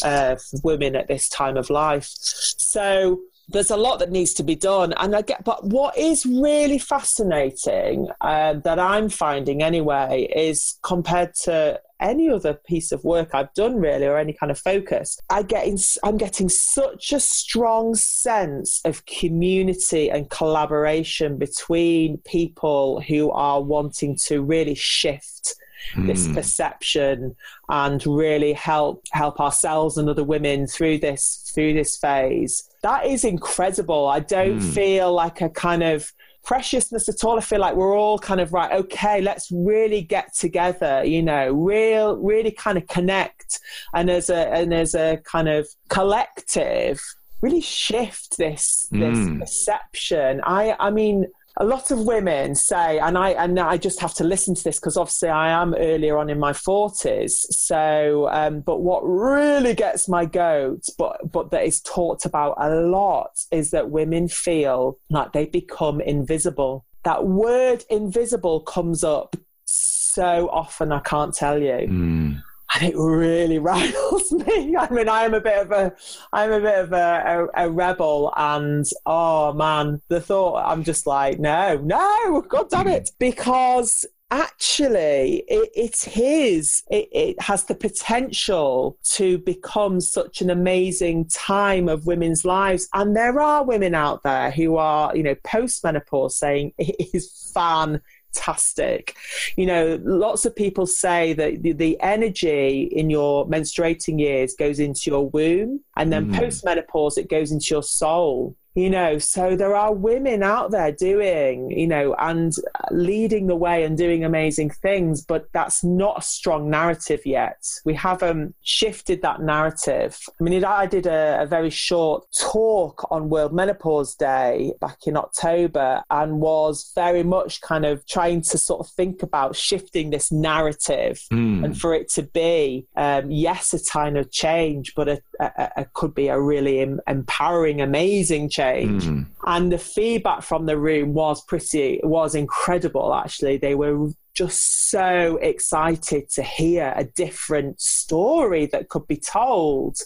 uh, 0.04 0.36
for 0.36 0.60
women 0.62 0.96
at 0.96 1.08
this 1.08 1.28
time 1.28 1.56
of 1.56 1.70
life. 1.70 2.08
So 2.14 3.20
there's 3.48 3.70
a 3.70 3.76
lot 3.76 3.98
that 4.00 4.10
needs 4.10 4.34
to 4.34 4.42
be 4.42 4.56
done. 4.56 4.92
And 4.96 5.14
I 5.14 5.22
get, 5.22 5.44
but 5.44 5.64
what 5.64 5.96
is 5.96 6.26
really 6.26 6.78
fascinating 6.78 8.08
uh, 8.20 8.54
that 8.64 8.78
I'm 8.78 9.08
finding 9.08 9.62
anyway 9.62 10.28
is 10.34 10.78
compared 10.82 11.34
to 11.44 11.80
any 12.00 12.28
other 12.28 12.54
piece 12.54 12.92
of 12.92 13.04
work 13.04 13.30
I've 13.32 13.52
done 13.54 13.76
really 13.76 14.06
or 14.06 14.18
any 14.18 14.32
kind 14.32 14.50
of 14.50 14.58
focus, 14.58 15.18
I 15.30 15.42
get 15.42 15.66
in, 15.66 15.78
I'm 16.04 16.18
getting 16.18 16.48
such 16.48 17.12
a 17.12 17.20
strong 17.20 17.94
sense 17.94 18.80
of 18.84 19.06
community 19.06 20.10
and 20.10 20.28
collaboration 20.28 21.38
between 21.38 22.18
people 22.18 23.00
who 23.00 23.30
are 23.30 23.62
wanting 23.62 24.16
to 24.26 24.42
really 24.42 24.74
shift 24.74 25.54
this 25.98 26.26
hmm. 26.26 26.34
perception 26.34 27.36
and 27.68 28.06
really 28.06 28.52
help 28.52 29.04
help 29.12 29.40
ourselves 29.40 29.96
and 29.98 30.08
other 30.08 30.24
women 30.24 30.66
through 30.66 30.98
this 30.98 31.50
through 31.54 31.72
this 31.72 31.96
phase 31.96 32.68
that 32.82 33.06
is 33.06 33.24
incredible 33.24 34.08
i 34.08 34.20
don't 34.20 34.58
mm. 34.58 34.74
feel 34.74 35.12
like 35.12 35.40
a 35.40 35.48
kind 35.48 35.82
of 35.82 36.12
preciousness 36.46 37.08
at 37.08 37.22
all. 37.24 37.36
I 37.36 37.42
feel 37.42 37.60
like 37.60 37.74
we're 37.74 37.94
all 37.94 38.18
kind 38.18 38.40
of 38.40 38.52
right, 38.52 38.72
okay, 38.72 39.20
let's 39.20 39.50
really 39.50 40.00
get 40.00 40.34
together, 40.34 41.04
you 41.04 41.22
know, 41.22 41.52
real, 41.52 42.16
really 42.16 42.52
kind 42.52 42.78
of 42.78 42.86
connect 42.86 43.58
and 43.92 44.08
as 44.08 44.30
a 44.30 44.48
and 44.54 44.72
as 44.72 44.94
a 44.94 45.18
kind 45.24 45.48
of 45.48 45.68
collective, 45.88 47.02
really 47.42 47.60
shift 47.60 48.38
this 48.38 48.86
this 48.92 49.18
mm. 49.18 49.40
perception. 49.40 50.40
I 50.44 50.76
I 50.78 50.90
mean, 50.90 51.26
a 51.58 51.64
lot 51.64 51.90
of 51.90 52.00
women 52.00 52.54
say, 52.54 52.98
and 52.98 53.16
I 53.16 53.30
and 53.30 53.58
I 53.58 53.76
just 53.78 54.00
have 54.00 54.14
to 54.14 54.24
listen 54.24 54.54
to 54.54 54.64
this 54.64 54.78
because 54.78 54.96
obviously 54.96 55.30
I 55.30 55.48
am 55.50 55.74
earlier 55.74 56.18
on 56.18 56.28
in 56.28 56.38
my 56.38 56.52
forties. 56.52 57.46
So, 57.50 58.28
um, 58.30 58.60
but 58.60 58.80
what 58.80 59.00
really 59.00 59.74
gets 59.74 60.08
my 60.08 60.26
goat, 60.26 60.82
but 60.98 61.32
but 61.32 61.50
that 61.50 61.64
is 61.64 61.80
talked 61.80 62.26
about 62.26 62.56
a 62.58 62.70
lot, 62.70 63.30
is 63.50 63.70
that 63.70 63.90
women 63.90 64.28
feel 64.28 64.98
like 65.08 65.32
they 65.32 65.46
become 65.46 66.00
invisible. 66.00 66.84
That 67.04 67.26
word 67.26 67.84
"invisible" 67.88 68.60
comes 68.60 69.02
up 69.02 69.36
so 69.64 70.48
often. 70.50 70.92
I 70.92 71.00
can't 71.00 71.34
tell 71.34 71.58
you. 71.58 71.88
Mm 71.88 72.42
and 72.74 72.82
it 72.82 72.96
really 72.96 73.58
riles 73.60 74.32
me. 74.32 74.76
I 74.76 74.90
mean, 74.90 75.08
I 75.08 75.24
am 75.24 75.34
a 75.34 75.40
bit 75.40 75.58
of 75.58 75.70
a, 75.70 75.94
I'm 76.32 76.52
a 76.52 76.60
bit 76.60 76.78
of 76.78 76.92
a, 76.92 77.48
a, 77.54 77.66
a, 77.66 77.70
rebel, 77.70 78.32
and 78.36 78.84
oh 79.04 79.52
man, 79.52 80.00
the 80.08 80.20
thought 80.20 80.64
I'm 80.64 80.84
just 80.84 81.06
like, 81.06 81.38
no, 81.38 81.76
no, 81.82 82.42
god 82.42 82.70
damn 82.70 82.88
it, 82.88 83.10
because 83.18 84.04
actually 84.30 85.44
it, 85.46 85.70
it 85.76 86.18
is 86.18 86.82
it, 86.90 87.08
it 87.12 87.40
has 87.40 87.64
the 87.64 87.74
potential 87.74 88.98
to 89.04 89.38
become 89.38 90.00
such 90.00 90.40
an 90.40 90.50
amazing 90.50 91.26
time 91.28 91.88
of 91.88 92.06
women's 92.06 92.44
lives. 92.44 92.88
And 92.92 93.14
there 93.14 93.40
are 93.40 93.64
women 93.64 93.94
out 93.94 94.22
there 94.24 94.50
who 94.50 94.76
are 94.76 95.16
you 95.16 95.22
know 95.22 95.36
post 95.44 95.84
menopause 95.84 96.38
saying 96.38 96.72
it 96.78 97.08
is 97.14 97.50
fun 97.54 98.00
fantastic. 98.36 99.16
You 99.56 99.66
know, 99.66 100.00
lots 100.04 100.44
of 100.44 100.54
people 100.54 100.86
say 100.86 101.32
that 101.34 101.62
the, 101.62 101.72
the 101.72 102.00
energy 102.00 102.84
in 102.92 103.10
your 103.10 103.46
menstruating 103.48 104.20
years 104.20 104.54
goes 104.54 104.78
into 104.78 105.10
your 105.10 105.28
womb, 105.30 105.80
and 105.96 106.12
then 106.12 106.30
mm. 106.30 106.38
post 106.38 106.64
menopause, 106.64 107.18
it 107.18 107.28
goes 107.28 107.52
into 107.52 107.66
your 107.70 107.82
soul 107.82 108.56
you 108.76 108.90
know 108.90 109.18
so 109.18 109.56
there 109.56 109.74
are 109.74 109.92
women 109.92 110.42
out 110.42 110.70
there 110.70 110.92
doing 110.92 111.70
you 111.70 111.86
know 111.86 112.14
and 112.18 112.54
leading 112.90 113.46
the 113.46 113.56
way 113.56 113.82
and 113.82 113.96
doing 113.96 114.22
amazing 114.22 114.68
things 114.68 115.22
but 115.22 115.50
that's 115.52 115.82
not 115.82 116.18
a 116.18 116.22
strong 116.22 116.68
narrative 116.68 117.24
yet 117.24 117.66
we 117.86 117.94
haven't 117.94 118.54
shifted 118.62 119.22
that 119.22 119.40
narrative 119.40 120.20
i 120.38 120.44
mean 120.44 120.62
i 120.62 120.84
did 120.84 121.06
a, 121.06 121.38
a 121.40 121.46
very 121.46 121.70
short 121.70 122.24
talk 122.38 123.06
on 123.10 123.30
world 123.30 123.52
menopause 123.52 124.14
day 124.14 124.72
back 124.78 124.98
in 125.06 125.16
october 125.16 126.02
and 126.10 126.38
was 126.40 126.92
very 126.94 127.22
much 127.22 127.62
kind 127.62 127.86
of 127.86 128.06
trying 128.06 128.42
to 128.42 128.58
sort 128.58 128.80
of 128.80 128.92
think 128.92 129.22
about 129.22 129.56
shifting 129.56 130.10
this 130.10 130.30
narrative 130.30 131.22
mm. 131.32 131.64
and 131.64 131.80
for 131.80 131.94
it 131.94 132.10
to 132.10 132.22
be 132.22 132.86
um, 132.96 133.30
yes 133.30 133.72
a 133.72 133.82
time 133.82 134.16
of 134.16 134.30
change 134.30 134.92
but 134.94 135.08
a 135.08 135.86
could 135.94 136.14
be 136.14 136.28
a 136.28 136.38
really 136.38 136.80
em- 136.80 137.00
empowering 137.06 137.80
amazing 137.80 138.50
change 138.50 138.65
change. 138.74 139.04
Mm. 139.04 139.26
And 139.46 139.72
the 139.72 139.78
feedback 139.78 140.42
from 140.42 140.66
the 140.66 140.78
room 140.78 141.14
was 141.14 141.44
pretty, 141.44 142.00
was 142.02 142.34
incredible 142.34 143.14
actually. 143.14 143.56
They 143.56 143.74
were 143.74 144.10
just 144.34 144.90
so 144.90 145.38
excited 145.38 146.28
to 146.30 146.42
hear 146.42 146.92
a 146.96 147.04
different 147.04 147.80
story 147.80 148.66
that 148.66 148.88
could 148.88 149.06
be 149.06 149.16
told. 149.16 149.96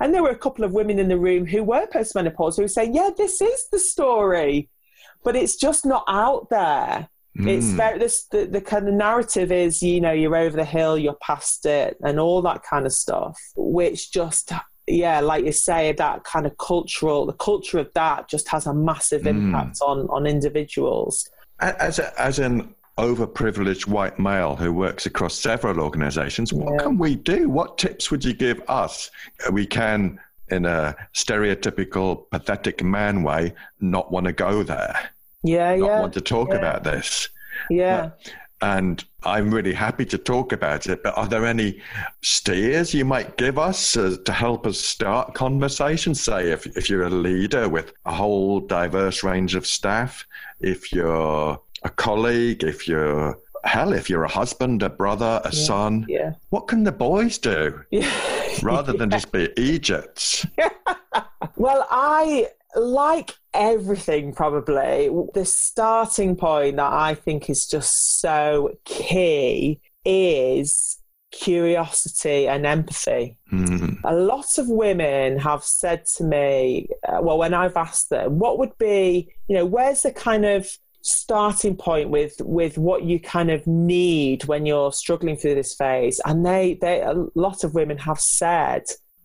And 0.00 0.12
there 0.12 0.22
were 0.22 0.30
a 0.30 0.36
couple 0.36 0.64
of 0.64 0.72
women 0.72 0.98
in 0.98 1.08
the 1.08 1.18
room 1.18 1.46
who 1.46 1.64
were 1.64 1.86
postmenopause 1.86 2.56
who 2.56 2.62
were 2.62 2.68
saying, 2.68 2.94
Yeah, 2.94 3.10
this 3.16 3.40
is 3.40 3.66
the 3.72 3.78
story, 3.78 4.68
but 5.24 5.36
it's 5.36 5.56
just 5.56 5.86
not 5.86 6.04
out 6.06 6.50
there. 6.50 7.08
Mm. 7.38 7.48
It's 7.48 7.66
very 7.68 7.98
this 7.98 8.24
the, 8.24 8.44
the 8.44 8.60
kind 8.60 8.88
of 8.88 8.94
narrative 8.94 9.52
is 9.52 9.82
you 9.82 10.00
know 10.00 10.10
you're 10.10 10.36
over 10.36 10.56
the 10.56 10.64
hill, 10.64 10.98
you're 10.98 11.14
past 11.22 11.64
it, 11.64 11.96
and 12.02 12.18
all 12.18 12.42
that 12.42 12.62
kind 12.62 12.86
of 12.86 12.92
stuff, 12.92 13.38
which 13.54 14.12
just 14.12 14.52
yeah, 14.90 15.20
like 15.20 15.44
you 15.44 15.52
say, 15.52 15.92
that 15.92 16.24
kind 16.24 16.46
of 16.46 16.56
cultural, 16.58 17.26
the 17.26 17.32
culture 17.34 17.78
of 17.78 17.92
that 17.94 18.28
just 18.28 18.48
has 18.48 18.66
a 18.66 18.74
massive 18.74 19.22
mm. 19.22 19.28
impact 19.28 19.80
mm. 19.80 19.88
on 19.88 20.08
on 20.08 20.26
individuals. 20.26 21.28
As 21.60 21.98
a, 21.98 22.20
as 22.20 22.38
an 22.38 22.74
overprivileged 22.98 23.86
white 23.86 24.18
male 24.18 24.56
who 24.56 24.72
works 24.72 25.06
across 25.06 25.34
several 25.34 25.80
organisations, 25.80 26.52
what 26.52 26.74
yeah. 26.74 26.82
can 26.82 26.98
we 26.98 27.14
do? 27.14 27.48
What 27.48 27.78
tips 27.78 28.10
would 28.10 28.24
you 28.24 28.34
give 28.34 28.62
us? 28.68 29.10
We 29.52 29.66
can, 29.66 30.20
in 30.48 30.66
a 30.66 30.94
stereotypical 31.14 32.30
pathetic 32.30 32.82
man 32.82 33.22
way, 33.22 33.54
not 33.80 34.10
want 34.10 34.26
to 34.26 34.32
go 34.32 34.62
there. 34.62 35.10
Yeah, 35.42 35.72
yeah. 35.72 35.80
not 35.80 35.86
yeah. 35.86 36.00
want 36.00 36.12
to 36.14 36.20
talk 36.20 36.48
yeah. 36.50 36.56
about 36.56 36.84
this. 36.84 37.28
Yeah. 37.68 38.10
And 38.62 39.02
I'm 39.22 39.52
really 39.52 39.72
happy 39.72 40.04
to 40.06 40.18
talk 40.18 40.52
about 40.52 40.86
it. 40.86 41.02
But 41.02 41.16
are 41.16 41.26
there 41.26 41.46
any 41.46 41.80
steers 42.22 42.92
you 42.92 43.04
might 43.04 43.36
give 43.36 43.58
us 43.58 43.96
uh, 43.96 44.16
to 44.24 44.32
help 44.32 44.66
us 44.66 44.78
start 44.78 45.34
conversations? 45.34 46.20
Say, 46.20 46.50
if, 46.50 46.66
if 46.76 46.90
you're 46.90 47.04
a 47.04 47.10
leader 47.10 47.68
with 47.68 47.92
a 48.04 48.12
whole 48.12 48.60
diverse 48.60 49.22
range 49.22 49.54
of 49.54 49.66
staff, 49.66 50.26
if 50.60 50.92
you're 50.92 51.58
a 51.82 51.90
colleague, 51.90 52.62
if 52.62 52.86
you're 52.86 53.38
hell, 53.64 53.92
if 53.92 54.08
you're 54.08 54.24
a 54.24 54.30
husband, 54.30 54.82
a 54.82 54.90
brother, 54.90 55.40
a 55.44 55.50
yeah, 55.52 55.64
son, 55.64 56.06
yeah. 56.08 56.32
what 56.50 56.66
can 56.66 56.84
the 56.84 56.92
boys 56.92 57.38
do? 57.38 57.80
Yeah. 57.90 58.10
Rather 58.62 58.92
than 58.92 59.10
just 59.10 59.32
be 59.32 59.48
Egypts. 59.56 60.44
well, 61.56 61.86
I 61.90 62.48
like 62.74 63.32
everything, 63.54 64.32
probably, 64.32 65.10
the 65.34 65.44
starting 65.44 66.36
point 66.36 66.76
that 66.76 66.92
I 66.92 67.14
think 67.14 67.50
is 67.50 67.66
just 67.66 68.20
so 68.20 68.76
key 68.84 69.80
is 70.04 70.98
curiosity 71.32 72.48
and 72.48 72.66
empathy. 72.66 73.38
Mm. 73.52 73.98
A 74.04 74.14
lot 74.14 74.58
of 74.58 74.68
women 74.68 75.38
have 75.38 75.64
said 75.64 76.04
to 76.16 76.24
me, 76.24 76.88
uh, 77.08 77.20
well, 77.22 77.38
when 77.38 77.54
I've 77.54 77.76
asked 77.76 78.10
them, 78.10 78.38
what 78.38 78.58
would 78.58 78.76
be, 78.78 79.32
you 79.48 79.56
know, 79.56 79.66
where's 79.66 80.02
the 80.02 80.12
kind 80.12 80.44
of 80.44 80.68
starting 81.02 81.74
point 81.74 82.10
with 82.10 82.34
with 82.40 82.76
what 82.76 83.04
you 83.04 83.18
kind 83.18 83.50
of 83.50 83.66
need 83.66 84.44
when 84.44 84.66
you're 84.66 84.92
struggling 84.92 85.34
through 85.34 85.54
this 85.54 85.74
phase 85.74 86.20
and 86.26 86.44
they 86.44 86.76
they 86.82 87.00
a 87.00 87.24
lot 87.34 87.64
of 87.64 87.72
women 87.72 87.96
have 87.96 88.20
said 88.20 88.82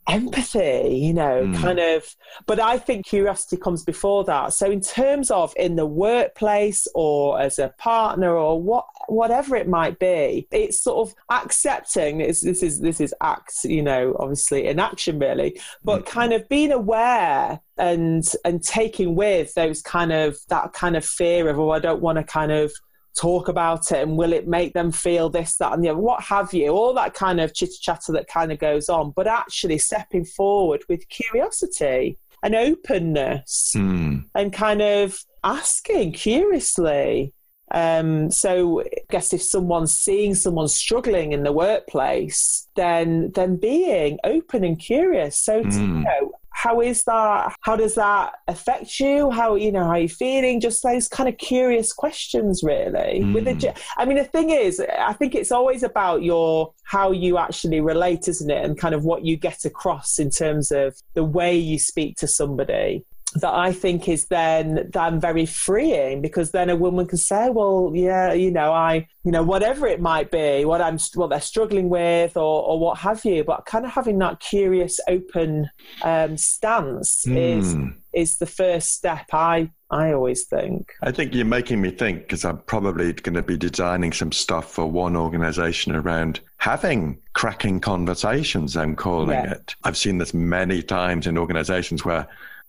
empathy, 0.07 0.97
you 1.01 1.13
know, 1.13 1.43
mm. 1.45 1.55
kind 1.57 1.79
of. 1.79 2.05
But 2.45 2.59
I 2.59 2.77
think 2.77 3.05
curiosity 3.05 3.57
comes 3.57 3.83
before 3.83 4.23
that. 4.25 4.53
So, 4.53 4.69
in 4.69 4.81
terms 4.81 5.31
of 5.31 5.53
in 5.57 5.75
the 5.75 5.85
workplace 5.85 6.87
or 6.95 7.39
as 7.39 7.59
a 7.59 7.73
partner 7.77 8.35
or 8.35 8.61
what, 8.61 8.85
whatever 9.07 9.55
it 9.55 9.67
might 9.67 9.99
be, 9.99 10.47
it's 10.51 10.81
sort 10.81 11.07
of 11.07 11.15
accepting. 11.29 12.19
This, 12.19 12.41
this 12.41 12.63
is 12.63 12.79
this 12.79 13.01
is 13.01 13.13
ACT, 13.21 13.65
you 13.65 13.81
know, 13.81 14.15
obviously 14.19 14.67
in 14.67 14.79
action, 14.79 15.19
really, 15.19 15.59
but 15.83 16.03
mm. 16.03 16.05
kind 16.05 16.33
of 16.33 16.47
being 16.49 16.71
aware 16.71 17.59
and 17.77 18.23
and 18.45 18.63
taking 18.63 19.15
with 19.15 19.53
those 19.55 19.81
kind 19.81 20.11
of 20.11 20.37
that 20.49 20.73
kind 20.73 20.95
of 20.95 21.05
fear 21.05 21.49
of 21.49 21.59
oh, 21.59 21.71
I 21.71 21.79
don't 21.79 22.01
want 22.01 22.17
to 22.17 22.23
kind 22.23 22.51
of 22.51 22.71
talk 23.15 23.47
about 23.47 23.91
it 23.91 24.01
and 24.03 24.17
will 24.17 24.33
it 24.33 24.47
make 24.47 24.73
them 24.73 24.91
feel 24.91 25.29
this, 25.29 25.57
that, 25.57 25.73
and 25.73 25.83
the 25.83 25.89
other, 25.89 25.99
what 25.99 26.23
have 26.23 26.53
you, 26.53 26.69
all 26.69 26.93
that 26.93 27.13
kind 27.13 27.39
of 27.39 27.53
chitter 27.53 27.73
chatter 27.81 28.11
that 28.11 28.27
kind 28.27 28.51
of 28.51 28.59
goes 28.59 28.89
on, 28.89 29.11
but 29.15 29.27
actually 29.27 29.77
stepping 29.77 30.25
forward 30.25 30.83
with 30.89 31.07
curiosity 31.09 32.17
and 32.43 32.55
openness 32.55 33.73
mm. 33.75 34.23
and 34.35 34.53
kind 34.53 34.81
of 34.81 35.19
asking 35.43 36.11
curiously. 36.11 37.33
Um, 37.71 38.29
so 38.29 38.81
I 38.81 38.85
guess 39.09 39.33
if 39.33 39.41
someone's 39.41 39.97
seeing 39.97 40.35
someone 40.35 40.67
struggling 40.67 41.31
in 41.31 41.43
the 41.43 41.51
workplace, 41.51 42.67
then 42.75 43.31
then 43.33 43.55
being 43.55 44.19
open 44.23 44.63
and 44.63 44.79
curious. 44.79 45.39
So 45.39 45.63
to, 45.63 45.69
mm. 45.69 45.79
you 45.79 46.03
know, 46.03 46.31
how 46.55 46.79
is 46.79 47.03
that? 47.03 47.53
How 47.59 47.75
does 47.75 47.95
that 47.95 48.35
affect 48.47 48.97
you? 49.01 49.29
How 49.29 49.55
you 49.55 49.73
know 49.73 49.83
how 49.83 49.95
you 49.95 50.07
feeling? 50.07 50.61
Just 50.61 50.81
those 50.83 51.09
kind 51.09 51.27
of 51.27 51.37
curious 51.37 51.91
questions, 51.91 52.63
really. 52.63 53.19
Mm. 53.21 53.33
With 53.33 53.43
the, 53.43 53.53
hmm. 53.55 53.77
I 53.97 54.05
mean, 54.05 54.15
the 54.15 54.23
thing 54.23 54.51
is, 54.51 54.79
I 54.79 55.11
think 55.11 55.35
it's 55.35 55.51
always 55.51 55.83
about 55.83 56.23
your 56.23 56.73
how 56.83 57.11
you 57.11 57.37
actually 57.37 57.81
relate, 57.81 58.29
isn't 58.29 58.49
it? 58.49 58.63
And 58.63 58.77
kind 58.77 58.95
of 58.95 59.03
what 59.03 59.25
you 59.25 59.35
get 59.35 59.65
across 59.65 60.17
in 60.17 60.29
terms 60.29 60.71
of 60.71 60.95
the 61.13 61.25
way 61.25 61.57
you 61.57 61.77
speak 61.77 62.15
to 62.17 62.27
somebody. 62.27 63.05
That 63.35 63.53
I 63.53 63.71
think 63.71 64.07
is 64.07 64.25
then 64.25 64.89
then 64.93 65.19
very 65.19 65.45
freeing 65.45 66.21
because 66.21 66.51
then 66.51 66.69
a 66.69 66.75
woman 66.75 67.05
can 67.05 67.17
say, 67.17 67.49
well, 67.49 67.91
yeah, 67.93 68.33
you 68.33 68.51
know, 68.51 68.71
I, 68.71 69.07
you 69.23 69.31
know, 69.31 69.43
whatever 69.43 69.87
it 69.87 69.99
might 69.99 70.31
be, 70.31 70.65
what 70.65 70.81
I'm, 70.81 70.97
what 71.15 71.29
they're 71.29 71.41
struggling 71.41 71.89
with, 71.89 72.37
or, 72.37 72.63
or 72.63 72.79
what 72.79 72.97
have 72.99 73.25
you, 73.25 73.43
but 73.43 73.65
kind 73.65 73.85
of 73.85 73.91
having 73.91 74.17
that 74.19 74.39
curious, 74.39 74.99
open 75.07 75.69
um, 76.03 76.37
stance 76.37 77.25
mm. 77.25 77.59
is 77.59 77.73
hmm. 77.73 77.89
is 78.13 78.37
the 78.37 78.45
first 78.45 78.93
step. 78.93 79.25
I 79.33 79.71
I 79.91 80.13
always 80.13 80.45
think. 80.45 80.93
I 81.03 81.11
think 81.11 81.33
you're 81.33 81.45
making 81.45 81.81
me 81.81 81.91
think 81.91 82.21
because 82.21 82.43
I'm 82.43 82.57
probably 82.59 83.13
going 83.13 83.35
to 83.35 83.43
be 83.43 83.57
designing 83.57 84.13
some 84.13 84.31
stuff 84.31 84.71
for 84.71 84.85
one 84.89 85.15
organization 85.15 85.95
around 85.95 86.39
having 86.57 87.19
cracking 87.33 87.79
conversations. 87.79 88.75
I'm 88.75 88.95
calling 88.95 89.29
yeah. 89.29 89.51
it. 89.51 89.75
I've 89.83 89.97
seen 89.97 90.17
this 90.17 90.33
many 90.33 90.81
times 90.81 91.27
in 91.27 91.37
organizations 91.37 92.03
where 92.03 92.27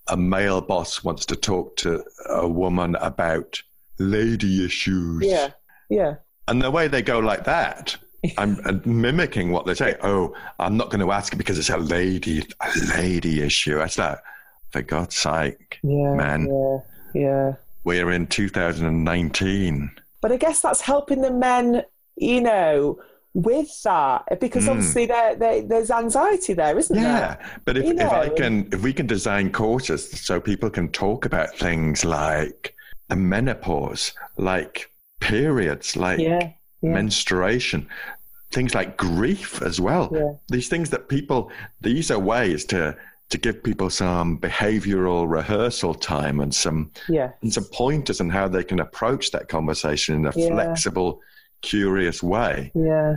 a 0.08 0.16
male 0.16 0.60
boss 0.60 1.02
wants 1.02 1.26
to 1.26 1.36
talk 1.36 1.76
to 1.76 2.04
a 2.28 2.48
woman 2.48 2.96
about 2.96 3.60
lady 3.98 4.64
issues. 4.64 5.24
Yeah, 5.24 5.50
yeah. 5.88 6.16
And 6.48 6.62
the 6.62 6.70
way 6.70 6.88
they 6.88 7.02
go 7.02 7.18
like 7.18 7.44
that, 7.44 7.96
I'm 8.38 8.60
uh, 8.64 8.74
mimicking 8.84 9.50
what 9.50 9.66
they 9.66 9.74
say. 9.74 9.96
Oh, 10.02 10.34
I'm 10.58 10.76
not 10.76 10.90
going 10.90 11.00
to 11.00 11.12
ask 11.12 11.36
because 11.36 11.58
it's 11.58 11.70
a 11.70 11.78
lady, 11.78 12.46
a 12.60 12.96
lady 12.96 13.42
issue. 13.42 13.80
It's 13.80 13.98
like, 13.98 14.18
for 14.70 14.82
God's 14.82 15.16
sake, 15.16 15.78
yeah, 15.82 16.14
man. 16.14 16.46
Yeah, 16.46 16.78
yeah. 17.20 17.52
We're 17.84 18.10
in 18.10 18.26
2019. 18.26 19.90
But 20.20 20.32
I 20.32 20.36
guess 20.36 20.60
that's 20.60 20.80
helping 20.80 21.22
the 21.22 21.30
men, 21.30 21.84
you 22.16 22.40
know, 22.40 22.98
with 23.36 23.82
that 23.82 24.24
because 24.40 24.64
mm. 24.64 24.70
obviously 24.70 25.04
there, 25.04 25.36
there, 25.36 25.60
there's 25.60 25.90
anxiety 25.90 26.54
there 26.54 26.78
isn't 26.78 26.96
yeah. 26.96 27.02
there 27.02 27.38
yeah 27.42 27.58
but 27.66 27.76
if, 27.76 27.84
if 27.84 28.10
i 28.10 28.30
can 28.30 28.66
if 28.72 28.82
we 28.82 28.94
can 28.94 29.06
design 29.06 29.52
courses 29.52 30.10
so 30.10 30.40
people 30.40 30.70
can 30.70 30.88
talk 30.88 31.26
about 31.26 31.54
things 31.58 32.02
like 32.02 32.74
the 33.08 33.16
menopause 33.16 34.14
like 34.38 34.90
periods 35.20 35.96
like 35.96 36.18
yeah, 36.18 36.50
yeah. 36.80 36.90
menstruation 36.90 37.86
things 38.52 38.74
like 38.74 38.96
grief 38.96 39.60
as 39.60 39.82
well 39.82 40.08
yeah. 40.14 40.32
these 40.48 40.70
things 40.70 40.88
that 40.88 41.06
people 41.06 41.50
these 41.82 42.10
are 42.10 42.18
ways 42.18 42.64
to 42.64 42.96
to 43.28 43.36
give 43.36 43.62
people 43.62 43.90
some 43.90 44.38
behavioral 44.38 45.28
rehearsal 45.28 45.92
time 45.92 46.40
and 46.40 46.54
some 46.54 46.90
yeah. 47.06 47.32
and 47.42 47.52
some 47.52 47.64
pointers 47.64 48.18
on 48.18 48.30
how 48.30 48.48
they 48.48 48.64
can 48.64 48.80
approach 48.80 49.30
that 49.30 49.46
conversation 49.46 50.14
in 50.14 50.24
a 50.24 50.32
flexible 50.32 51.20
curious 51.62 52.22
way. 52.22 52.70
Yeah. 52.74 53.16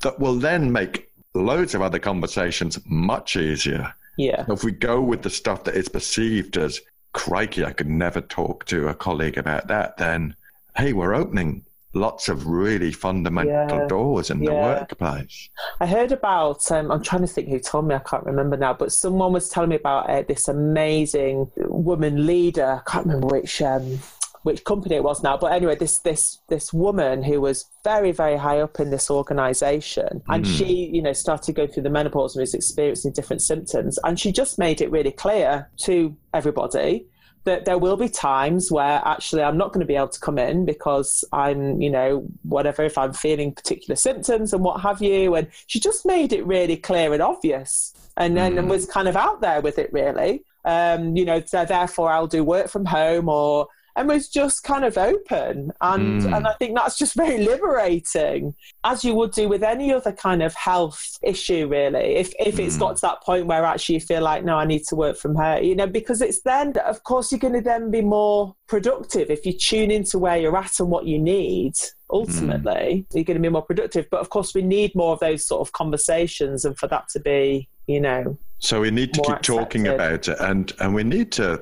That 0.00 0.18
will 0.18 0.34
then 0.34 0.72
make 0.72 1.10
loads 1.34 1.74
of 1.74 1.82
other 1.82 1.98
conversations 1.98 2.78
much 2.86 3.36
easier. 3.36 3.94
Yeah. 4.16 4.44
If 4.48 4.64
we 4.64 4.72
go 4.72 5.00
with 5.00 5.22
the 5.22 5.30
stuff 5.30 5.64
that 5.64 5.74
is 5.74 5.88
perceived 5.88 6.56
as 6.56 6.80
crikey, 7.12 7.64
I 7.64 7.72
could 7.72 7.88
never 7.88 8.20
talk 8.20 8.64
to 8.66 8.88
a 8.88 8.94
colleague 8.94 9.38
about 9.38 9.68
that, 9.68 9.96
then 9.96 10.34
hey, 10.76 10.92
we're 10.92 11.14
opening 11.14 11.64
lots 11.94 12.30
of 12.30 12.46
really 12.46 12.90
fundamental 12.90 13.78
yeah. 13.78 13.86
doors 13.86 14.30
in 14.30 14.42
yeah. 14.42 14.50
the 14.50 14.54
workplace. 14.54 15.50
I 15.80 15.86
heard 15.86 16.12
about, 16.12 16.70
um, 16.70 16.90
I'm 16.90 17.02
trying 17.02 17.20
to 17.22 17.26
think 17.26 17.48
who 17.48 17.58
told 17.58 17.86
me, 17.86 17.94
I 17.94 17.98
can't 17.98 18.24
remember 18.24 18.56
now, 18.56 18.72
but 18.72 18.92
someone 18.92 19.32
was 19.32 19.50
telling 19.50 19.70
me 19.70 19.76
about 19.76 20.08
uh, 20.08 20.22
this 20.22 20.48
amazing 20.48 21.50
woman 21.56 22.26
leader. 22.26 22.80
I 22.86 22.90
can't 22.90 23.06
remember 23.06 23.26
which 23.26 23.60
um, 23.60 23.98
which 24.42 24.64
company 24.64 24.96
it 24.96 25.04
was 25.04 25.22
now. 25.22 25.36
But 25.36 25.52
anyway, 25.52 25.76
this 25.76 25.98
this 25.98 26.38
this 26.48 26.72
woman 26.72 27.22
who 27.22 27.40
was 27.40 27.66
very 27.84 28.12
very 28.12 28.36
high 28.36 28.60
up 28.60 28.80
in 28.80 28.90
this 28.90 29.10
organisation, 29.10 30.22
and 30.28 30.44
mm. 30.44 30.56
she 30.56 30.90
you 30.92 31.02
know 31.02 31.12
started 31.12 31.54
going 31.54 31.68
through 31.68 31.84
the 31.84 31.90
menopause 31.90 32.36
and 32.36 32.42
was 32.42 32.54
experiencing 32.54 33.12
different 33.12 33.42
symptoms, 33.42 33.98
and 34.04 34.18
she 34.18 34.32
just 34.32 34.58
made 34.58 34.80
it 34.80 34.90
really 34.90 35.12
clear 35.12 35.70
to 35.78 36.16
everybody 36.34 37.06
that 37.44 37.64
there 37.64 37.78
will 37.78 37.96
be 37.96 38.08
times 38.08 38.70
where 38.70 39.02
actually 39.04 39.42
I'm 39.42 39.56
not 39.56 39.72
going 39.72 39.80
to 39.80 39.86
be 39.86 39.96
able 39.96 40.08
to 40.08 40.20
come 40.20 40.38
in 40.38 40.64
because 40.64 41.24
I'm, 41.32 41.80
you 41.80 41.90
know, 41.90 42.24
whatever, 42.42 42.84
if 42.84 42.96
I'm 42.96 43.12
feeling 43.12 43.52
particular 43.52 43.96
symptoms 43.96 44.52
and 44.52 44.62
what 44.62 44.80
have 44.80 45.02
you. 45.02 45.34
And 45.34 45.48
she 45.66 45.80
just 45.80 46.06
made 46.06 46.32
it 46.32 46.46
really 46.46 46.76
clear 46.76 47.12
and 47.12 47.22
obvious 47.22 47.94
and 48.16 48.36
then 48.36 48.54
mm. 48.54 48.68
was 48.68 48.86
kind 48.86 49.08
of 49.08 49.16
out 49.16 49.40
there 49.40 49.60
with 49.60 49.78
it 49.78 49.92
really. 49.92 50.44
Um, 50.64 51.16
you 51.16 51.24
know, 51.24 51.42
so 51.44 51.64
therefore 51.64 52.12
I'll 52.12 52.28
do 52.28 52.44
work 52.44 52.68
from 52.68 52.84
home 52.84 53.28
or 53.28 53.66
and 53.96 54.08
was 54.08 54.28
just 54.28 54.62
kind 54.62 54.84
of 54.84 54.96
open 54.96 55.72
and 55.80 56.22
mm. 56.22 56.36
and 56.36 56.46
I 56.46 56.54
think 56.54 56.76
that's 56.76 56.96
just 56.96 57.14
very 57.16 57.44
liberating 57.44 58.54
as 58.84 59.04
you 59.04 59.14
would 59.14 59.32
do 59.32 59.48
with 59.48 59.62
any 59.62 59.92
other 59.92 60.12
kind 60.12 60.42
of 60.42 60.54
health 60.54 61.18
issue 61.22 61.68
really 61.68 62.16
if 62.16 62.32
if 62.38 62.56
mm. 62.56 62.66
it's 62.66 62.76
got 62.76 62.96
to 62.96 63.02
that 63.02 63.22
point 63.22 63.46
where 63.46 63.64
actually 63.64 63.96
you 63.96 64.00
feel 64.00 64.22
like 64.22 64.44
no 64.44 64.56
I 64.56 64.64
need 64.64 64.84
to 64.88 64.96
work 64.96 65.16
from 65.16 65.34
home 65.34 65.62
you 65.64 65.74
know 65.74 65.86
because 65.86 66.22
it's 66.22 66.40
then 66.42 66.74
of 66.78 67.02
course 67.04 67.30
you're 67.30 67.38
going 67.38 67.54
to 67.54 67.60
then 67.60 67.90
be 67.90 68.02
more 68.02 68.54
productive 68.66 69.30
if 69.30 69.44
you 69.44 69.52
tune 69.52 69.90
into 69.90 70.18
where 70.18 70.38
you're 70.38 70.56
at 70.56 70.80
and 70.80 70.90
what 70.90 71.06
you 71.06 71.18
need 71.18 71.74
ultimately 72.10 72.72
mm. 72.72 73.06
you're 73.14 73.24
going 73.24 73.36
to 73.36 73.42
be 73.42 73.48
more 73.48 73.62
productive 73.62 74.08
but 74.10 74.20
of 74.20 74.30
course 74.30 74.54
we 74.54 74.62
need 74.62 74.94
more 74.94 75.12
of 75.12 75.20
those 75.20 75.46
sort 75.46 75.60
of 75.60 75.72
conversations 75.72 76.64
and 76.64 76.78
for 76.78 76.86
that 76.86 77.08
to 77.08 77.20
be 77.20 77.68
you 77.86 78.00
know 78.00 78.36
so 78.58 78.80
we 78.80 78.90
need 78.90 79.12
to 79.12 79.20
keep 79.20 79.30
accepted. 79.30 79.52
talking 79.52 79.88
about 79.88 80.28
it 80.28 80.38
and 80.40 80.72
and 80.78 80.94
we 80.94 81.02
need 81.02 81.32
to 81.32 81.60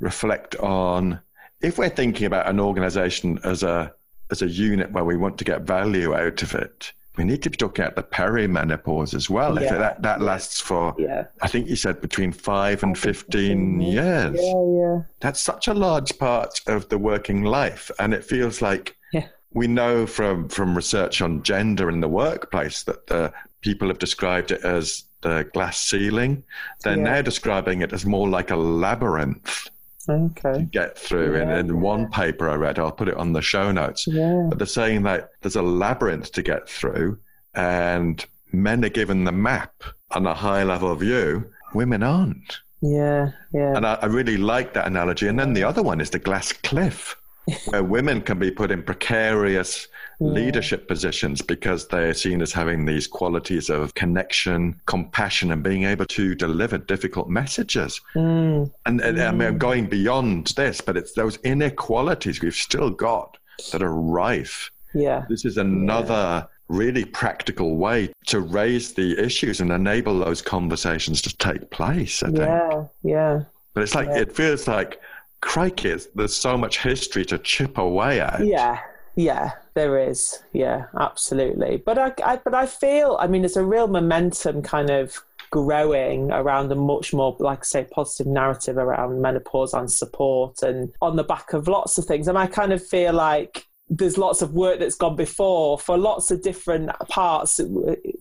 reflect 0.00 0.56
on 0.56 1.20
if 1.62 1.78
we're 1.78 1.88
thinking 1.88 2.26
about 2.26 2.48
an 2.48 2.60
organization 2.60 3.38
as 3.44 3.62
a 3.62 3.92
as 4.30 4.42
a 4.42 4.48
unit 4.48 4.90
where 4.92 5.04
we 5.04 5.16
want 5.16 5.38
to 5.38 5.44
get 5.44 5.62
value 5.62 6.14
out 6.14 6.42
of 6.42 6.54
it, 6.54 6.92
we 7.16 7.24
need 7.24 7.42
to 7.42 7.50
be 7.50 7.56
talking 7.56 7.84
about 7.84 7.96
the 7.96 8.02
perimenopause 8.02 9.14
as 9.14 9.28
well. 9.28 9.60
Yeah. 9.60 9.64
If 9.64 9.78
that, 9.78 10.02
that 10.02 10.20
lasts 10.22 10.60
for, 10.60 10.94
yeah. 10.98 11.26
I 11.42 11.48
think 11.48 11.68
you 11.68 11.76
said 11.76 12.00
between 12.00 12.32
five 12.32 12.82
and 12.82 12.96
15 12.96 13.80
years. 13.80 14.40
Yeah, 14.40 14.64
yeah. 14.66 15.02
That's 15.20 15.40
such 15.40 15.68
a 15.68 15.74
large 15.74 16.18
part 16.18 16.60
of 16.66 16.88
the 16.88 16.96
working 16.96 17.42
life. 17.42 17.90
And 17.98 18.14
it 18.14 18.24
feels 18.24 18.62
like 18.62 18.96
yeah. 19.12 19.26
we 19.52 19.66
know 19.66 20.06
from, 20.06 20.48
from 20.48 20.74
research 20.74 21.20
on 21.20 21.42
gender 21.42 21.90
in 21.90 22.00
the 22.00 22.08
workplace 22.08 22.84
that 22.84 23.06
the 23.08 23.34
people 23.60 23.88
have 23.88 23.98
described 23.98 24.50
it 24.50 24.64
as 24.64 25.04
the 25.20 25.46
glass 25.52 25.78
ceiling. 25.78 26.42
They're 26.82 26.96
now 26.96 27.20
describing 27.20 27.82
it 27.82 27.92
as 27.92 28.06
more 28.06 28.28
like 28.28 28.50
a 28.50 28.56
labyrinth 28.56 29.68
okay. 30.08 30.68
get 30.70 30.98
through. 30.98 31.36
Yeah, 31.36 31.58
in, 31.58 31.70
in 31.70 31.80
one 31.80 32.08
paper 32.10 32.48
I 32.48 32.54
read, 32.54 32.78
I'll 32.78 32.92
put 32.92 33.08
it 33.08 33.16
on 33.16 33.32
the 33.32 33.42
show 33.42 33.70
notes. 33.70 34.06
Yeah. 34.06 34.46
But 34.48 34.58
they're 34.58 34.66
saying 34.66 35.02
that 35.04 35.30
there's 35.40 35.56
a 35.56 35.62
labyrinth 35.62 36.32
to 36.32 36.42
get 36.42 36.68
through, 36.68 37.18
and 37.54 38.24
men 38.52 38.84
are 38.84 38.90
given 38.90 39.24
the 39.24 39.32
map 39.32 39.82
on 40.10 40.26
a 40.26 40.34
high 40.34 40.62
level 40.62 40.94
view, 40.94 41.50
women 41.74 42.02
aren't. 42.02 42.60
Yeah, 42.80 43.30
yeah. 43.54 43.76
And 43.76 43.86
I, 43.86 43.94
I 43.94 44.06
really 44.06 44.36
like 44.36 44.74
that 44.74 44.86
analogy. 44.86 45.28
And 45.28 45.38
then 45.38 45.54
the 45.54 45.64
other 45.64 45.82
one 45.82 46.00
is 46.00 46.10
the 46.10 46.18
glass 46.18 46.52
cliff, 46.52 47.16
where 47.66 47.84
women 47.84 48.20
can 48.20 48.38
be 48.38 48.50
put 48.50 48.70
in 48.70 48.82
precarious 48.82 49.86
leadership 50.22 50.88
positions 50.88 51.42
because 51.42 51.88
they're 51.88 52.14
seen 52.14 52.42
as 52.42 52.52
having 52.52 52.84
these 52.84 53.06
qualities 53.06 53.70
of 53.70 53.94
connection, 53.94 54.80
compassion, 54.86 55.52
and 55.52 55.62
being 55.62 55.84
able 55.84 56.06
to 56.06 56.34
deliver 56.34 56.78
difficult 56.78 57.28
messages. 57.28 58.00
Mm. 58.14 58.70
And, 58.86 59.00
and 59.00 59.18
mm. 59.18 59.28
I 59.28 59.32
mean, 59.32 59.48
I'm 59.48 59.58
going 59.58 59.86
beyond 59.86 60.48
this, 60.48 60.80
but 60.80 60.96
it's 60.96 61.12
those 61.12 61.36
inequalities 61.38 62.40
we've 62.40 62.54
still 62.54 62.90
got 62.90 63.36
that 63.72 63.82
are 63.82 63.94
rife. 63.94 64.70
Yeah. 64.94 65.24
This 65.28 65.44
is 65.44 65.56
another. 65.58 66.12
Yeah 66.12 66.46
really 66.68 67.04
practical 67.04 67.76
way 67.76 68.10
to 68.24 68.40
raise 68.40 68.94
the 68.94 69.18
issues 69.22 69.60
and 69.60 69.70
enable 69.70 70.18
those 70.18 70.40
conversations 70.40 71.20
to 71.20 71.36
take 71.36 71.68
place. 71.68 72.22
I 72.22 72.26
think. 72.26 72.38
Yeah, 72.38 72.84
yeah. 73.02 73.40
But 73.74 73.82
it's 73.82 73.94
like 73.94 74.08
yeah. 74.08 74.20
it 74.20 74.34
feels 74.34 74.66
like 74.66 74.98
crikey, 75.42 75.96
there's 76.14 76.34
so 76.34 76.56
much 76.56 76.78
history 76.78 77.26
to 77.26 77.38
chip 77.38 77.76
away 77.76 78.20
at. 78.20 78.44
Yeah, 78.44 78.78
yeah, 79.14 79.52
there 79.74 79.98
is. 79.98 80.42
Yeah, 80.52 80.86
absolutely. 80.98 81.82
But 81.84 81.98
I, 81.98 82.12
I, 82.24 82.36
but 82.36 82.54
I 82.54 82.66
feel, 82.66 83.16
I 83.20 83.26
mean, 83.26 83.42
there's 83.42 83.56
a 83.56 83.64
real 83.64 83.88
momentum 83.88 84.62
kind 84.62 84.90
of 84.90 85.22
growing 85.50 86.32
around 86.32 86.72
a 86.72 86.74
much 86.74 87.12
more, 87.12 87.36
like 87.38 87.60
I 87.60 87.64
say, 87.64 87.86
positive 87.90 88.26
narrative 88.26 88.78
around 88.78 89.20
menopause 89.20 89.74
and 89.74 89.90
support, 89.90 90.62
and 90.62 90.92
on 91.02 91.16
the 91.16 91.24
back 91.24 91.52
of 91.52 91.68
lots 91.68 91.98
of 91.98 92.06
things. 92.06 92.26
And 92.26 92.38
I 92.38 92.46
kind 92.46 92.72
of 92.72 92.84
feel 92.84 93.12
like 93.12 93.61
there's 93.88 94.16
lots 94.16 94.40
of 94.40 94.52
work 94.52 94.78
that's 94.78 94.94
gone 94.94 95.16
before 95.16 95.78
for 95.78 95.98
lots 95.98 96.30
of 96.30 96.42
different 96.42 96.90
parts. 97.08 97.60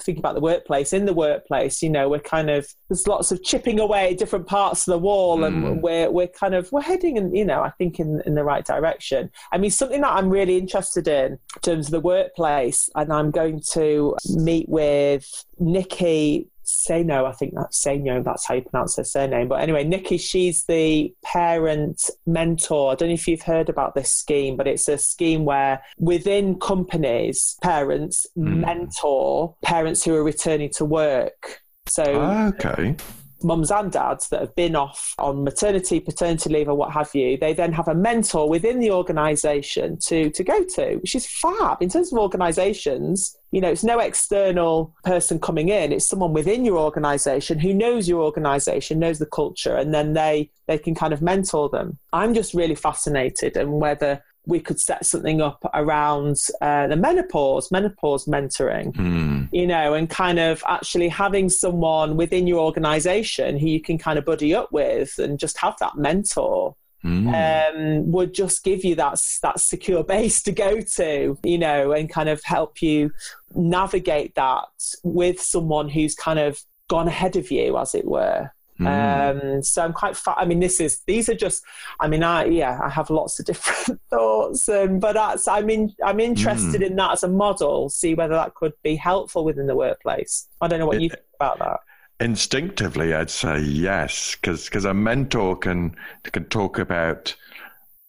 Think 0.03 0.19
about 0.19 0.35
the 0.35 0.41
workplace. 0.41 0.91
In 0.91 1.05
the 1.05 1.13
workplace, 1.13 1.81
you 1.81 1.89
know, 1.89 2.09
we're 2.09 2.19
kind 2.19 2.49
of 2.49 2.67
there's 2.89 3.07
lots 3.07 3.31
of 3.31 3.41
chipping 3.43 3.79
away 3.79 4.11
at 4.11 4.17
different 4.17 4.47
parts 4.47 4.87
of 4.87 4.91
the 4.91 4.97
wall, 4.97 5.39
mm. 5.39 5.47
and 5.47 5.81
we're 5.81 6.11
we're 6.11 6.27
kind 6.27 6.55
of 6.55 6.69
we're 6.71 6.81
heading 6.81 7.15
in, 7.17 7.33
you 7.33 7.45
know, 7.45 7.61
I 7.61 7.69
think 7.69 7.99
in 7.99 8.21
in 8.25 8.35
the 8.35 8.43
right 8.43 8.65
direction. 8.65 9.31
I 9.51 9.57
mean, 9.57 9.71
something 9.71 10.01
that 10.01 10.11
I'm 10.11 10.29
really 10.29 10.57
interested 10.57 11.07
in, 11.07 11.33
in 11.33 11.61
terms 11.61 11.87
of 11.87 11.91
the 11.91 12.01
workplace, 12.01 12.89
and 12.95 13.13
I'm 13.13 13.31
going 13.31 13.61
to 13.71 14.17
meet 14.35 14.67
with 14.67 15.25
Nikki 15.59 16.50
Sano, 16.71 17.25
I 17.25 17.33
think 17.33 17.53
that's 17.55 17.81
Sano, 17.81 18.23
that's 18.23 18.45
how 18.45 18.55
you 18.55 18.61
pronounce 18.61 18.97
her 18.97 19.03
surname. 19.03 19.47
But 19.47 19.61
anyway, 19.61 19.83
Nikki, 19.83 20.17
she's 20.17 20.65
the 20.65 21.13
parent 21.23 22.09
mentor. 22.25 22.91
I 22.91 22.95
don't 22.95 23.09
know 23.09 23.13
if 23.13 23.27
you've 23.27 23.41
heard 23.41 23.69
about 23.69 23.95
this 23.95 24.13
scheme, 24.13 24.55
but 24.55 24.67
it's 24.67 24.87
a 24.87 24.97
scheme 24.97 25.45
where 25.45 25.83
within 25.97 26.59
companies, 26.59 27.57
parents 27.61 28.25
mm. 28.37 28.59
mentor 28.59 29.55
parents 29.61 30.03
who 30.03 30.15
are 30.15 30.23
returning 30.23 30.69
to 30.71 30.85
work. 30.85 31.61
So, 31.87 32.03
okay. 32.03 32.95
Mums 33.43 33.71
and 33.71 33.91
dads 33.91 34.29
that 34.29 34.41
have 34.41 34.55
been 34.55 34.75
off 34.75 35.13
on 35.17 35.43
maternity, 35.43 35.99
paternity 35.99 36.49
leave, 36.49 36.69
or 36.69 36.75
what 36.75 36.91
have 36.91 37.09
you, 37.13 37.37
they 37.37 37.53
then 37.53 37.73
have 37.73 37.87
a 37.87 37.95
mentor 37.95 38.49
within 38.49 38.79
the 38.79 38.91
organisation 38.91 39.97
to 40.05 40.29
to 40.29 40.43
go 40.43 40.63
to, 40.63 40.95
which 40.97 41.15
is 41.15 41.25
fab. 41.25 41.81
In 41.81 41.89
terms 41.89 42.11
of 42.11 42.19
organisations, 42.19 43.37
you 43.51 43.61
know, 43.61 43.69
it's 43.69 43.83
no 43.83 43.99
external 43.99 44.95
person 45.03 45.39
coming 45.39 45.69
in. 45.69 45.91
It's 45.91 46.07
someone 46.07 46.33
within 46.33 46.63
your 46.65 46.77
organisation 46.77 47.59
who 47.59 47.73
knows 47.73 48.07
your 48.07 48.21
organisation, 48.21 48.99
knows 48.99 49.19
the 49.19 49.25
culture, 49.25 49.75
and 49.75 49.93
then 49.93 50.13
they 50.13 50.49
they 50.67 50.77
can 50.77 50.95
kind 50.95 51.13
of 51.13 51.21
mentor 51.21 51.69
them. 51.69 51.97
I'm 52.13 52.33
just 52.33 52.53
really 52.53 52.75
fascinated 52.75 53.57
and 53.57 53.73
whether 53.73 54.23
we 54.45 54.59
could 54.59 54.79
set 54.79 55.05
something 55.05 55.41
up 55.41 55.63
around 55.73 56.37
uh, 56.61 56.87
the 56.87 56.95
menopause, 56.95 57.71
menopause 57.71 58.25
mentoring, 58.25 58.91
mm. 58.93 59.47
you 59.51 59.67
know, 59.67 59.93
and 59.93 60.09
kind 60.09 60.39
of 60.39 60.63
actually 60.67 61.09
having 61.09 61.49
someone 61.49 62.17
within 62.17 62.47
your 62.47 62.59
organization 62.59 63.57
who 63.57 63.67
you 63.67 63.79
can 63.81 63.97
kind 63.97 64.17
of 64.17 64.25
buddy 64.25 64.53
up 64.55 64.71
with 64.71 65.17
and 65.19 65.39
just 65.39 65.57
have 65.59 65.75
that 65.79 65.95
mentor. 65.95 66.75
Mm. 67.03 67.33
Um, 67.33 68.11
would 68.11 68.31
just 68.31 68.63
give 68.63 68.85
you 68.85 68.93
that 68.93 69.19
that 69.41 69.59
secure 69.59 70.03
base 70.15 70.43
to 70.43 70.51
go 70.51 70.81
to, 70.81 71.37
you 71.43 71.57
know, 71.57 71.93
and 71.93 72.07
kind 72.07 72.29
of 72.29 72.43
help 72.43 72.79
you 72.79 73.11
navigate 73.55 74.35
that 74.35 74.67
with 75.03 75.41
someone 75.41 75.89
who's 75.89 76.13
kind 76.13 76.37
of 76.37 76.61
gone 76.89 77.07
ahead 77.07 77.37
of 77.37 77.49
you, 77.49 77.75
as 77.77 77.95
it 77.95 78.05
were. 78.05 78.51
Mm. 78.79 79.55
Um, 79.55 79.63
so 79.63 79.83
I'm 79.83 79.93
quite. 79.93 80.15
Fa- 80.17 80.35
I 80.37 80.45
mean, 80.45 80.59
this 80.59 80.79
is 80.79 81.01
these 81.05 81.29
are 81.29 81.35
just. 81.35 81.63
I 81.99 82.07
mean, 82.07 82.23
I 82.23 82.45
yeah, 82.45 82.79
I 82.83 82.89
have 82.89 83.09
lots 83.09 83.39
of 83.39 83.45
different 83.47 84.01
thoughts, 84.09 84.67
um, 84.69 84.99
but 84.99 85.13
that's. 85.13 85.47
I 85.47 85.61
mean, 85.61 85.93
I'm 86.03 86.19
interested 86.19 86.81
mm. 86.81 86.87
in 86.87 86.95
that 86.95 87.11
as 87.11 87.23
a 87.23 87.27
model. 87.27 87.89
See 87.89 88.13
whether 88.13 88.33
that 88.33 88.55
could 88.55 88.73
be 88.83 88.95
helpful 88.95 89.45
within 89.45 89.67
the 89.67 89.75
workplace. 89.75 90.47
I 90.61 90.67
don't 90.67 90.79
know 90.79 90.87
what 90.87 90.97
it, 90.97 91.03
you 91.03 91.09
think 91.09 91.23
about 91.39 91.59
that. 91.59 91.79
Instinctively, 92.19 93.13
I'd 93.13 93.29
say 93.29 93.59
yes, 93.59 94.35
because 94.35 94.65
because 94.65 94.85
a 94.85 94.93
mentor 94.93 95.57
can 95.57 95.95
can 96.23 96.45
talk 96.45 96.79
about 96.79 97.35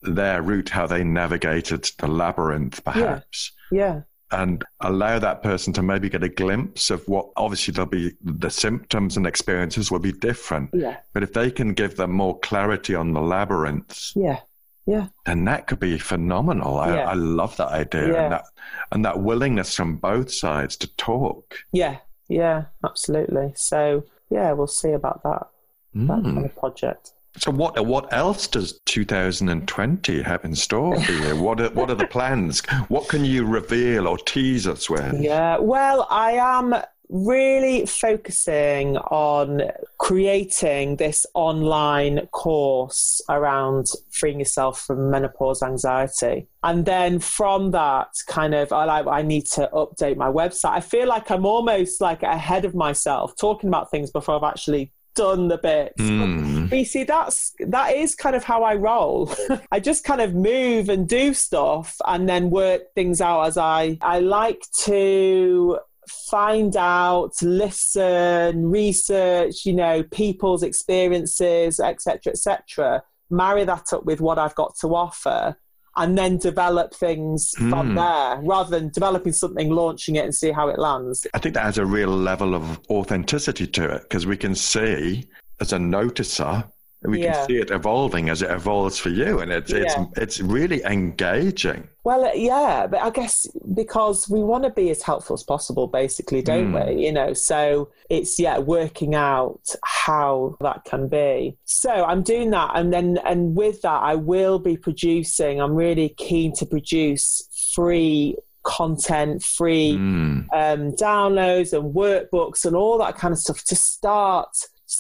their 0.03 0.43
route, 0.43 0.71
how 0.71 0.87
they 0.87 1.05
navigated 1.05 1.91
the 1.99 2.09
labyrinth, 2.09 2.83
perhaps. 2.85 3.53
Yeah. 3.71 3.79
yeah 3.95 4.01
and 4.33 4.65
allow 4.81 5.19
that 5.19 5.43
person 5.43 5.73
to 5.75 5.83
maybe 5.83 6.09
get 6.09 6.23
a 6.23 6.29
glimpse 6.29 6.91
of 6.91 7.07
what 7.07 7.29
obviously 7.37 7.73
there'll 7.73 7.89
be 7.89 8.13
the 8.23 8.51
symptoms 8.51 9.17
and 9.17 9.27
experiences 9.27 9.91
will 9.91 9.99
be 9.99 10.13
different. 10.13 10.71
Yeah. 10.73 10.97
But 11.13 11.23
if 11.23 11.33
they 11.33 11.51
can 11.51 11.75
give 11.75 11.97
them 11.97 12.13
more 12.13 12.39
clarity 12.41 12.95
on 12.95 13.13
the 13.13 13.21
labyrinths, 13.21 14.13
yeah. 14.17 14.41
Yeah. 14.85 15.09
And 15.27 15.47
that 15.47 15.69
could 15.69 15.79
be 15.79 15.97
phenomenal. 15.99 16.79
I, 16.79 16.97
yeah. 16.97 17.09
I 17.09 17.15
love 17.15 17.57
that 17.59 17.69
idea 17.69 18.13
yeah. 18.13 18.23
and 18.25 18.33
that 18.33 18.45
and 18.91 19.05
that 19.05 19.21
willingness 19.21 19.77
from 19.77 19.97
both 19.97 20.33
sides 20.33 20.77
to 20.79 20.89
talk. 20.97 21.59
Yeah, 21.73 21.99
yeah, 22.29 22.65
absolutely. 22.85 23.53
So 23.55 24.05
yeah, 24.29 24.53
we'll 24.53 24.67
see 24.67 24.91
about 24.91 25.23
that. 25.23 25.47
Mm. 25.95 26.09
That 26.09 26.23
kind 26.25 26.45
of 26.45 26.57
project. 26.57 27.13
So 27.39 27.51
what 27.51 27.85
what 27.87 28.13
else 28.13 28.47
does 28.47 28.79
2020 28.87 30.23
have 30.23 30.45
in 30.45 30.55
store 30.55 31.01
for 31.01 31.13
you? 31.13 31.37
what 31.41 31.61
are, 31.61 31.71
what 31.71 31.91
are 31.91 31.95
the 31.95 32.07
plans? 32.07 32.61
What 32.89 33.09
can 33.09 33.25
you 33.25 33.47
reveal 33.47 34.07
or 34.07 34.19
tease 34.19 34.67
us 34.67 34.91
with? 34.91 35.21
Yeah, 35.21 35.59
well, 35.59 36.07
I 36.11 36.33
am 36.33 36.75
really 37.13 37.85
focusing 37.85 38.97
on 38.97 39.63
creating 39.99 40.97
this 40.97 41.27
online 41.35 42.27
course 42.29 43.21
around 43.29 43.87
freeing 44.11 44.39
yourself 44.39 44.81
from 44.81 45.11
menopause 45.11 45.63
anxiety. 45.63 46.49
And 46.63 46.87
then 46.87 47.19
from 47.19 47.73
that, 47.73 48.09
kind 48.27 48.55
of, 48.55 48.73
I 48.73 48.85
like, 48.85 49.07
I 49.07 49.21
need 49.21 49.47
to 49.49 49.69
update 49.75 50.17
my 50.17 50.29
website. 50.29 50.73
I 50.73 50.81
feel 50.81 51.07
like 51.07 51.31
I'm 51.31 51.45
almost 51.45 52.01
like 52.01 52.23
ahead 52.23 52.65
of 52.65 52.75
myself 52.75 53.37
talking 53.37 53.69
about 53.69 53.91
things 53.91 54.11
before 54.11 54.37
I've 54.37 54.51
actually 54.51 54.91
done 55.15 55.49
the 55.49 55.59
bits. 55.59 56.01
Mm. 56.01 56.71
But 56.71 56.79
you 56.79 56.85
see, 56.85 57.05
that's 57.05 57.53
that 57.61 57.95
is 57.95 58.15
kind 58.15 58.37
of 58.37 58.45
how 58.45 58.63
I 58.63 58.75
roll. 58.75 59.33
I 59.73 59.81
just 59.81 60.05
kind 60.05 60.21
of 60.21 60.35
move 60.35 60.89
and 60.89 61.09
do 61.09 61.35
stuff 61.35 61.97
and 62.07 62.29
then 62.29 62.51
work 62.51 62.93
things 62.95 63.21
out 63.21 63.43
as 63.43 63.57
I 63.59 63.99
I 64.01 64.21
like 64.21 64.63
to 64.85 65.79
find 66.09 66.77
out, 66.77 67.35
listen, 67.43 68.71
research, 68.71 69.65
you 69.65 69.73
know, 69.73 70.03
people's 70.03 70.63
experiences, 70.63 71.81
etc., 71.81 72.33
etc. 72.33 73.03
Marry 73.31 73.65
that 73.65 73.93
up 73.93 74.05
with 74.05 74.21
what 74.21 74.39
I've 74.39 74.55
got 74.55 74.77
to 74.81 74.95
offer 74.95 75.57
and 75.97 76.17
then 76.17 76.39
develop 76.39 76.95
things 76.95 77.55
mm. 77.59 77.71
from 77.71 77.91
hmm. 77.91 77.95
there 77.97 78.41
rather 78.43 78.71
than 78.71 78.89
developing 78.91 79.33
something, 79.33 79.71
launching 79.71 80.17
it, 80.17 80.25
and 80.25 80.35
see 80.35 80.51
how 80.51 80.69
it 80.69 80.79
lands. 80.79 81.27
I 81.35 81.39
think 81.39 81.55
that 81.55 81.65
has 81.65 81.79
a 81.79 81.87
real 81.87 82.09
level 82.09 82.55
of 82.55 82.81
authenticity 82.89 83.67
to 83.67 83.97
it 83.97 84.03
because 84.03 84.27
we 84.27 84.37
can 84.37 84.55
see 84.55 85.29
as 85.61 85.73
a 85.73 85.79
noticer 85.79 86.65
we 87.05 87.23
yeah. 87.23 87.33
can 87.33 87.47
see 87.47 87.57
it 87.57 87.71
evolving 87.71 88.29
as 88.29 88.43
it 88.43 88.51
evolves 88.51 88.99
for 88.99 89.09
you 89.09 89.41
and 89.41 89.51
it's 89.51 89.73
yeah. 89.73 89.79
it's 89.83 90.19
it's 90.19 90.41
really 90.41 90.83
engaging 90.85 91.89
well 92.05 92.31
yeah 92.37 92.87
but 92.87 93.01
i 93.01 93.11
guess 93.11 93.47
because 93.75 94.29
we 94.29 94.43
want 94.43 94.63
to 94.65 94.71
be 94.71 94.91
as 94.91 95.03
helpful 95.03 95.35
as 95.35 95.43
possible 95.43 95.87
basically 95.87 96.43
don't 96.43 96.73
mm. 96.73 96.95
we 96.95 97.05
you 97.05 97.13
know 97.13 97.33
so 97.33 97.91
it's 98.09 98.39
yeah 98.39 98.59
working 98.59 99.15
out 99.15 99.61
how 99.85 100.57
that 100.61 100.85
can 100.85 101.09
be 101.09 101.57
so 101.65 101.91
i'm 102.05 102.23
doing 102.23 102.51
that 102.51 102.71
and 102.75 102.93
then 102.93 103.19
and 103.25 103.57
with 103.57 103.83
that 103.83 104.03
i 104.03 104.15
will 104.15 104.59
be 104.59 104.77
producing 104.77 105.61
i'm 105.61 105.75
really 105.75 106.11
keen 106.11 106.55
to 106.55 106.65
produce 106.65 107.49
free 107.73 108.37
content 108.65 109.43
free 109.43 109.97
mm. 109.97 110.47
um, 110.53 110.93
downloads 110.93 111.73
and 111.73 111.95
workbooks 111.95 112.65
and 112.65 112.77
all 112.77 112.97
that 112.97 113.17
kind 113.17 113.33
of 113.33 113.39
stuff 113.39 113.65
to 113.65 113.75
start 113.75 114.49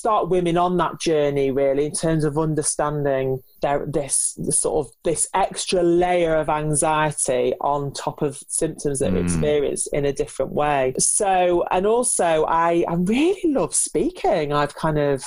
start 0.03 0.29
women 0.29 0.57
on 0.57 0.77
that 0.79 0.99
journey 0.99 1.53
really 1.53 1.87
in 1.87 1.93
terms 1.93 2.25
of 2.25 2.37
understanding 2.37 3.39
their, 3.61 3.87
this, 3.87 4.37
sort 4.51 4.85
of 4.85 4.93
this 5.05 5.29
extra 5.33 5.81
layer 5.81 6.35
of 6.35 6.49
anxiety 6.49 7.55
on 7.61 7.93
top 7.93 8.21
of 8.21 8.37
symptoms 8.49 8.99
that 8.99 9.13
mm. 9.13 9.15
they 9.15 9.21
experience 9.21 9.87
in 9.93 10.05
a 10.05 10.13
different 10.13 10.53
way. 10.53 10.93
So 10.99 11.65
and 11.71 11.87
also 11.87 12.45
I, 12.49 12.85
I 12.89 12.95
really 12.95 13.53
love 13.53 13.77
speaking. 13.77 14.53
I've 14.53 14.75
kind 14.75 14.99
of 14.99 15.25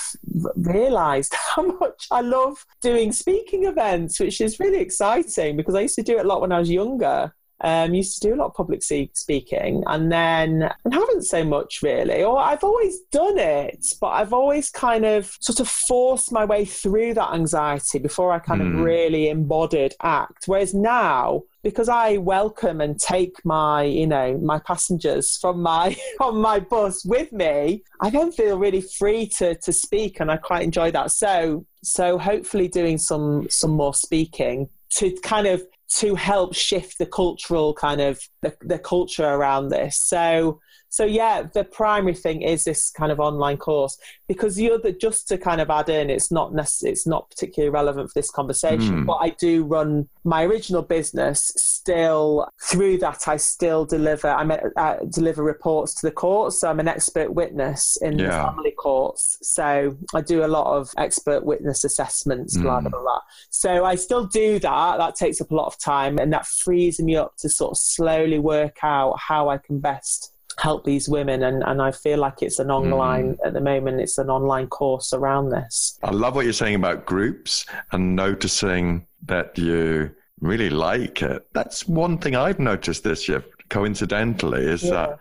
realized 0.56 1.34
how 1.54 1.62
much 1.62 2.06
i 2.10 2.20
love 2.20 2.64
doing 2.82 3.12
speaking 3.12 3.64
events 3.64 4.20
which 4.20 4.40
is 4.40 4.60
really 4.60 4.78
exciting 4.78 5.56
because 5.56 5.74
i 5.74 5.80
used 5.80 5.94
to 5.94 6.02
do 6.02 6.18
it 6.18 6.24
a 6.24 6.28
lot 6.28 6.40
when 6.40 6.52
i 6.52 6.58
was 6.58 6.70
younger 6.70 7.32
um, 7.60 7.94
used 7.94 8.20
to 8.20 8.28
do 8.28 8.34
a 8.34 8.36
lot 8.36 8.46
of 8.46 8.54
public 8.54 8.82
speaking 8.82 9.82
and 9.86 10.12
then 10.12 10.70
and 10.84 10.94
haven't 10.94 11.22
so 11.22 11.44
much 11.44 11.80
really 11.82 12.22
or 12.22 12.38
I've 12.38 12.64
always 12.64 13.00
done 13.12 13.38
it 13.38 13.86
but 14.00 14.08
I've 14.08 14.32
always 14.32 14.70
kind 14.70 15.04
of 15.04 15.36
sort 15.40 15.60
of 15.60 15.68
forced 15.68 16.32
my 16.32 16.44
way 16.44 16.64
through 16.64 17.14
that 17.14 17.32
anxiety 17.32 17.98
before 17.98 18.32
I 18.32 18.38
kind 18.38 18.60
mm. 18.60 18.66
of 18.66 18.72
hmm. 18.74 18.82
really 18.82 19.28
embodied 19.28 19.94
ACT 20.02 20.44
whereas 20.46 20.74
now 20.74 21.42
because 21.66 21.88
I 21.88 22.18
welcome 22.18 22.80
and 22.80 22.96
take 22.96 23.44
my, 23.44 23.82
you 23.82 24.06
know, 24.06 24.38
my 24.38 24.60
passengers 24.60 25.36
from 25.40 25.62
my 25.62 25.96
on 26.20 26.36
my 26.36 26.60
bus 26.60 27.04
with 27.04 27.32
me, 27.32 27.82
I 28.00 28.08
then 28.08 28.30
feel 28.30 28.56
really 28.56 28.82
free 28.82 29.26
to 29.38 29.56
to 29.56 29.72
speak, 29.72 30.20
and 30.20 30.30
I 30.30 30.36
quite 30.36 30.62
enjoy 30.62 30.92
that. 30.92 31.10
So, 31.10 31.66
so 31.82 32.18
hopefully, 32.18 32.68
doing 32.68 32.98
some 32.98 33.48
some 33.50 33.72
more 33.72 33.94
speaking 33.94 34.68
to 34.98 35.10
kind 35.24 35.48
of 35.48 35.60
to 35.88 36.14
help 36.14 36.54
shift 36.54 36.98
the 36.98 37.06
cultural 37.06 37.72
kind 37.74 38.00
of 38.00 38.20
the, 38.42 38.56
the 38.62 38.78
culture 38.78 39.26
around 39.26 39.68
this. 39.68 39.96
So 39.98 40.60
so 40.88 41.04
yeah, 41.04 41.42
the 41.42 41.64
primary 41.64 42.14
thing 42.14 42.42
is 42.42 42.64
this 42.64 42.90
kind 42.90 43.12
of 43.12 43.20
online 43.20 43.56
course 43.58 43.98
because 44.28 44.56
the 44.56 44.70
other 44.70 44.92
just 44.92 45.28
to 45.28 45.36
kind 45.36 45.60
of 45.60 45.68
add 45.68 45.88
in, 45.88 46.10
it's 46.10 46.30
not 46.30 46.54
necessarily 46.54 46.92
it's 46.92 47.06
not 47.06 47.28
particularly 47.28 47.70
relevant 47.70 48.08
for 48.08 48.14
this 48.14 48.30
conversation, 48.30 49.02
mm. 49.02 49.06
but 49.06 49.16
I 49.16 49.30
do 49.30 49.64
run 49.64 50.08
my 50.24 50.44
original 50.44 50.82
business 50.82 51.52
still 51.56 52.48
through 52.62 52.98
that. 52.98 53.28
I 53.28 53.36
still 53.36 53.84
deliver 53.84 54.28
I 54.28 54.44
uh, 54.76 54.96
deliver 55.10 55.42
reports 55.42 55.94
to 55.96 56.06
the 56.06 56.12
courts, 56.12 56.60
so 56.60 56.70
I'm 56.70 56.80
an 56.80 56.88
expert 56.88 57.34
witness 57.34 57.98
in 58.00 58.18
yeah. 58.18 58.26
the 58.26 58.32
family 58.32 58.72
courts. 58.72 59.38
So 59.42 59.96
I 60.14 60.20
do 60.20 60.44
a 60.44 60.48
lot 60.48 60.66
of 60.66 60.90
expert 60.96 61.44
witness 61.44 61.84
assessments, 61.84 62.56
mm. 62.56 62.62
blah 62.62 62.80
blah 62.80 62.90
blah. 62.90 63.20
So 63.50 63.84
I 63.84 63.96
still 63.96 64.26
do 64.26 64.58
that. 64.60 64.98
That 64.98 65.14
takes 65.16 65.40
up 65.40 65.50
a 65.50 65.54
lot 65.54 65.66
of 65.66 65.75
time, 65.78 66.18
and 66.18 66.32
that 66.32 66.46
frees 66.46 67.00
me 67.00 67.16
up 67.16 67.36
to 67.38 67.48
sort 67.48 67.72
of 67.72 67.78
slowly 67.78 68.38
work 68.38 68.78
out 68.82 69.18
how 69.18 69.48
I 69.48 69.58
can 69.58 69.80
best 69.80 70.32
help 70.58 70.84
these 70.84 71.08
women 71.08 71.42
and, 71.42 71.62
and 71.64 71.82
I 71.82 71.92
feel 71.92 72.18
like 72.18 72.40
it's 72.40 72.58
an 72.58 72.70
online 72.70 73.34
mm. 73.34 73.46
at 73.46 73.52
the 73.52 73.60
moment 73.60 74.00
it's 74.00 74.16
an 74.16 74.30
online 74.30 74.68
course 74.68 75.12
around 75.12 75.50
this. 75.50 75.98
I 76.02 76.10
love 76.10 76.34
what 76.34 76.44
you're 76.44 76.54
saying 76.54 76.76
about 76.76 77.04
groups 77.04 77.66
and 77.92 78.16
noticing 78.16 79.06
that 79.26 79.58
you 79.58 80.10
really 80.40 80.70
like 80.70 81.22
it. 81.22 81.46
That's 81.52 81.86
one 81.86 82.18
thing 82.18 82.36
I've 82.36 82.58
noticed 82.58 83.04
this 83.04 83.28
year 83.28 83.44
coincidentally 83.68 84.64
is 84.64 84.84
yeah. 84.84 84.90
that 84.90 85.18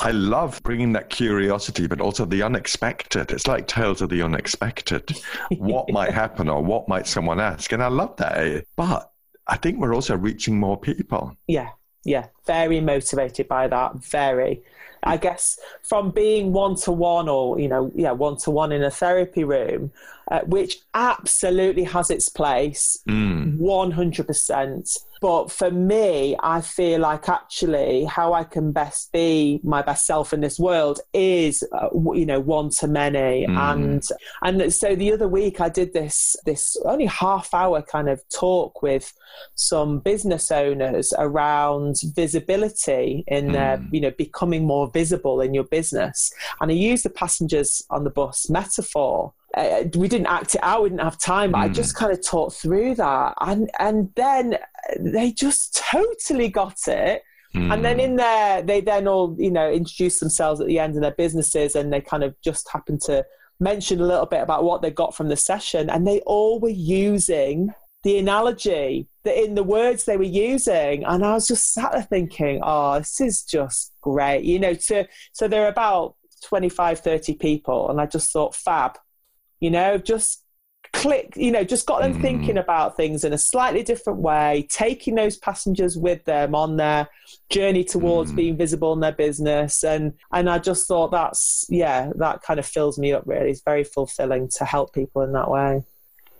I 0.00 0.10
love 0.10 0.62
bringing 0.62 0.92
that 0.94 1.10
curiosity, 1.10 1.86
but 1.86 2.00
also 2.00 2.24
the 2.24 2.42
unexpected. 2.42 3.30
It's 3.30 3.46
like 3.46 3.66
tales 3.66 4.00
of 4.00 4.08
the 4.08 4.22
unexpected. 4.22 5.14
what 5.58 5.90
might 5.90 6.12
happen 6.12 6.48
or 6.48 6.62
what 6.62 6.88
might 6.88 7.06
someone 7.06 7.40
ask? 7.40 7.72
And 7.72 7.82
I 7.82 7.88
love 7.88 8.16
that. 8.16 8.64
But 8.74 9.11
I 9.52 9.56
think 9.56 9.78
we're 9.78 9.94
also 9.94 10.16
reaching 10.16 10.58
more 10.58 10.78
people. 10.78 11.36
Yeah, 11.46 11.68
yeah, 12.04 12.28
very 12.46 12.80
motivated 12.80 13.48
by 13.48 13.68
that. 13.68 13.96
Very. 13.96 14.62
I 15.02 15.18
guess 15.18 15.58
from 15.82 16.10
being 16.10 16.54
one 16.54 16.74
to 16.76 16.92
one 16.92 17.28
or, 17.28 17.60
you 17.60 17.68
know, 17.68 17.92
yeah, 17.94 18.12
one 18.12 18.38
to 18.38 18.50
one 18.50 18.72
in 18.72 18.82
a 18.82 18.90
therapy 18.90 19.44
room, 19.44 19.92
uh, 20.30 20.40
which 20.46 20.78
absolutely 20.94 21.84
has 21.84 22.10
its 22.10 22.30
place, 22.30 22.98
mm. 23.06 23.58
100%. 23.58 24.98
But 25.22 25.52
for 25.52 25.70
me, 25.70 26.36
I 26.40 26.60
feel 26.60 26.98
like 26.98 27.28
actually 27.28 28.04
how 28.06 28.32
I 28.32 28.42
can 28.42 28.72
best 28.72 29.12
be 29.12 29.60
my 29.62 29.80
best 29.80 30.04
self 30.04 30.32
in 30.32 30.40
this 30.40 30.58
world 30.58 30.98
is, 31.12 31.62
uh, 31.72 31.90
you 31.92 32.26
know, 32.26 32.40
one 32.40 32.70
to 32.80 32.88
many. 32.88 33.46
Mm. 33.46 33.56
And 33.56 34.02
and 34.42 34.74
so 34.74 34.96
the 34.96 35.12
other 35.12 35.28
week 35.28 35.60
I 35.60 35.68
did 35.68 35.92
this 35.92 36.34
this 36.44 36.76
only 36.84 37.06
half 37.06 37.54
hour 37.54 37.82
kind 37.82 38.08
of 38.08 38.20
talk 38.30 38.82
with 38.82 39.12
some 39.54 40.00
business 40.00 40.50
owners 40.50 41.14
around 41.16 42.00
visibility 42.16 43.22
in 43.28 43.50
mm. 43.50 43.52
their, 43.52 43.86
you 43.92 44.00
know, 44.00 44.10
becoming 44.10 44.66
more 44.66 44.90
visible 44.90 45.40
in 45.40 45.54
your 45.54 45.64
business. 45.64 46.32
And 46.60 46.72
I 46.72 46.74
used 46.74 47.04
the 47.04 47.10
passengers 47.10 47.80
on 47.90 48.02
the 48.02 48.10
bus 48.10 48.50
metaphor 48.50 49.34
uh, 49.54 49.84
we 49.96 50.08
didn't 50.08 50.26
act 50.26 50.54
it 50.54 50.62
out. 50.62 50.82
We 50.82 50.88
didn't 50.88 51.02
have 51.02 51.18
time. 51.18 51.52
Mm. 51.52 51.58
I 51.58 51.68
just 51.68 51.94
kind 51.94 52.12
of 52.12 52.24
talked 52.24 52.56
through 52.56 52.94
that, 52.96 53.34
and 53.40 53.70
and 53.78 54.10
then 54.16 54.58
they 54.98 55.32
just 55.32 55.82
totally 55.90 56.48
got 56.48 56.88
it. 56.88 57.22
Mm. 57.54 57.72
And 57.72 57.84
then 57.84 57.98
mm. 57.98 58.04
in 58.04 58.16
there, 58.16 58.62
they 58.62 58.80
then 58.80 59.06
all 59.06 59.36
you 59.38 59.50
know 59.50 59.70
introduced 59.70 60.20
themselves 60.20 60.60
at 60.60 60.66
the 60.66 60.78
end 60.78 60.94
of 60.96 61.02
their 61.02 61.12
businesses, 61.12 61.74
and 61.76 61.92
they 61.92 62.00
kind 62.00 62.24
of 62.24 62.34
just 62.42 62.68
happened 62.70 63.00
to 63.02 63.24
mention 63.60 64.00
a 64.00 64.06
little 64.06 64.26
bit 64.26 64.42
about 64.42 64.64
what 64.64 64.82
they 64.82 64.90
got 64.90 65.14
from 65.14 65.28
the 65.28 65.36
session, 65.36 65.90
and 65.90 66.06
they 66.06 66.20
all 66.20 66.58
were 66.58 66.68
using 66.68 67.72
the 68.02 68.18
analogy 68.18 69.08
that 69.24 69.42
in 69.42 69.54
the 69.54 69.62
words 69.62 70.04
they 70.04 70.16
were 70.16 70.24
using 70.24 71.04
and 71.04 71.24
i 71.24 71.34
was 71.34 71.46
just 71.46 71.72
sat 71.72 71.92
there 71.92 72.02
thinking 72.02 72.60
oh 72.62 72.98
this 72.98 73.20
is 73.20 73.44
just 73.44 73.92
great 74.00 74.42
you 74.42 74.58
know 74.58 74.74
to 74.74 75.06
so 75.32 75.46
there 75.46 75.64
are 75.64 75.68
about 75.68 76.16
25 76.44 76.98
30 76.98 77.34
people 77.34 77.88
and 77.90 78.00
i 78.00 78.06
just 78.06 78.32
thought 78.32 78.54
fab 78.54 78.98
you 79.62 79.70
know, 79.70 79.96
just 79.96 80.42
click, 80.92 81.32
you 81.36 81.52
know, 81.52 81.62
just 81.62 81.86
got 81.86 82.02
them 82.02 82.14
mm. 82.14 82.20
thinking 82.20 82.58
about 82.58 82.96
things 82.96 83.22
in 83.22 83.32
a 83.32 83.38
slightly 83.38 83.84
different 83.84 84.18
way, 84.18 84.66
taking 84.68 85.14
those 85.14 85.36
passengers 85.36 85.96
with 85.96 86.24
them 86.24 86.56
on 86.56 86.76
their 86.76 87.08
journey 87.48 87.84
towards 87.84 88.32
mm. 88.32 88.36
being 88.36 88.56
visible 88.56 88.92
in 88.92 88.98
their 88.98 89.12
business. 89.12 89.84
And 89.84 90.14
and 90.32 90.50
I 90.50 90.58
just 90.58 90.88
thought 90.88 91.12
that's 91.12 91.64
yeah, 91.68 92.10
that 92.16 92.42
kind 92.42 92.58
of 92.58 92.66
fills 92.66 92.98
me 92.98 93.12
up 93.12 93.22
really. 93.24 93.50
It's 93.50 93.62
very 93.62 93.84
fulfilling 93.84 94.48
to 94.56 94.64
help 94.64 94.92
people 94.92 95.22
in 95.22 95.32
that 95.32 95.48
way. 95.48 95.84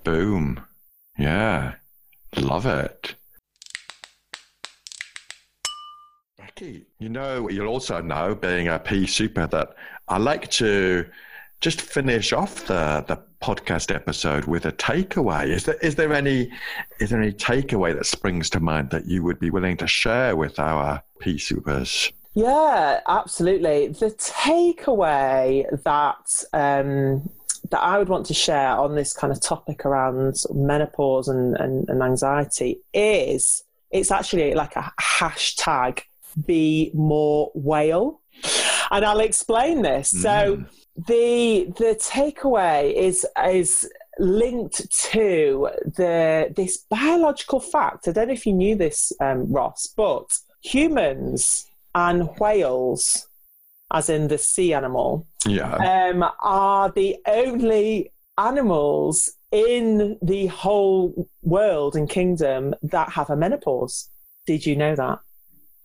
Boom. 0.03 0.61
Yeah. 1.17 1.75
Love 2.37 2.67
it. 2.67 3.15
Becky, 6.39 6.87
you 6.99 7.09
know, 7.09 7.49
you'll 7.49 7.69
also 7.69 8.01
know, 8.03 8.35
being 8.35 8.67
a 8.67 8.81
Pea 8.81 9.07
Souper, 9.07 9.47
that 9.47 9.77
I 10.09 10.19
like 10.19 10.51
to 10.53 11.07
just 11.63 11.81
finish 11.81 12.33
off 12.33 12.67
the, 12.67 13.05
the 13.07 13.17
podcast 13.41 13.95
episode 13.95 14.45
with 14.45 14.67
a 14.67 14.73
takeaway. 14.73 15.47
Is 15.47 15.65
there 15.65 15.77
is 15.77 15.95
there 15.95 16.13
any 16.13 16.51
is 16.99 17.11
there 17.11 17.23
any 17.23 17.33
takeaway 17.33 17.95
that 17.95 18.05
springs 18.05 18.51
to 18.51 18.61
mind 18.61 18.91
that 18.91 19.07
you 19.07 19.23
would 19.23 19.39
be 19.39 19.49
willing 19.49 19.77
to 19.79 19.87
share 19.87 20.37
with 20.37 20.59
our 20.59 21.03
Pea 21.21 21.37
Soupers? 21.37 22.13
Yeah, 22.35 23.01
absolutely. 23.07 23.89
The 23.89 24.11
takeaway 24.11 25.65
that 25.85 26.45
um, 26.53 27.31
that 27.71 27.81
I 27.81 27.97
would 27.97 28.09
want 28.09 28.27
to 28.27 28.35
share 28.35 28.77
on 28.77 28.97
this 28.97 29.13
kind 29.13 29.33
of 29.33 29.41
topic 29.41 29.87
around 29.87 30.35
menopause 30.53 31.29
and, 31.29 31.57
and, 31.57 31.89
and 31.89 32.03
anxiety 32.03 32.81
is 32.93 33.63
it's 33.93 34.11
actually 34.11 34.55
like 34.55 34.75
a 34.75 34.93
hashtag 35.01 36.01
be 36.45 36.91
more 36.93 37.53
whale. 37.55 38.21
And 38.91 39.05
I'll 39.05 39.21
explain 39.21 39.83
this. 39.83 40.13
Mm. 40.13 40.23
So 40.23 40.65
the 40.97 41.73
the 41.79 41.99
takeaway 42.01 42.95
is 42.95 43.27
is 43.45 43.89
linked 44.19 44.91
to 44.93 45.71
the 45.85 46.53
this 46.55 46.79
biological 46.91 47.61
fact. 47.61 48.09
I 48.09 48.13
don't 48.13 48.29
know 48.29 48.35
if 48.35 48.47
you 48.47 48.53
knew 48.53 48.77
this, 48.77 49.13
um, 49.21 49.51
Ross, 49.51 49.93
but 49.97 50.27
humans 50.63 51.67
and 51.95 52.29
whales, 52.39 53.27
as 53.93 54.09
in 54.09 54.29
the 54.29 54.39
sea 54.39 54.75
animal, 54.75 55.27
yeah. 55.47 56.11
um, 56.11 56.25
are 56.43 56.91
the 56.91 57.17
only 57.27 58.13
animals 58.39 59.31
in 59.51 60.19
the 60.23 60.47
whole 60.47 61.29
world 61.43 61.95
and 61.95 62.09
kingdom 62.09 62.75
that 62.83 63.11
have 63.11 63.31
a 63.31 63.37
menopause. 63.37 64.09
Did 64.47 64.65
you 64.65 64.77
know 64.77 64.97
that? 64.97 65.21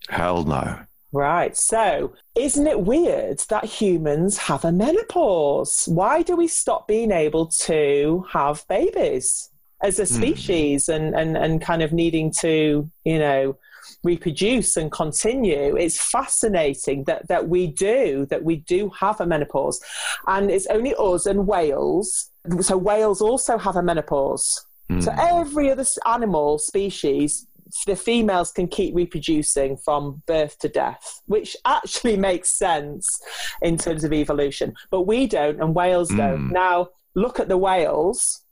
Hell 0.10 0.44
no. 0.44 0.80
Right. 1.14 1.56
So, 1.56 2.14
isn't 2.36 2.68
it 2.68 2.82
weird 2.82 3.40
that 3.50 3.66
humans 3.66 4.38
have 4.38 4.66
a 4.66 4.72
menopause? 4.72 5.86
Why 5.88 6.22
do 6.22 6.36
we 6.36 6.48
stop 6.48 6.88
being 6.88 7.12
able 7.12 7.48
to 7.48 8.26
have 8.32 8.66
babies 8.68 9.50
as 9.82 10.00
a 10.00 10.06
hmm. 10.06 10.14
species 10.14 10.88
mm. 10.88 10.96
and, 10.96 11.16
and, 11.16 11.38
and 11.38 11.62
kind 11.62 11.82
of 11.82 11.94
needing 11.94 12.32
to, 12.40 12.90
you 13.06 13.20
know, 13.20 13.58
reproduce 14.04 14.76
and 14.76 14.92
continue? 14.92 15.78
It's 15.78 15.98
fascinating 15.98 17.06
that, 17.06 17.30
that 17.30 17.48
we 17.48 17.68
do, 17.68 18.26
that 18.30 18.44
we 18.44 18.58
do 18.58 18.90
have 19.00 19.22
a 19.22 19.26
menopause. 19.26 19.80
And 20.28 20.52
it's 20.52 20.68
only 20.68 20.94
us 21.00 21.26
and 21.26 21.48
whales. 21.48 22.32
So, 22.60 22.76
whales 22.76 23.22
also 23.22 23.58
have 23.58 23.78
a 23.78 23.84
menopause. 23.84 24.66
Mm. 24.92 25.04
So, 25.04 25.14
every 25.18 25.72
other 25.72 25.86
animal 26.06 26.60
species 26.60 27.48
the 27.86 27.96
females 27.96 28.52
can 28.52 28.68
keep 28.68 28.96
reproducing 28.96 29.78
from 29.78 30.22
birth 30.26 30.58
to 30.60 30.70
death, 30.70 31.22
which 31.26 31.56
actually 31.66 32.18
makes 32.18 32.50
sense 32.50 33.22
in 33.62 33.78
terms 33.78 34.04
of 34.04 34.14
evolution. 34.14 34.74
But 34.92 35.04
we 35.04 35.28
don't, 35.28 35.62
and 35.62 35.76
whales 35.76 36.12
mm. 36.12 36.18
don't. 36.18 36.52
Now, 36.52 36.90
look 37.16 37.40
at 37.40 37.50
the 37.50 37.58
whales. 37.58 38.44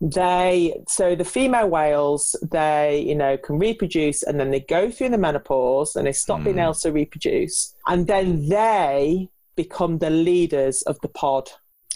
They 0.00 0.82
so 0.88 1.14
the 1.14 1.24
female 1.24 1.68
whales 1.68 2.34
they 2.50 3.04
you 3.06 3.14
know 3.14 3.36
can 3.36 3.56
reproduce 3.56 4.24
and 4.24 4.40
then 4.40 4.50
they 4.50 4.58
go 4.58 4.90
through 4.90 5.10
the 5.10 5.18
menopause 5.18 5.94
and 5.94 6.08
they 6.08 6.12
stop 6.12 6.40
mm. 6.40 6.44
being 6.46 6.58
able 6.58 6.74
to 6.74 6.90
reproduce 6.90 7.76
and 7.86 8.08
then 8.08 8.48
they 8.48 9.28
become 9.54 9.98
the 9.98 10.10
leaders 10.10 10.82
of 10.82 10.98
the 11.02 11.08
pod. 11.08 11.50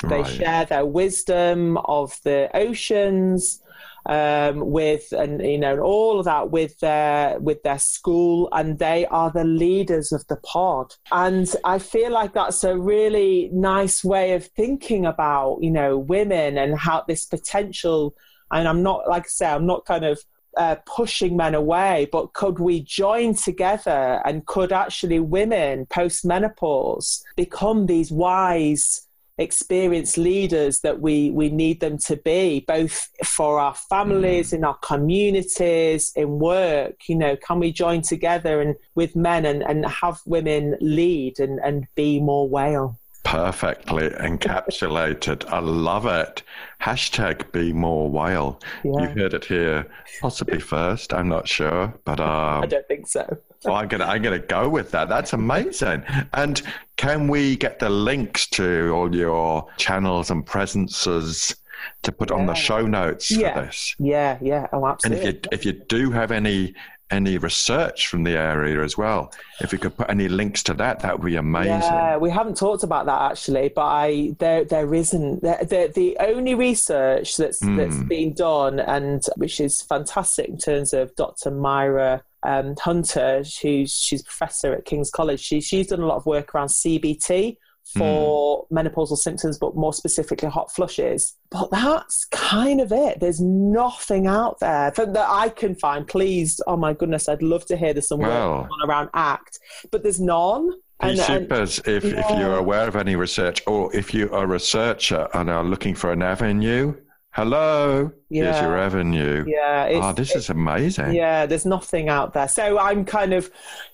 They 0.04 0.20
right. 0.20 0.30
share 0.30 0.64
their 0.66 0.86
wisdom 0.86 1.78
of 1.78 2.16
the 2.22 2.48
oceans 2.54 3.60
um, 4.08 4.70
with 4.70 5.12
and 5.12 5.40
you 5.40 5.58
know 5.58 5.72
and 5.72 5.80
all 5.80 6.18
of 6.18 6.24
that 6.24 6.50
with 6.50 6.78
their 6.80 7.38
with 7.40 7.62
their 7.62 7.78
school, 7.78 8.48
and 8.52 8.78
they 8.78 9.06
are 9.06 9.30
the 9.30 9.44
leaders 9.44 10.12
of 10.12 10.26
the 10.28 10.36
pod. 10.36 10.94
And 11.12 11.52
I 11.64 11.78
feel 11.78 12.12
like 12.12 12.32
that's 12.32 12.64
a 12.64 12.78
really 12.78 13.50
nice 13.52 14.04
way 14.04 14.32
of 14.32 14.46
thinking 14.46 15.06
about 15.06 15.58
you 15.60 15.70
know 15.70 15.98
women 15.98 16.56
and 16.58 16.78
how 16.78 17.04
this 17.06 17.24
potential. 17.24 18.14
And 18.50 18.68
I'm 18.68 18.82
not 18.82 19.08
like 19.08 19.24
I 19.24 19.28
say, 19.28 19.46
I'm 19.46 19.66
not 19.66 19.86
kind 19.86 20.04
of 20.04 20.20
uh, 20.56 20.76
pushing 20.86 21.36
men 21.36 21.54
away, 21.54 22.08
but 22.10 22.32
could 22.32 22.58
we 22.58 22.80
join 22.80 23.34
together 23.34 24.22
and 24.24 24.46
could 24.46 24.72
actually 24.72 25.20
women 25.20 25.86
post 25.86 26.24
menopause 26.24 27.22
become 27.36 27.86
these 27.86 28.10
wise 28.10 29.05
experienced 29.38 30.16
leaders 30.16 30.80
that 30.80 31.00
we 31.00 31.30
we 31.30 31.50
need 31.50 31.80
them 31.80 31.98
to 31.98 32.16
be 32.16 32.60
both 32.66 33.10
for 33.24 33.60
our 33.60 33.74
families 33.74 34.50
mm. 34.50 34.54
in 34.54 34.64
our 34.64 34.76
communities 34.78 36.10
in 36.16 36.38
work 36.38 36.94
you 37.06 37.14
know 37.14 37.36
can 37.36 37.58
we 37.58 37.70
join 37.70 38.00
together 38.00 38.62
and 38.62 38.76
with 38.94 39.14
men 39.14 39.44
and, 39.44 39.62
and 39.62 39.84
have 39.86 40.20
women 40.24 40.74
lead 40.80 41.38
and, 41.38 41.60
and 41.60 41.86
be 41.94 42.18
more 42.18 42.48
whale 42.48 42.98
perfectly 43.26 44.08
encapsulated. 44.10 45.44
I 45.50 45.58
love 45.58 46.06
it. 46.06 46.44
Hashtag 46.80 47.50
be 47.50 47.72
more 47.72 48.08
whale. 48.08 48.60
Yeah. 48.84 48.92
You 49.00 49.06
heard 49.08 49.34
it 49.34 49.44
here, 49.44 49.84
possibly 50.20 50.60
first. 50.60 51.12
I'm 51.12 51.28
not 51.28 51.48
sure, 51.48 51.92
but 52.04 52.20
um, 52.32 52.62
I 52.62 52.66
don't 52.66 52.86
think 52.86 53.08
so. 53.08 53.36
Well, 53.66 53.76
I'm 53.76 53.88
gonna 53.88 54.04
I'm 54.04 54.22
gonna 54.22 54.38
go 54.38 54.68
with 54.68 54.90
that. 54.92 55.08
That's 55.08 55.32
amazing. 55.32 56.04
And 56.32 56.62
can 56.96 57.28
we 57.28 57.56
get 57.56 57.78
the 57.78 57.90
links 57.90 58.46
to 58.50 58.90
all 58.90 59.14
your 59.14 59.66
channels 59.76 60.30
and 60.30 60.44
presences? 60.44 61.54
To 62.02 62.10
put 62.10 62.30
yeah. 62.30 62.36
on 62.36 62.46
the 62.46 62.54
show 62.54 62.86
notes 62.86 63.30
yeah. 63.30 63.54
for 63.54 63.66
this, 63.66 63.94
yeah, 63.98 64.38
yeah, 64.40 64.66
oh, 64.72 64.86
absolutely. 64.86 65.28
And 65.28 65.36
if 65.36 65.44
you 65.44 65.50
if 65.52 65.64
you 65.66 65.72
do 65.72 66.10
have 66.10 66.32
any 66.32 66.74
any 67.10 67.38
research 67.38 68.08
from 68.08 68.24
the 68.24 68.32
area 68.32 68.82
as 68.82 68.98
well. 68.98 69.32
If 69.60 69.72
you 69.72 69.78
could 69.78 69.96
put 69.96 70.10
any 70.10 70.28
links 70.28 70.62
to 70.64 70.74
that, 70.74 71.00
that 71.00 71.18
would 71.18 71.26
be 71.26 71.36
amazing. 71.36 71.70
Yeah, 71.70 72.16
we 72.16 72.30
haven't 72.30 72.56
talked 72.56 72.82
about 72.82 73.06
that 73.06 73.30
actually, 73.30 73.68
but 73.68 73.86
I 73.86 74.34
there 74.38 74.64
there 74.64 74.92
isn't 74.92 75.42
the 75.42 75.90
the 75.94 76.16
only 76.18 76.54
research 76.54 77.36
that's 77.36 77.62
mm. 77.62 77.76
that's 77.76 78.02
been 78.04 78.32
done 78.32 78.80
and 78.80 79.24
which 79.36 79.60
is 79.60 79.82
fantastic 79.82 80.48
in 80.48 80.58
terms 80.58 80.92
of 80.92 81.14
Dr. 81.14 81.50
Myra 81.50 82.22
um, 82.42 82.74
Hunter, 82.80 83.42
who's 83.62 83.92
she's 83.92 84.20
a 84.20 84.24
professor 84.24 84.72
at 84.72 84.84
King's 84.84 85.10
College. 85.10 85.40
She 85.40 85.60
she's 85.60 85.88
done 85.88 86.00
a 86.00 86.06
lot 86.06 86.16
of 86.16 86.26
work 86.26 86.54
around 86.54 86.68
CBT 86.68 87.56
for 87.94 88.66
mm. 88.66 88.76
menopausal 88.76 89.16
symptoms, 89.16 89.58
but 89.58 89.76
more 89.76 89.92
specifically 89.92 90.48
hot 90.48 90.72
flushes. 90.72 91.36
But 91.50 91.70
that's 91.70 92.24
kind 92.26 92.80
of 92.80 92.90
it. 92.90 93.20
There's 93.20 93.40
nothing 93.40 94.26
out 94.26 94.58
there 94.58 94.90
that 94.90 95.26
I 95.28 95.48
can 95.50 95.76
find. 95.76 96.06
Please, 96.06 96.60
oh 96.66 96.76
my 96.76 96.92
goodness, 96.92 97.28
I'd 97.28 97.42
love 97.42 97.64
to 97.66 97.76
hear 97.76 97.92
there's 97.92 98.08
some 98.08 98.20
well, 98.20 98.62
work 98.62 98.70
around 98.84 99.10
ACT, 99.14 99.60
but 99.92 100.02
there's 100.02 100.20
none. 100.20 100.72
And, 101.00 101.18
Soupers, 101.18 101.86
if, 101.86 102.04
yeah. 102.04 102.20
if 102.20 102.38
you're 102.38 102.56
aware 102.56 102.88
of 102.88 102.96
any 102.96 103.16
research 103.16 103.62
or 103.66 103.94
if 103.94 104.14
you 104.14 104.30
are 104.32 104.44
a 104.44 104.46
researcher 104.46 105.28
and 105.34 105.50
are 105.50 105.62
looking 105.62 105.94
for 105.94 106.10
an 106.10 106.22
avenue, 106.22 106.94
hello, 107.36 108.10
yeah. 108.30 108.44
here's 108.44 108.62
your 108.62 108.78
avenue. 108.78 109.44
Yeah. 109.46 109.88
Oh, 110.02 110.12
this 110.14 110.34
is 110.34 110.48
amazing. 110.48 111.12
Yeah, 111.12 111.44
there's 111.44 111.66
nothing 111.66 112.08
out 112.08 112.32
there. 112.32 112.48
So 112.48 112.78
I'm 112.78 113.04
kind 113.04 113.34
of, 113.34 113.50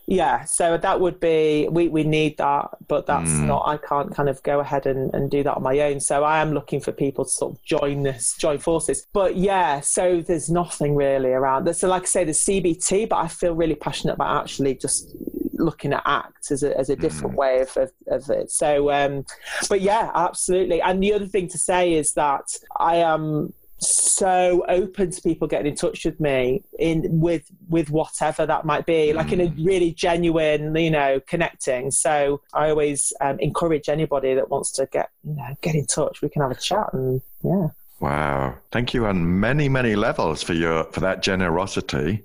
yeah, 0.07 0.45
so 0.45 0.79
that 0.79 1.01
would 1.01 1.19
be, 1.19 1.67
we, 1.69 1.89
we 1.89 2.05
need 2.05 2.39
that, 2.39 2.69
but 2.87 3.07
that's 3.07 3.33
mm. 3.33 3.47
not, 3.47 3.67
I 3.67 3.79
can't 3.79 4.15
kind 4.15 4.29
of 4.29 4.41
go 4.45 4.61
ahead 4.61 4.87
and, 4.87 5.13
and 5.13 5.29
do 5.29 5.43
that 5.43 5.57
on 5.57 5.63
my 5.65 5.81
own. 5.81 5.99
So 5.99 6.23
I 6.23 6.41
am 6.41 6.53
looking 6.53 6.81
for 6.81 6.93
people 6.93 7.25
to 7.25 7.31
sort 7.31 7.55
of 7.55 7.63
join 7.65 8.05
this, 8.05 8.37
join 8.39 8.59
forces. 8.59 9.09
But 9.13 9.35
yeah, 9.35 9.81
so 9.81 10.21
there's 10.21 10.49
nothing 10.49 10.95
really 10.95 11.31
around. 11.31 11.75
So 11.75 11.89
like 11.89 12.03
I 12.03 12.07
say, 12.07 12.23
there's 12.23 12.45
CBT, 12.45 13.09
but 13.09 13.17
I 13.17 13.27
feel 13.27 13.57
really 13.57 13.75
passionate 13.75 14.13
about 14.15 14.41
actually 14.41 14.77
just 14.77 15.17
looking 15.63 15.93
at 15.93 16.03
ACT 16.05 16.51
as 16.51 16.63
a, 16.63 16.77
as 16.79 16.91
a 16.91 16.97
different 16.97 17.35
mm. 17.35 17.39
way 17.39 17.61
of, 17.61 17.77
of, 17.77 17.91
of, 18.09 18.31
it. 18.31 18.51
So, 18.51 18.91
um, 18.91 19.25
but 19.69 19.81
yeah, 19.81 20.11
absolutely. 20.15 20.81
And 20.83 21.03
the 21.03 21.13
other 21.15 21.27
thing 21.27 21.49
to 21.49 21.59
say 21.59 21.95
is 21.95 22.13
that 22.15 22.47
I 22.79 22.97
am 22.97 23.53
so 23.85 24.65
open 24.69 25.11
to 25.11 25.21
people 25.23 25.49
getting 25.49 25.67
in 25.67 25.75
touch 25.75 26.05
with 26.05 26.21
me 26.21 26.63
in 26.79 27.21
with 27.21 27.51
with 27.69 27.91
whatever 27.91 28.47
that 28.47 28.65
might 28.65 28.87
be 28.87 29.13
like 29.13 29.33
in 29.33 29.41
a 29.41 29.49
mm. 29.49 29.67
really 29.67 29.93
genuine 29.93 30.75
you 30.77 30.91
know 30.91 31.21
connecting 31.27 31.91
so 31.91 32.41
i 32.55 32.71
always 32.71 33.13
um, 33.21 33.39
encourage 33.41 33.89
anybody 33.89 34.35
that 34.35 34.49
wants 34.49 34.71
to 34.71 34.87
get 34.93 35.11
you 35.25 35.35
know 35.35 35.57
get 35.63 35.75
in 35.75 35.85
touch 35.87 36.23
we 36.23 36.29
can 36.29 36.43
have 36.43 36.51
a 36.51 36.55
chat 36.55 36.87
and 36.93 37.21
yeah 37.43 37.69
wow 38.01 38.55
thank 38.71 38.95
you 38.95 39.05
on 39.05 39.41
many 39.41 39.69
many 39.69 39.97
levels 39.97 40.43
for 40.43 40.53
your 40.53 40.85
for 40.85 41.01
that 41.01 41.23
generosity 41.23 42.23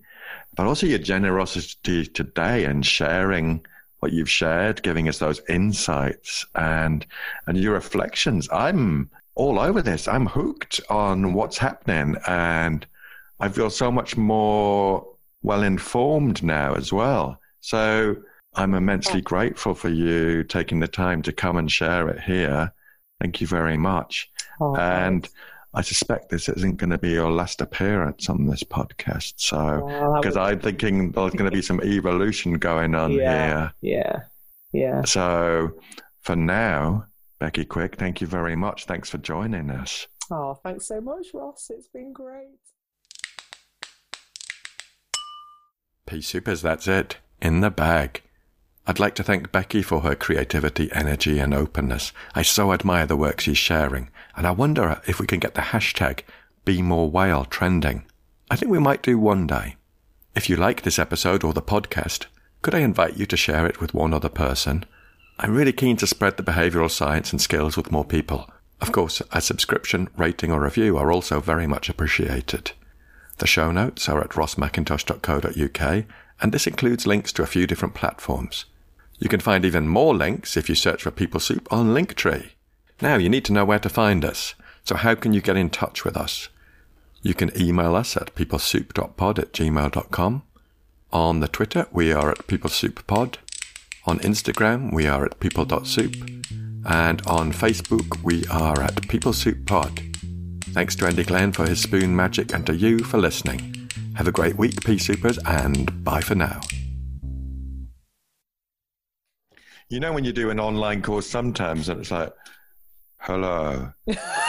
but 0.57 0.65
also 0.65 0.87
your 0.87 0.99
generosity 0.99 2.05
today 2.05 2.65
and 2.65 2.85
sharing 2.85 3.65
what 3.99 4.11
you've 4.11 4.29
shared, 4.29 4.83
giving 4.83 5.07
us 5.07 5.19
those 5.19 5.41
insights 5.49 6.45
and 6.55 7.05
and 7.45 7.57
your 7.57 7.73
reflections. 7.73 8.49
I'm 8.51 9.09
all 9.35 9.59
over 9.59 9.81
this. 9.81 10.07
I'm 10.07 10.25
hooked 10.25 10.81
on 10.89 11.33
what's 11.33 11.57
happening, 11.57 12.17
and 12.27 12.85
I 13.39 13.49
feel 13.49 13.69
so 13.69 13.91
much 13.91 14.17
more 14.17 15.07
well 15.43 15.63
informed 15.63 16.43
now 16.43 16.73
as 16.73 16.91
well. 16.91 17.39
So 17.61 18.17
I'm 18.55 18.73
immensely 18.73 19.21
grateful 19.21 19.75
for 19.75 19.89
you 19.89 20.43
taking 20.43 20.79
the 20.79 20.87
time 20.87 21.21
to 21.23 21.31
come 21.31 21.57
and 21.57 21.71
share 21.71 22.09
it 22.09 22.19
here. 22.19 22.73
Thank 23.21 23.41
you 23.41 23.47
very 23.47 23.77
much. 23.77 24.29
Oh, 24.59 24.75
and 24.75 25.23
thanks. 25.23 25.35
I 25.73 25.81
suspect 25.81 26.29
this 26.29 26.49
isn't 26.49 26.77
going 26.77 26.89
to 26.89 26.97
be 26.97 27.11
your 27.11 27.31
last 27.31 27.61
appearance 27.61 28.29
on 28.29 28.47
this 28.47 28.63
podcast. 28.63 29.33
So, 29.37 29.85
because 30.19 30.35
well, 30.35 30.45
I'm 30.45 30.59
thinking 30.59 31.11
there's 31.11 31.33
going 31.33 31.49
to 31.49 31.55
be 31.55 31.61
some 31.61 31.81
evolution 31.81 32.53
going 32.53 32.95
on 32.95 33.11
yeah, 33.11 33.45
here. 33.45 33.73
Yeah. 33.81 34.19
Yeah. 34.71 35.03
So, 35.03 35.79
for 36.21 36.35
now, 36.35 37.05
Becky 37.39 37.65
Quick, 37.65 37.95
thank 37.95 38.21
you 38.21 38.27
very 38.27 38.55
much. 38.55 38.85
Thanks 38.85 39.09
for 39.09 39.17
joining 39.17 39.69
us. 39.69 40.07
Oh, 40.31 40.55
thanks 40.55 40.87
so 40.87 40.99
much, 40.99 41.27
Ross. 41.33 41.69
It's 41.69 41.87
been 41.87 42.11
great. 42.11 42.59
Pea 46.05 46.17
Soupers, 46.17 46.61
that's 46.61 46.87
it. 46.87 47.17
In 47.41 47.61
the 47.61 47.69
bag. 47.69 48.23
I'd 48.85 48.99
like 48.99 49.15
to 49.15 49.23
thank 49.23 49.51
Becky 49.51 49.81
for 49.81 49.99
her 49.99 50.15
creativity, 50.15 50.89
energy, 50.93 51.39
and 51.39 51.53
openness. 51.53 52.13
I 52.33 52.41
so 52.41 52.71
admire 52.71 53.05
the 53.05 53.17
work 53.17 53.41
she's 53.41 53.57
sharing, 53.57 54.09
and 54.37 54.47
I 54.47 54.51
wonder 54.51 55.01
if 55.07 55.19
we 55.19 55.27
can 55.27 55.39
get 55.39 55.55
the 55.55 55.61
hashtag 55.61 56.21
BeMoreWhale 56.65 57.49
trending. 57.49 58.05
I 58.49 58.55
think 58.55 58.71
we 58.71 58.79
might 58.79 59.01
do 59.01 59.17
one 59.17 59.47
day. 59.47 59.75
If 60.35 60.49
you 60.49 60.55
like 60.55 60.83
this 60.83 60.99
episode 60.99 61.43
or 61.43 61.51
the 61.51 61.61
podcast, 61.61 62.27
could 62.61 62.75
I 62.75 62.79
invite 62.79 63.17
you 63.17 63.25
to 63.25 63.35
share 63.35 63.65
it 63.65 63.81
with 63.81 63.95
one 63.95 64.13
other 64.13 64.29
person? 64.29 64.85
I'm 65.39 65.55
really 65.55 65.73
keen 65.73 65.97
to 65.97 66.07
spread 66.07 66.37
the 66.37 66.43
behavioural 66.43 66.91
science 66.91 67.31
and 67.31 67.41
skills 67.41 67.75
with 67.75 67.91
more 67.91 68.05
people. 68.05 68.49
Of 68.79 68.91
course, 68.91 69.21
a 69.31 69.41
subscription, 69.41 70.09
rating, 70.15 70.51
or 70.51 70.61
review 70.61 70.97
are 70.97 71.11
also 71.11 71.39
very 71.39 71.65
much 71.65 71.89
appreciated. 71.89 72.71
The 73.39 73.47
show 73.47 73.71
notes 73.71 74.07
are 74.07 74.21
at 74.21 74.31
rossmcintosh.co.uk, 74.31 76.05
and 76.41 76.51
this 76.51 76.67
includes 76.67 77.07
links 77.07 77.31
to 77.33 77.43
a 77.43 77.47
few 77.47 77.65
different 77.65 77.95
platforms. 77.95 78.65
You 79.17 79.29
can 79.29 79.39
find 79.39 79.65
even 79.65 79.87
more 79.87 80.15
links 80.15 80.55
if 80.55 80.69
you 80.69 80.75
search 80.75 81.01
for 81.01 81.11
People 81.11 81.39
Soup 81.39 81.67
on 81.71 81.93
Linktree. 81.93 82.51
Now 83.01 83.17
you 83.17 83.29
need 83.29 83.45
to 83.45 83.53
know 83.53 83.65
where 83.65 83.79
to 83.79 83.89
find 83.89 84.25
us. 84.25 84.55
So 84.83 84.95
how 84.95 85.15
can 85.15 85.33
you 85.33 85.41
get 85.41 85.57
in 85.57 85.69
touch 85.69 86.03
with 86.03 86.17
us? 86.17 86.49
You 87.21 87.33
can 87.33 87.51
email 87.59 87.95
us 87.95 88.15
at 88.17 88.33
peoplesoup.pod 88.35 89.39
at 89.39 89.53
gmail.com. 89.53 90.43
On 91.13 91.39
the 91.39 91.47
Twitter, 91.47 91.87
we 91.91 92.11
are 92.11 92.31
at 92.31 92.47
peoplesouppod. 92.47 93.35
On 94.05 94.19
Instagram, 94.19 94.93
we 94.93 95.07
are 95.07 95.25
at 95.25 95.39
people.soup. 95.39 96.15
And 96.85 97.21
on 97.27 97.51
Facebook, 97.51 98.23
we 98.23 98.45
are 98.47 98.81
at 98.81 98.95
peoplesouppod. 98.95 100.15
Thanks 100.73 100.95
to 100.95 101.07
Andy 101.07 101.23
Glenn 101.23 101.51
for 101.51 101.67
his 101.67 101.81
spoon 101.81 102.15
magic 102.15 102.53
and 102.53 102.65
to 102.65 102.75
you 102.75 102.99
for 102.99 103.17
listening. 103.17 103.89
Have 104.15 104.27
a 104.27 104.31
great 104.31 104.57
week, 104.57 104.83
Pea 104.83 104.95
Soupers, 104.95 105.37
and 105.45 106.03
bye 106.03 106.21
for 106.21 106.35
now. 106.35 106.61
You 109.89 109.99
know 109.99 110.13
when 110.13 110.25
you 110.25 110.33
do 110.33 110.49
an 110.49 110.59
online 110.59 111.01
course 111.01 111.27
sometimes 111.27 111.87
and 111.89 112.01
it's 112.01 112.11
like, 112.11 112.33
hello 113.27 113.91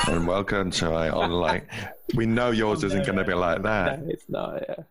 and 0.06 0.24
welcome 0.28 0.70
to 0.70 0.88
my 0.88 1.10
online. 1.10 1.66
We 2.14 2.26
know 2.26 2.52
yours 2.52 2.84
isn't 2.84 3.04
going 3.04 3.18
to 3.18 3.24
be 3.24 3.34
like 3.34 3.62
that. 3.62 3.98
No, 4.04 4.08
it's 4.08 4.28
not. 4.28 4.62
Yeah. 4.68 4.84